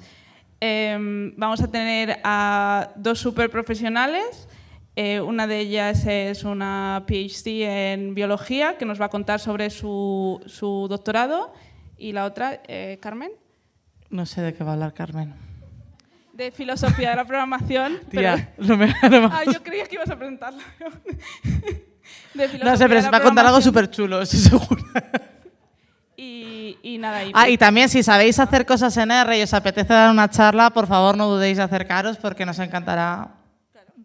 Em, 0.62 1.34
vamos 1.36 1.62
a 1.62 1.72
tener 1.72 2.20
a 2.24 2.92
dos 2.96 3.20
super 3.20 3.50
profesionales. 3.50 4.48
Eh, 4.96 5.22
una 5.22 5.48
de 5.48 5.60
ellas 5.60 6.06
es 6.06 6.44
una 6.44 7.04
PhD 7.08 7.94
en 7.94 8.16
biología 8.16 8.78
que 8.78 8.86
nos 8.86 9.00
va 9.00 9.06
a 9.06 9.10
contar 9.10 9.40
sobre 9.40 9.70
su, 9.70 10.42
su 10.46 10.88
doctorado. 10.90 11.54
Y 11.98 12.12
la 12.12 12.26
otra, 12.26 12.62
eh, 12.68 12.98
Carmen, 13.02 13.32
No 14.10 14.26
sé 14.26 14.42
de 14.42 14.54
qué 14.54 14.64
va 14.64 14.72
a 14.72 14.74
hablar 14.74 14.94
Carmen. 14.94 15.34
de 16.34 16.52
filosofía 16.52 17.12
de 17.12 17.16
la 17.18 17.26
programación. 17.26 18.00
Tía, 18.10 18.54
pero- 18.58 18.68
no 18.68 18.78
me- 18.78 18.94
no 19.10 19.22
me- 19.30 19.36
Ah, 19.36 19.44
yo 19.46 19.62
creía 19.64 19.86
que 19.86 19.96
ibas 19.96 20.10
a 20.10 20.18
presentarla. 20.18 20.64
De 22.34 22.48
No 22.64 22.76
sé, 22.76 22.88
pero 22.88 23.02
se 23.02 23.10
va 23.12 23.18
a 23.18 23.22
contar 23.22 23.46
algo 23.46 23.62
súper 23.62 23.90
chulo, 23.92 24.22
estoy 24.22 24.40
segura. 24.50 25.12
Y, 26.18 26.78
y 26.82 26.98
nada, 26.98 27.24
y 27.24 27.32
Ah, 27.34 27.48
y 27.50 27.58
también 27.58 27.88
si 27.88 28.02
sabéis 28.04 28.40
hacer 28.40 28.66
cosas 28.66 28.96
en 28.98 29.12
R 29.12 29.38
y 29.38 29.42
os 29.44 29.54
apetece 29.54 29.94
dar 29.94 30.10
una 30.12 30.30
charla, 30.30 30.70
por 30.72 30.88
favor 30.88 31.16
no 31.16 31.28
dudéis 31.28 31.58
de 31.58 31.64
acercaros 31.64 32.18
porque 32.18 32.46
nos 32.46 32.58
encantará 32.60 33.36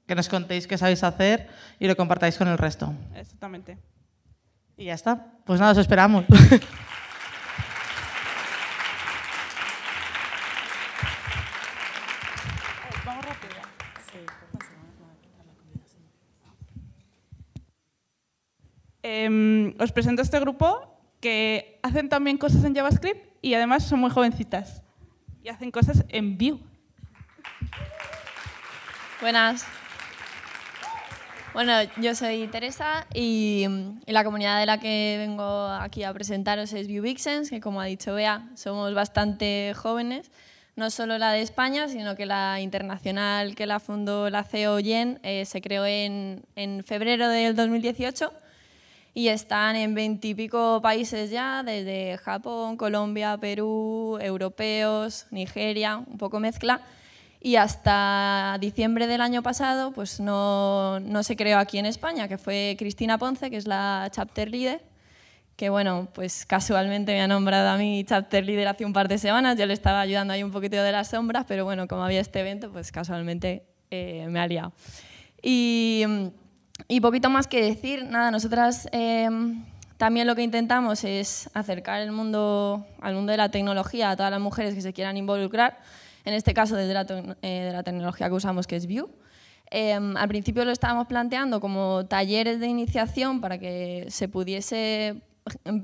que 0.07 0.15
nos 0.15 0.29
contéis 0.29 0.67
qué 0.67 0.77
sabéis 0.79 1.03
hacer 1.03 1.49
y 1.79 1.87
lo 1.87 1.97
compartáis 1.97 2.37
con 2.37 2.49
el 2.49 2.59
resto. 2.59 2.93
Exactamente. 3.15 3.79
Y 4.77 4.87
ya 4.87 4.95
está. 4.95 5.33
Pues 5.45 5.61
nada, 5.61 5.73
os 5.73 5.79
esperamos. 5.79 6.25
Vamos 13.05 13.25
rápido. 13.25 13.55
Em, 19.03 19.75
os 19.79 19.93
presento 19.93 20.23
este 20.23 20.41
grupo 20.41 20.99
que 21.21 21.79
hacen 21.83 22.09
también 22.09 22.37
cosas 22.37 22.65
en 22.65 22.75
JavaScript 22.75 23.25
y 23.43 23.55
además 23.55 23.85
son 23.85 24.01
muy 24.01 24.11
jovencitas 24.11 24.83
y 25.43 25.49
hacen 25.49 25.71
cosas 25.71 26.05
en 26.09 26.37
Vue. 26.37 26.59
Buenas. 29.21 29.67
Bueno, 31.55 31.73
yo 31.99 32.17
soy 32.17 32.49
Teresa 32.49 33.07
y, 33.15 33.65
y 34.07 34.13
la 34.13 34.25
comunidad 34.25 34.59
de 34.59 34.67
la 34.67 34.81
que 34.81 35.15
vengo 35.21 35.69
aquí 35.69 36.03
a 36.03 36.13
presentaros 36.13 36.73
es 36.73 36.89
Vue 36.89 37.01
Vixens, 37.01 37.49
que 37.49 37.61
como 37.61 37.81
ha 37.81 37.85
dicho 37.85 38.13
Bea, 38.13 38.49
somos 38.57 38.93
bastante 38.93 39.73
jóvenes. 39.73 40.33
No 40.75 40.91
solo 40.91 41.17
la 41.17 41.31
de 41.31 41.43
España, 41.43 41.87
sino 41.87 42.17
que 42.17 42.27
la 42.27 42.61
internacional 42.61 43.55
que 43.55 43.67
la 43.67 43.79
fundó 43.79 44.31
la 44.31 44.43
CEO 44.43 44.81
Yen 44.81 45.21
eh, 45.23 45.45
se 45.45 45.63
creó 45.63 45.87
en, 45.87 46.43
en 46.57 46.83
febrero 46.83 47.29
del 47.29 47.55
2018 47.55 48.33
y 49.15 49.29
están 49.29 49.77
en 49.77 49.95
veintipico 49.95 50.83
países 50.83 51.31
ya, 51.31 51.63
desde 51.63 52.19
Japón, 52.19 52.77
Colombia, 52.77 53.39
Perú, 53.39 54.19
europeos, 54.21 55.27
Nigeria, 55.31 55.99
un 55.99 56.19
poco 56.19 56.41
mezcla. 56.41 56.81
Y 57.45 57.57
hasta 57.57 58.57
diciembre 58.59 59.07
del 59.07 59.21
año 59.21 59.43
pasado 59.43 59.93
pues 59.93 60.19
no, 60.19 60.99
no 61.01 61.23
se 61.23 61.37
creó 61.37 61.59
aquí 61.59 61.77
en 61.77 61.85
España, 61.85 62.27
que 62.27 62.39
fue 62.39 62.75
Cristina 62.79 63.19
Ponce, 63.19 63.51
que 63.51 63.59
es 63.59 63.67
la 63.67 64.09
chapter 64.11 64.49
leader, 64.49 64.81
que 65.55 65.69
bueno, 65.69 66.09
pues 66.15 66.47
casualmente 66.47 67.13
me 67.13 67.21
ha 67.21 67.29
nombrado 67.29 67.69
a 67.69 67.77
mí 67.77 68.03
chapter 68.09 68.47
leader 68.47 68.69
hace 68.69 68.87
un 68.87 68.95
par 68.95 69.09
de 69.09 69.19
semanas, 69.19 69.59
yo 69.59 69.67
le 69.67 69.75
estaba 69.75 70.01
ayudando 70.01 70.33
ahí 70.33 70.43
un 70.43 70.53
poquito 70.53 70.83
de 70.83 70.91
las 70.91 71.11
sombras, 71.11 71.45
pero 71.47 71.67
bueno, 71.67 71.87
como 71.87 72.03
había 72.03 72.23
este 72.23 72.41
evento, 72.41 72.73
pues 72.73 72.91
casualmente 72.91 73.67
eh, 73.91 74.27
me 74.31 74.41
ha 74.41 74.47
liado. 74.47 74.73
Y, 75.43 76.03
y 76.89 77.01
poquito 77.03 77.29
más 77.29 77.47
que 77.47 77.63
decir, 77.63 78.07
nada, 78.07 78.31
nosotras 78.31 78.89
eh, 78.91 79.29
también 79.99 80.27
lo 80.27 80.35
que 80.35 80.43
intentamos 80.43 81.05
es 81.05 81.51
acercar 81.53 82.01
el 82.01 82.11
mundo, 82.11 82.87
al 83.03 83.15
mundo 83.15 83.33
de 83.33 83.37
la 83.37 83.51
tecnología 83.51 84.13
a 84.13 84.17
todas 84.17 84.31
las 84.31 84.41
mujeres 84.41 84.75
que 84.75 84.81
se 84.81 84.95
quieran 84.95 85.19
involucrar. 85.19 85.77
En 86.25 86.35
este 86.35 86.55
caso 86.55 86.77
desde 86.77 86.95
la, 86.95 87.05
de 87.05 87.71
la 87.73 87.83
tecnología 87.83 88.29
que 88.29 88.35
usamos, 88.35 88.67
que 88.67 88.77
es 88.77 88.87
Vue. 88.87 89.07
Em, 89.71 90.17
al 90.17 90.29
principio 90.29 90.65
lo 90.65 90.71
estábamos 90.71 91.07
planteando 91.07 91.61
como 91.61 92.07
talleres 92.07 92.61
de 92.61 92.67
iniciación 92.67 93.41
para 93.41 93.59
que 93.59 94.07
se 94.09 94.29
pudiese 94.29 95.23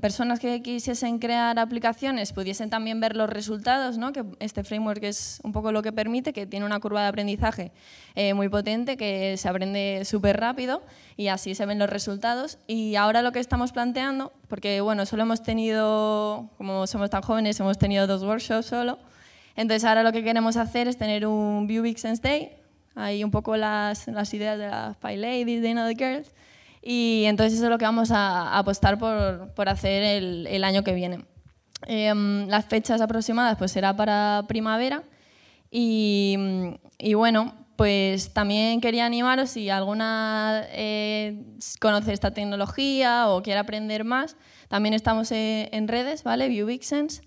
personas 0.01 0.39
que 0.39 0.61
quisiesen 0.63 1.19
crear 1.19 1.59
aplicaciones 1.59 2.33
pudiesen 2.33 2.71
también 2.71 2.99
ver 2.99 3.15
los 3.15 3.29
resultados, 3.29 3.97
¿no? 3.97 4.11
que 4.11 4.25
este 4.39 4.63
framework 4.63 5.03
es 5.03 5.39
un 5.43 5.51
poco 5.51 5.71
lo 5.71 5.83
que 5.83 5.91
permite, 5.91 6.33
que 6.33 6.47
tiene 6.47 6.65
una 6.65 6.79
curva 6.79 7.03
de 7.03 7.09
aprendizaje 7.09 7.71
eh, 8.15 8.33
muy 8.33 8.49
potente, 8.49 8.97
que 8.97 9.37
se 9.37 9.47
aprende 9.47 10.01
súper 10.05 10.39
rápido 10.39 10.81
y 11.15 11.27
así 11.27 11.53
se 11.53 11.65
ven 11.67 11.77
los 11.77 11.89
resultados. 11.89 12.57
Y 12.65 12.95
ahora 12.95 13.21
lo 13.21 13.31
que 13.31 13.39
estamos 13.39 13.71
planteando, 13.71 14.33
porque 14.47 14.81
bueno, 14.81 15.05
solo 15.05 15.23
hemos 15.23 15.43
tenido, 15.43 16.49
como 16.57 16.87
somos 16.87 17.11
tan 17.11 17.21
jóvenes, 17.21 17.59
hemos 17.59 17.77
tenido 17.77 18.07
dos 18.07 18.23
workshops 18.23 18.65
solo, 18.65 18.97
entonces 19.55 19.83
ahora 19.85 20.03
lo 20.03 20.11
que 20.11 20.23
queremos 20.23 20.57
hacer 20.57 20.87
es 20.87 20.97
tener 20.97 21.25
un 21.25 21.67
Vue 21.67 21.81
Vixens 21.81 22.21
Day, 22.21 22.51
hay 22.95 23.23
un 23.23 23.31
poco 23.31 23.55
las, 23.57 24.07
las 24.07 24.33
ideas 24.33 24.57
de 24.57 24.67
las 24.67 24.97
Py 24.97 25.17
Ladies, 25.17 25.61
de 25.61 25.71
Another 25.71 25.97
Girls, 25.97 26.33
y 26.81 27.23
entonces 27.25 27.53
eso 27.53 27.65
es 27.65 27.69
lo 27.69 27.77
que 27.77 27.85
vamos 27.85 28.11
a, 28.11 28.57
apostar 28.57 28.97
por, 28.97 29.53
por 29.53 29.69
hacer 29.69 30.03
el, 30.03 30.47
el, 30.47 30.63
año 30.63 30.83
que 30.83 30.93
viene. 30.93 31.25
Em, 31.87 32.47
las 32.47 32.65
fechas 32.65 33.01
aproximadas 33.01 33.57
pues 33.57 33.71
será 33.71 33.95
para 33.95 34.45
primavera 34.47 35.03
y, 35.69 36.37
y, 36.97 37.13
bueno, 37.13 37.53
pues 37.75 38.33
también 38.33 38.81
quería 38.81 39.05
animaros 39.05 39.51
si 39.51 39.69
alguna 39.69 40.63
eh, 40.69 41.43
conoce 41.79 42.13
esta 42.13 42.31
tecnología 42.31 43.29
o 43.29 43.41
quiere 43.41 43.59
aprender 43.59 44.03
más, 44.03 44.35
también 44.67 44.93
estamos 44.93 45.31
en, 45.31 45.69
en 45.71 45.87
redes, 45.87 46.23
¿vale? 46.23 46.49
ViewVixens. 46.49 47.21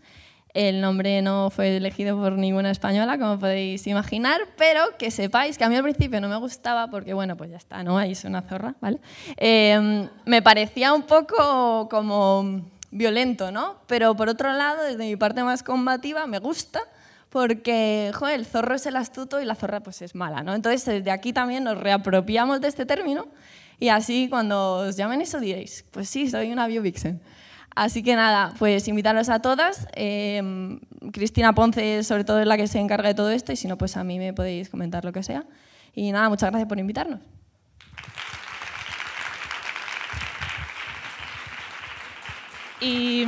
El 0.54 0.80
nombre 0.80 1.20
no 1.20 1.50
fue 1.50 1.76
elegido 1.76 2.16
por 2.16 2.32
ninguna 2.38 2.70
española, 2.70 3.18
como 3.18 3.40
podéis 3.40 3.86
imaginar, 3.88 4.40
pero 4.56 4.96
que 4.96 5.10
sepáis 5.10 5.58
que 5.58 5.64
a 5.64 5.68
mí 5.68 5.74
al 5.74 5.82
principio 5.82 6.20
no 6.20 6.28
me 6.28 6.36
gustaba 6.36 6.86
porque, 6.88 7.12
bueno, 7.12 7.36
pues 7.36 7.50
ya 7.50 7.56
está, 7.56 7.82
¿no? 7.82 7.98
Ahí 7.98 8.12
es 8.12 8.24
una 8.24 8.40
zorra, 8.42 8.76
¿vale? 8.80 9.00
Eh, 9.36 10.08
me 10.24 10.42
parecía 10.42 10.92
un 10.94 11.02
poco 11.02 11.88
como 11.90 12.62
violento, 12.92 13.50
¿no? 13.50 13.78
Pero 13.88 14.14
por 14.14 14.28
otro 14.28 14.52
lado, 14.52 14.84
desde 14.84 15.04
mi 15.04 15.16
parte 15.16 15.42
más 15.42 15.64
combativa, 15.64 16.26
me 16.28 16.38
gusta 16.38 16.80
porque, 17.30 18.12
joder, 18.14 18.38
el 18.38 18.46
zorro 18.46 18.76
es 18.76 18.86
el 18.86 18.94
astuto 18.94 19.40
y 19.40 19.44
la 19.44 19.56
zorra 19.56 19.80
pues 19.80 20.02
es 20.02 20.14
mala, 20.14 20.44
¿no? 20.44 20.54
Entonces, 20.54 20.84
desde 20.84 21.10
aquí 21.10 21.32
también 21.32 21.64
nos 21.64 21.76
reapropiamos 21.76 22.60
de 22.60 22.68
este 22.68 22.86
término 22.86 23.26
y 23.80 23.88
así 23.88 24.28
cuando 24.30 24.74
os 24.76 24.96
llamen 24.96 25.20
eso 25.20 25.40
diréis, 25.40 25.84
pues 25.90 26.08
sí, 26.08 26.30
soy 26.30 26.52
una 26.52 26.68
biovixen. 26.68 27.20
Así 27.74 28.04
que 28.04 28.14
nada, 28.14 28.54
pues 28.58 28.86
invitarlos 28.86 29.28
a 29.28 29.40
todas. 29.40 29.88
Eh, 29.94 30.78
Cristina 31.12 31.54
Ponce, 31.54 32.04
sobre 32.04 32.24
todo, 32.24 32.40
es 32.40 32.46
la 32.46 32.56
que 32.56 32.68
se 32.68 32.78
encarga 32.78 33.08
de 33.08 33.14
todo 33.14 33.30
esto 33.30 33.52
y 33.52 33.56
si 33.56 33.66
no, 33.66 33.76
pues 33.76 33.96
a 33.96 34.04
mí 34.04 34.18
me 34.18 34.32
podéis 34.32 34.70
comentar 34.70 35.04
lo 35.04 35.12
que 35.12 35.22
sea. 35.22 35.44
Y 35.92 36.12
nada, 36.12 36.28
muchas 36.28 36.50
gracias 36.50 36.68
por 36.68 36.78
invitarnos. 36.78 37.20
Y 42.80 43.24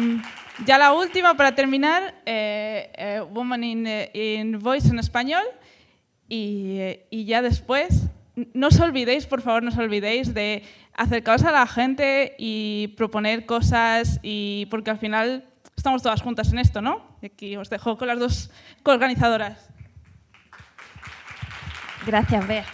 ya 0.64 0.78
la 0.78 0.92
última, 0.92 1.34
para 1.34 1.54
terminar, 1.54 2.14
eh, 2.24 2.92
eh, 2.94 3.20
Woman 3.32 3.64
in, 3.64 4.58
Voice 4.60 4.88
en 4.88 4.98
español. 4.98 5.44
Y 6.28 7.24
ya 7.24 7.42
después, 7.42 8.05
no 8.52 8.68
os 8.68 8.78
olvidéis, 8.80 9.26
por 9.26 9.40
favor, 9.40 9.62
no 9.62 9.70
os 9.70 9.78
olvidéis 9.78 10.34
de 10.34 10.62
acercaros 10.94 11.42
a 11.44 11.52
la 11.52 11.66
gente 11.66 12.36
y 12.38 12.94
proponer 12.96 13.46
cosas, 13.46 14.20
y 14.22 14.66
porque 14.70 14.90
al 14.90 14.98
final 14.98 15.44
estamos 15.76 16.02
todas 16.02 16.22
juntas 16.22 16.52
en 16.52 16.58
esto, 16.58 16.80
¿no? 16.80 17.16
Aquí 17.24 17.56
os 17.56 17.70
dejo 17.70 17.96
con 17.96 18.08
las 18.08 18.18
dos 18.18 18.50
coorganizadoras. 18.82 19.70
Gracias, 22.06 22.46
Bea. 22.46 22.64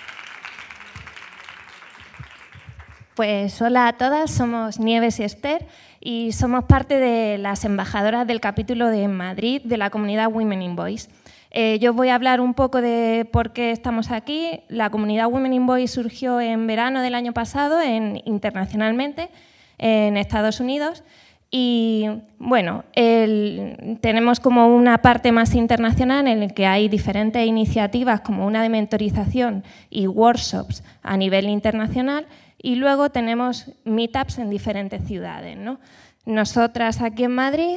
Pues 3.15 3.61
hola 3.61 3.89
a 3.89 3.93
todas, 3.93 4.31
somos 4.31 4.79
Nieves 4.79 5.21
y 5.21 5.25
Esther 5.25 5.67
y 6.01 6.33
somos 6.33 6.65
parte 6.65 6.99
de 6.99 7.39
las 7.39 7.65
embajadoras 7.65 8.27
del 8.27 8.41
capítulo 8.41 8.89
de 8.89 9.07
Madrid 9.07 9.63
de 9.65 9.77
la 9.77 9.91
comunidad 9.91 10.33
Women 10.33 10.63
in 10.63 10.77
Voice. 10.77 11.09
Eh, 11.55 11.79
yo 11.81 11.93
voy 11.93 12.09
a 12.09 12.15
hablar 12.15 12.41
un 12.41 12.55
poco 12.55 12.81
de 12.81 13.29
por 13.31 13.53
qué 13.53 13.73
estamos 13.73 14.11
aquí. 14.11 14.61
La 14.69 14.89
comunidad 14.89 15.31
Women 15.31 15.53
in 15.53 15.66
Voice 15.66 15.93
surgió 15.93 16.41
en 16.41 16.66
verano 16.66 17.03
del 17.03 17.15
año 17.15 17.35
pasado 17.35 17.81
en, 17.83 18.23
internacionalmente 18.24 19.29
en 19.77 20.16
Estados 20.16 20.61
Unidos. 20.61 21.05
Y 21.51 22.09
bueno, 22.39 22.85
tenemos 22.95 24.41
como 24.41 24.74
una 24.74 25.03
parte 25.03 25.33
más 25.33 25.55
internacional 25.55 26.27
en 26.27 26.41
la 26.41 26.49
que 26.49 26.65
hay 26.65 26.89
diferentes 26.89 27.47
iniciativas 27.47 28.23
como 28.23 28.47
una 28.47 28.62
de 28.62 28.70
mentorización 28.70 29.62
y 29.91 30.07
workshops 30.07 30.83
a 31.03 31.19
nivel 31.19 31.51
internacional 31.51 32.27
y 32.57 32.77
luego 32.77 33.11
tenemos 33.11 33.70
meetups 33.85 34.39
en 34.39 34.49
diferentes 34.49 35.05
ciudades. 35.05 35.59
¿no? 35.59 35.79
Nosotras 36.24 37.03
aquí 37.03 37.24
en 37.24 37.35
Madrid 37.35 37.77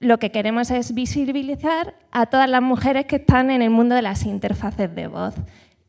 lo 0.00 0.18
que 0.18 0.30
queremos 0.30 0.70
es 0.70 0.94
visibilizar 0.94 1.94
a 2.12 2.26
todas 2.26 2.48
las 2.48 2.62
mujeres 2.62 3.06
que 3.06 3.16
están 3.16 3.50
en 3.50 3.62
el 3.62 3.70
mundo 3.70 3.94
de 3.94 4.02
las 4.02 4.24
interfaces 4.24 4.94
de 4.94 5.06
voz. 5.08 5.34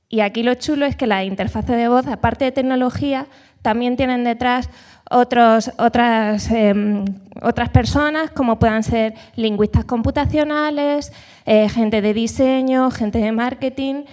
Y 0.10 0.22
aquí 0.22 0.42
lo 0.42 0.56
chulo 0.56 0.86
es 0.86 0.96
que 0.96 1.06
las 1.06 1.26
interfaces 1.26 1.76
de 1.76 1.88
voz, 1.88 2.08
aparte 2.08 2.46
de 2.46 2.52
tecnología, 2.52 3.28
también 3.62 3.96
tienen 3.96 4.24
detrás 4.24 4.70
otros, 5.12 5.72
otras, 5.78 6.50
em, 6.50 7.06
otras 7.42 7.70
personas, 7.70 8.32
como 8.32 8.58
puedan 8.58 8.84
ser 8.84 9.14
lingüistas 9.36 9.86
computacionales, 9.86 11.12
eh, 11.46 11.70
gente 11.70 12.02
de 12.02 12.14
diseño, 12.14 12.90
gente 12.90 13.20
de 13.20 13.32
marketing, 13.32 14.06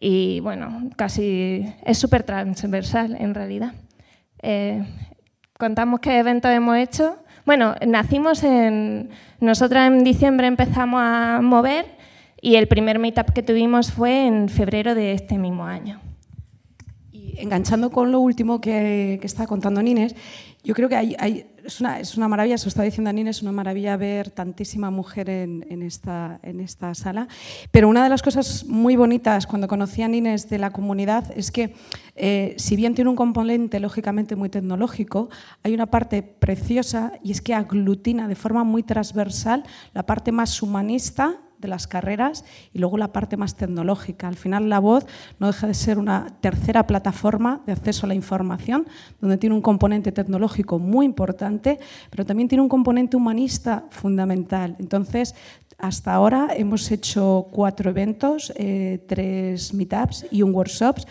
y 0.00 0.40
bueno, 0.40 0.90
casi 0.96 1.72
es 1.84 1.98
súper 1.98 2.24
transversal 2.24 3.16
en 3.18 3.34
realidad. 3.34 3.72
Eh, 4.42 4.84
contamos 5.58 6.00
qué 6.00 6.18
eventos 6.18 6.50
hemos 6.50 6.76
hecho. 6.76 7.16
Bueno, 7.44 7.74
nacimos 7.86 8.42
en... 8.42 9.10
Nosotras 9.40 9.88
en 9.88 10.04
diciembre 10.04 10.46
empezamos 10.46 11.00
a 11.02 11.40
mover 11.42 11.86
y 12.40 12.56
el 12.56 12.68
primer 12.68 12.98
meetup 12.98 13.30
que 13.32 13.42
tuvimos 13.42 13.92
fue 13.92 14.26
en 14.26 14.48
febrero 14.48 14.94
de 14.94 15.12
este 15.12 15.36
mismo 15.36 15.66
año. 15.66 16.00
Enganchando 17.38 17.90
con 17.90 18.12
lo 18.12 18.20
último 18.20 18.60
que, 18.60 19.18
que 19.20 19.26
está 19.26 19.46
contando 19.46 19.82
Nines, 19.82 20.14
yo 20.64 20.74
creo 20.74 20.88
que 20.88 21.44
es, 21.62 21.80
una, 21.82 22.00
es, 22.00 22.16
una, 22.16 22.26
maravilla, 22.26 22.56
se 22.56 22.70
está 22.70 22.82
diciendo 22.82 23.12
Nina, 23.12 23.28
es 23.28 23.42
una 23.42 23.52
maravilla 23.52 23.98
ver 23.98 24.30
tantísima 24.30 24.90
mujer 24.90 25.28
en, 25.28 25.66
en, 25.68 25.82
esta, 25.82 26.40
en 26.42 26.58
esta 26.58 26.94
sala. 26.94 27.28
Pero 27.70 27.86
una 27.86 28.02
de 28.02 28.08
las 28.08 28.22
cosas 28.22 28.64
muy 28.64 28.96
bonitas 28.96 29.46
cuando 29.46 29.68
conocí 29.68 30.00
a 30.00 30.08
Nines 30.08 30.48
de 30.48 30.56
la 30.56 30.70
comunidad 30.70 31.30
es 31.36 31.50
que, 31.50 31.74
eh, 32.16 32.54
si 32.56 32.76
bien 32.76 32.94
tiene 32.94 33.10
un 33.10 33.16
componente 33.16 33.78
lógicamente 33.78 34.36
muy 34.36 34.48
tecnológico, 34.48 35.28
hay 35.62 35.74
una 35.74 35.86
parte 35.86 36.22
preciosa 36.22 37.12
y 37.22 37.32
es 37.32 37.42
que 37.42 37.52
aglutina 37.52 38.26
de 38.26 38.34
forma 38.34 38.64
muy 38.64 38.82
transversal 38.82 39.64
la 39.92 40.06
parte 40.06 40.32
más 40.32 40.62
humanista 40.62 41.43
de 41.64 41.68
las 41.68 41.86
carreras 41.86 42.44
y 42.72 42.78
luego 42.78 42.98
la 42.98 43.12
parte 43.12 43.36
más 43.36 43.56
tecnológica. 43.56 44.28
Al 44.28 44.36
final 44.36 44.68
la 44.68 44.78
voz 44.78 45.06
no 45.38 45.46
deja 45.46 45.66
de 45.66 45.74
ser 45.74 45.98
una 45.98 46.26
tercera 46.40 46.86
plataforma 46.86 47.62
de 47.66 47.72
acceso 47.72 48.06
a 48.06 48.08
la 48.08 48.14
información, 48.14 48.86
donde 49.20 49.38
tiene 49.38 49.56
un 49.56 49.62
componente 49.62 50.12
tecnológico 50.12 50.78
muy 50.78 51.06
importante, 51.06 51.78
pero 52.10 52.26
también 52.26 52.48
tiene 52.48 52.62
un 52.62 52.68
componente 52.68 53.16
humanista 53.16 53.84
fundamental. 53.90 54.76
Entonces, 54.78 55.34
hasta 55.78 56.14
ahora 56.14 56.48
hemos 56.56 56.90
hecho 56.90 57.48
cuatro 57.50 57.90
eventos, 57.90 58.52
eh, 58.56 59.04
tres 59.08 59.74
meetups 59.74 60.26
y 60.30 60.42
un 60.42 60.54
workshops 60.54 61.06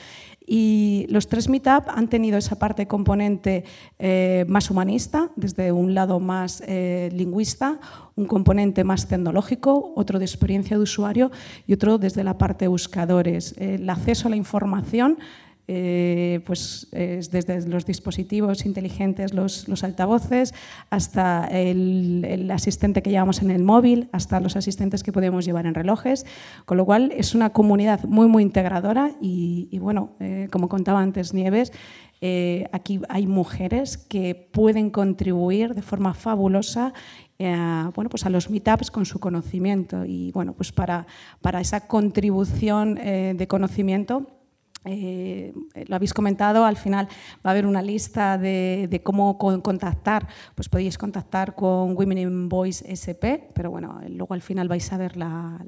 y 0.45 1.05
los 1.09 1.27
tres 1.27 1.49
Meetup 1.49 1.87
han 1.87 2.07
tenido 2.09 2.37
esa 2.37 2.57
parte 2.57 2.87
componente 2.87 3.63
eh, 3.99 4.45
más 4.47 4.69
humanista, 4.69 5.29
desde 5.35 5.71
un 5.71 5.93
lado 5.93 6.19
más 6.19 6.61
eh, 6.67 7.09
lingüista, 7.13 7.79
un 8.15 8.25
componente 8.25 8.83
más 8.83 9.07
tecnológico, 9.07 9.93
otro 9.95 10.19
de 10.19 10.25
experiencia 10.25 10.77
de 10.77 10.83
usuario 10.83 11.31
y 11.65 11.73
otro 11.73 11.97
desde 11.97 12.23
la 12.23 12.37
parte 12.37 12.67
buscadores. 12.67 13.55
El 13.57 13.89
acceso 13.89 14.27
a 14.27 14.31
la 14.31 14.35
información 14.35 15.17
eh, 15.65 16.41
pues 16.45 16.89
desde 16.91 17.65
los 17.69 17.85
dispositivos 17.85 18.65
inteligentes, 18.65 19.33
los, 19.33 19.83
altavoces, 19.83 20.53
hasta 20.89 21.47
el, 21.47 22.51
asistente 22.51 23.01
que 23.01 23.11
llevamos 23.11 23.41
en 23.41 23.49
el 23.49 23.63
móvil, 23.63 24.09
hasta 24.11 24.41
los 24.41 24.57
asistentes 24.57 25.03
que 25.03 25.13
podemos 25.13 25.45
llevar 25.45 25.65
en 25.65 25.73
relojes, 25.73 26.25
con 26.65 26.75
lo 26.75 26.85
cual 26.85 27.13
es 27.15 27.33
una 27.33 27.51
comunidad 27.51 28.03
muy, 28.03 28.27
muy 28.27 28.43
integradora 28.43 29.11
y, 29.21 29.77
bueno, 29.79 30.11
eh, 30.19 30.49
como 30.51 30.67
contaba 30.67 30.99
antes 30.99 31.33
Nieves, 31.33 31.71
eh, 32.19 32.67
aquí 32.73 32.99
hay 33.07 33.25
mujeres 33.25 33.97
que 33.97 34.35
pueden 34.35 34.89
contribuir 34.89 35.75
de 35.75 35.81
forma 35.81 36.13
fabulosa 36.13 36.93
bueno, 37.39 38.09
pues 38.09 38.25
a 38.25 38.29
los 38.29 38.49
meetups 38.49 38.89
con 38.89 39.05
su 39.05 39.19
conocimiento. 39.19 40.05
Y 40.05 40.31
bueno, 40.31 40.53
pues 40.53 40.71
para, 40.71 41.07
para 41.41 41.59
esa 41.59 41.87
contribución 41.87 42.95
de 42.95 43.47
conocimiento 43.49 44.42
eh, 44.85 45.53
lo 45.87 45.95
habéis 45.95 46.13
comentado, 46.13 46.65
al 46.65 46.77
final 46.77 47.07
va 47.45 47.49
a 47.49 47.51
haber 47.51 47.65
una 47.65 47.81
lista 47.81 48.37
de, 48.37 49.01
cómo 49.03 49.37
contactar, 49.37 50.27
pues 50.55 50.69
podéis 50.69 50.97
contactar 50.97 51.55
con 51.55 51.95
Women 51.95 52.17
in 52.17 52.49
Voice 52.49 52.83
SP, 52.91 53.49
pero 53.53 53.71
bueno, 53.71 54.01
luego 54.09 54.33
al 54.33 54.41
final 54.41 54.67
vais 54.67 54.91
a 54.91 54.97
ver 54.97 55.15
la, 55.17 55.63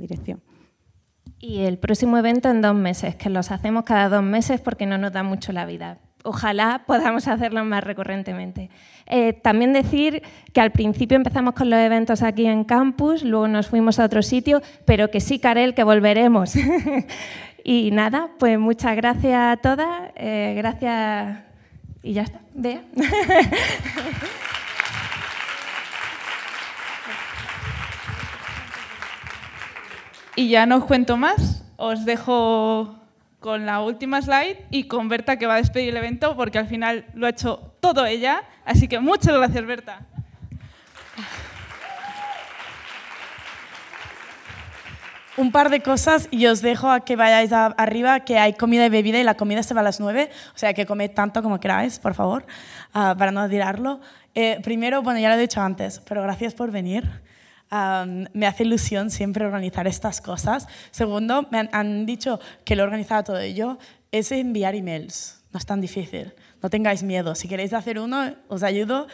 dirección. 0.00 0.42
Y 1.38 1.60
el 1.60 1.78
próximo 1.78 2.18
evento 2.18 2.48
en 2.50 2.60
dos 2.60 2.74
meses, 2.74 3.14
que 3.16 3.30
los 3.30 3.50
hacemos 3.50 3.84
cada 3.84 4.08
dos 4.08 4.22
meses 4.22 4.60
porque 4.60 4.86
no 4.86 4.98
nos 4.98 5.12
da 5.12 5.22
mucho 5.22 5.52
la 5.52 5.66
vida. 5.66 5.98
Ojalá 6.24 6.82
podamos 6.86 7.28
hacerlo 7.28 7.64
más 7.64 7.84
recurrentemente. 7.84 8.68
Eh, 9.06 9.32
también 9.32 9.72
decir 9.72 10.22
que 10.52 10.60
al 10.60 10.72
principio 10.72 11.16
empezamos 11.16 11.54
con 11.54 11.70
los 11.70 11.78
eventos 11.78 12.22
aquí 12.22 12.46
en 12.46 12.64
campus, 12.64 13.22
luego 13.22 13.46
nos 13.46 13.68
fuimos 13.68 14.00
a 14.00 14.06
otro 14.06 14.22
sitio, 14.22 14.60
pero 14.86 15.10
que 15.10 15.20
sí, 15.20 15.38
Karel, 15.38 15.74
que 15.74 15.84
volveremos. 15.84 16.54
y 17.68 17.90
nada, 17.90 18.28
pues 18.38 18.60
muchas 18.60 18.94
gracias 18.94 19.34
a 19.34 19.56
todas, 19.56 20.12
eh, 20.14 20.54
gracias 20.56 21.40
y 22.00 22.12
ya 22.12 22.22
está. 22.22 22.40
Vea. 22.54 22.82
Y 30.36 30.50
ya 30.50 30.66
no 30.66 30.76
os 30.76 30.84
cuento 30.84 31.16
más, 31.16 31.64
os 31.76 32.04
dejo 32.04 32.94
con 33.40 33.64
la 33.64 33.80
última 33.80 34.20
slide 34.22 34.66
y 34.70 34.84
con 34.84 35.08
Berta 35.08 35.38
que 35.38 35.46
va 35.46 35.54
a 35.54 35.56
despedir 35.56 35.88
el 35.88 35.96
evento 35.96 36.36
porque 36.36 36.58
al 36.58 36.68
final 36.68 37.06
lo 37.14 37.26
ha 37.26 37.30
hecho 37.30 37.72
todo 37.80 38.04
ella. 38.04 38.42
Así 38.64 38.86
que 38.86 39.00
muchas 39.00 39.34
gracias, 39.34 39.66
Berta. 39.66 40.06
Un 45.36 45.52
par 45.52 45.68
de 45.68 45.80
cosas 45.80 46.28
y 46.30 46.46
os 46.46 46.62
dejo 46.62 46.90
a 46.90 47.00
que 47.04 47.14
vayáis 47.14 47.52
a- 47.52 47.66
arriba, 47.66 48.20
que 48.20 48.38
hay 48.38 48.54
comida 48.54 48.86
y 48.86 48.88
bebida 48.88 49.18
y 49.18 49.22
la 49.24 49.34
comida 49.34 49.62
se 49.62 49.74
va 49.74 49.80
a 49.80 49.84
las 49.84 50.00
9, 50.00 50.30
o 50.54 50.58
sea 50.58 50.72
que 50.72 50.86
comed 50.86 51.10
tanto 51.10 51.42
como 51.42 51.60
queráis, 51.60 51.98
por 51.98 52.14
favor, 52.14 52.46
ah, 52.94 53.14
para 53.18 53.30
no 53.32 53.46
tirarlo. 53.48 54.00
Eh, 54.34 54.58
primero, 54.62 55.02
bueno, 55.02 55.20
ya 55.20 55.28
lo 55.28 55.34
he 55.34 55.38
dicho 55.38 55.60
antes, 55.60 56.00
pero 56.08 56.22
gracias 56.22 56.54
por 56.54 56.70
venir. 56.70 57.04
Me 58.32 58.46
hace 58.46 58.62
ilusión 58.62 59.10
siempre 59.10 59.44
organizar 59.44 59.86
estas 59.86 60.20
cosas. 60.20 60.68
Segundo, 60.92 61.46
me 61.50 61.58
han, 61.58 61.68
han 61.72 62.06
dicho 62.06 62.38
que 62.64 62.76
lo 62.76 62.82
he 62.82 62.86
organizado 62.86 63.24
todo 63.24 63.38
ello, 63.40 63.78
es 64.12 64.30
enviar 64.32 64.74
emails. 64.74 65.42
No 65.52 65.58
es 65.58 65.66
tan 65.66 65.80
difícil. 65.80 66.32
No 66.62 66.70
tengáis 66.70 67.02
miedo. 67.02 67.34
Si 67.34 67.48
queréis 67.48 67.72
hacer 67.72 67.98
uno, 67.98 68.34
os 68.48 68.62
ayudo 68.62 69.06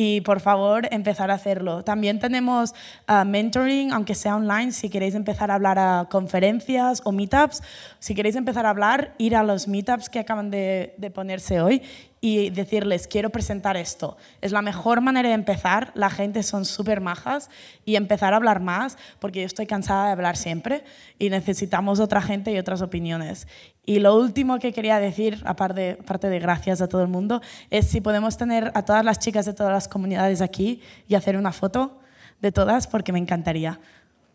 y 0.00 0.20
por 0.20 0.38
favor 0.38 0.86
empezar 0.92 1.32
a 1.32 1.34
hacerlo. 1.34 1.82
También 1.82 2.20
tenemos 2.20 2.72
ah, 3.08 3.24
mentoring, 3.24 3.90
aunque 3.90 4.14
sea 4.14 4.36
online, 4.36 4.70
si 4.70 4.90
queréis 4.90 5.16
empezar 5.16 5.50
a 5.50 5.56
hablar 5.56 5.76
a 5.80 6.06
conferencias 6.08 7.02
o 7.04 7.10
meetups. 7.10 7.64
Si 7.98 8.14
queréis 8.14 8.36
empezar 8.36 8.64
a 8.64 8.70
hablar, 8.70 9.14
ir 9.18 9.34
a 9.34 9.42
los 9.42 9.66
meetups 9.66 10.08
que 10.08 10.20
acaban 10.20 10.52
de, 10.52 10.94
de 10.98 11.10
ponerse 11.10 11.60
hoy 11.60 11.82
y 12.20 12.50
decirles, 12.50 13.06
quiero 13.06 13.30
presentar 13.30 13.76
esto. 13.76 14.16
Es 14.40 14.52
la 14.52 14.62
mejor 14.62 15.00
manera 15.00 15.28
de 15.28 15.34
empezar, 15.34 15.92
la 15.94 16.10
gente 16.10 16.42
son 16.42 16.64
súper 16.64 17.00
majas 17.00 17.50
y 17.84 17.96
empezar 17.96 18.32
a 18.32 18.36
hablar 18.36 18.60
más, 18.60 18.98
porque 19.18 19.40
yo 19.40 19.46
estoy 19.46 19.66
cansada 19.66 20.06
de 20.06 20.12
hablar 20.12 20.36
siempre 20.36 20.84
y 21.18 21.30
necesitamos 21.30 22.00
otra 22.00 22.20
gente 22.20 22.52
y 22.52 22.58
otras 22.58 22.82
opiniones. 22.82 23.46
Y 23.84 24.00
lo 24.00 24.16
último 24.16 24.58
que 24.58 24.72
quería 24.72 24.98
decir, 24.98 25.42
aparte, 25.46 25.98
aparte 26.00 26.28
de 26.28 26.38
gracias 26.40 26.80
a 26.80 26.88
todo 26.88 27.02
el 27.02 27.08
mundo, 27.08 27.40
es 27.70 27.86
si 27.86 28.00
podemos 28.00 28.36
tener 28.36 28.70
a 28.74 28.84
todas 28.84 29.04
las 29.04 29.18
chicas 29.18 29.46
de 29.46 29.54
todas 29.54 29.72
las 29.72 29.88
comunidades 29.88 30.42
aquí 30.42 30.82
y 31.08 31.14
hacer 31.14 31.36
una 31.36 31.52
foto 31.52 32.00
de 32.40 32.52
todas, 32.52 32.86
porque 32.86 33.12
me 33.12 33.18
encantaría. 33.18 33.80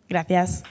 Gracias. 0.09 0.63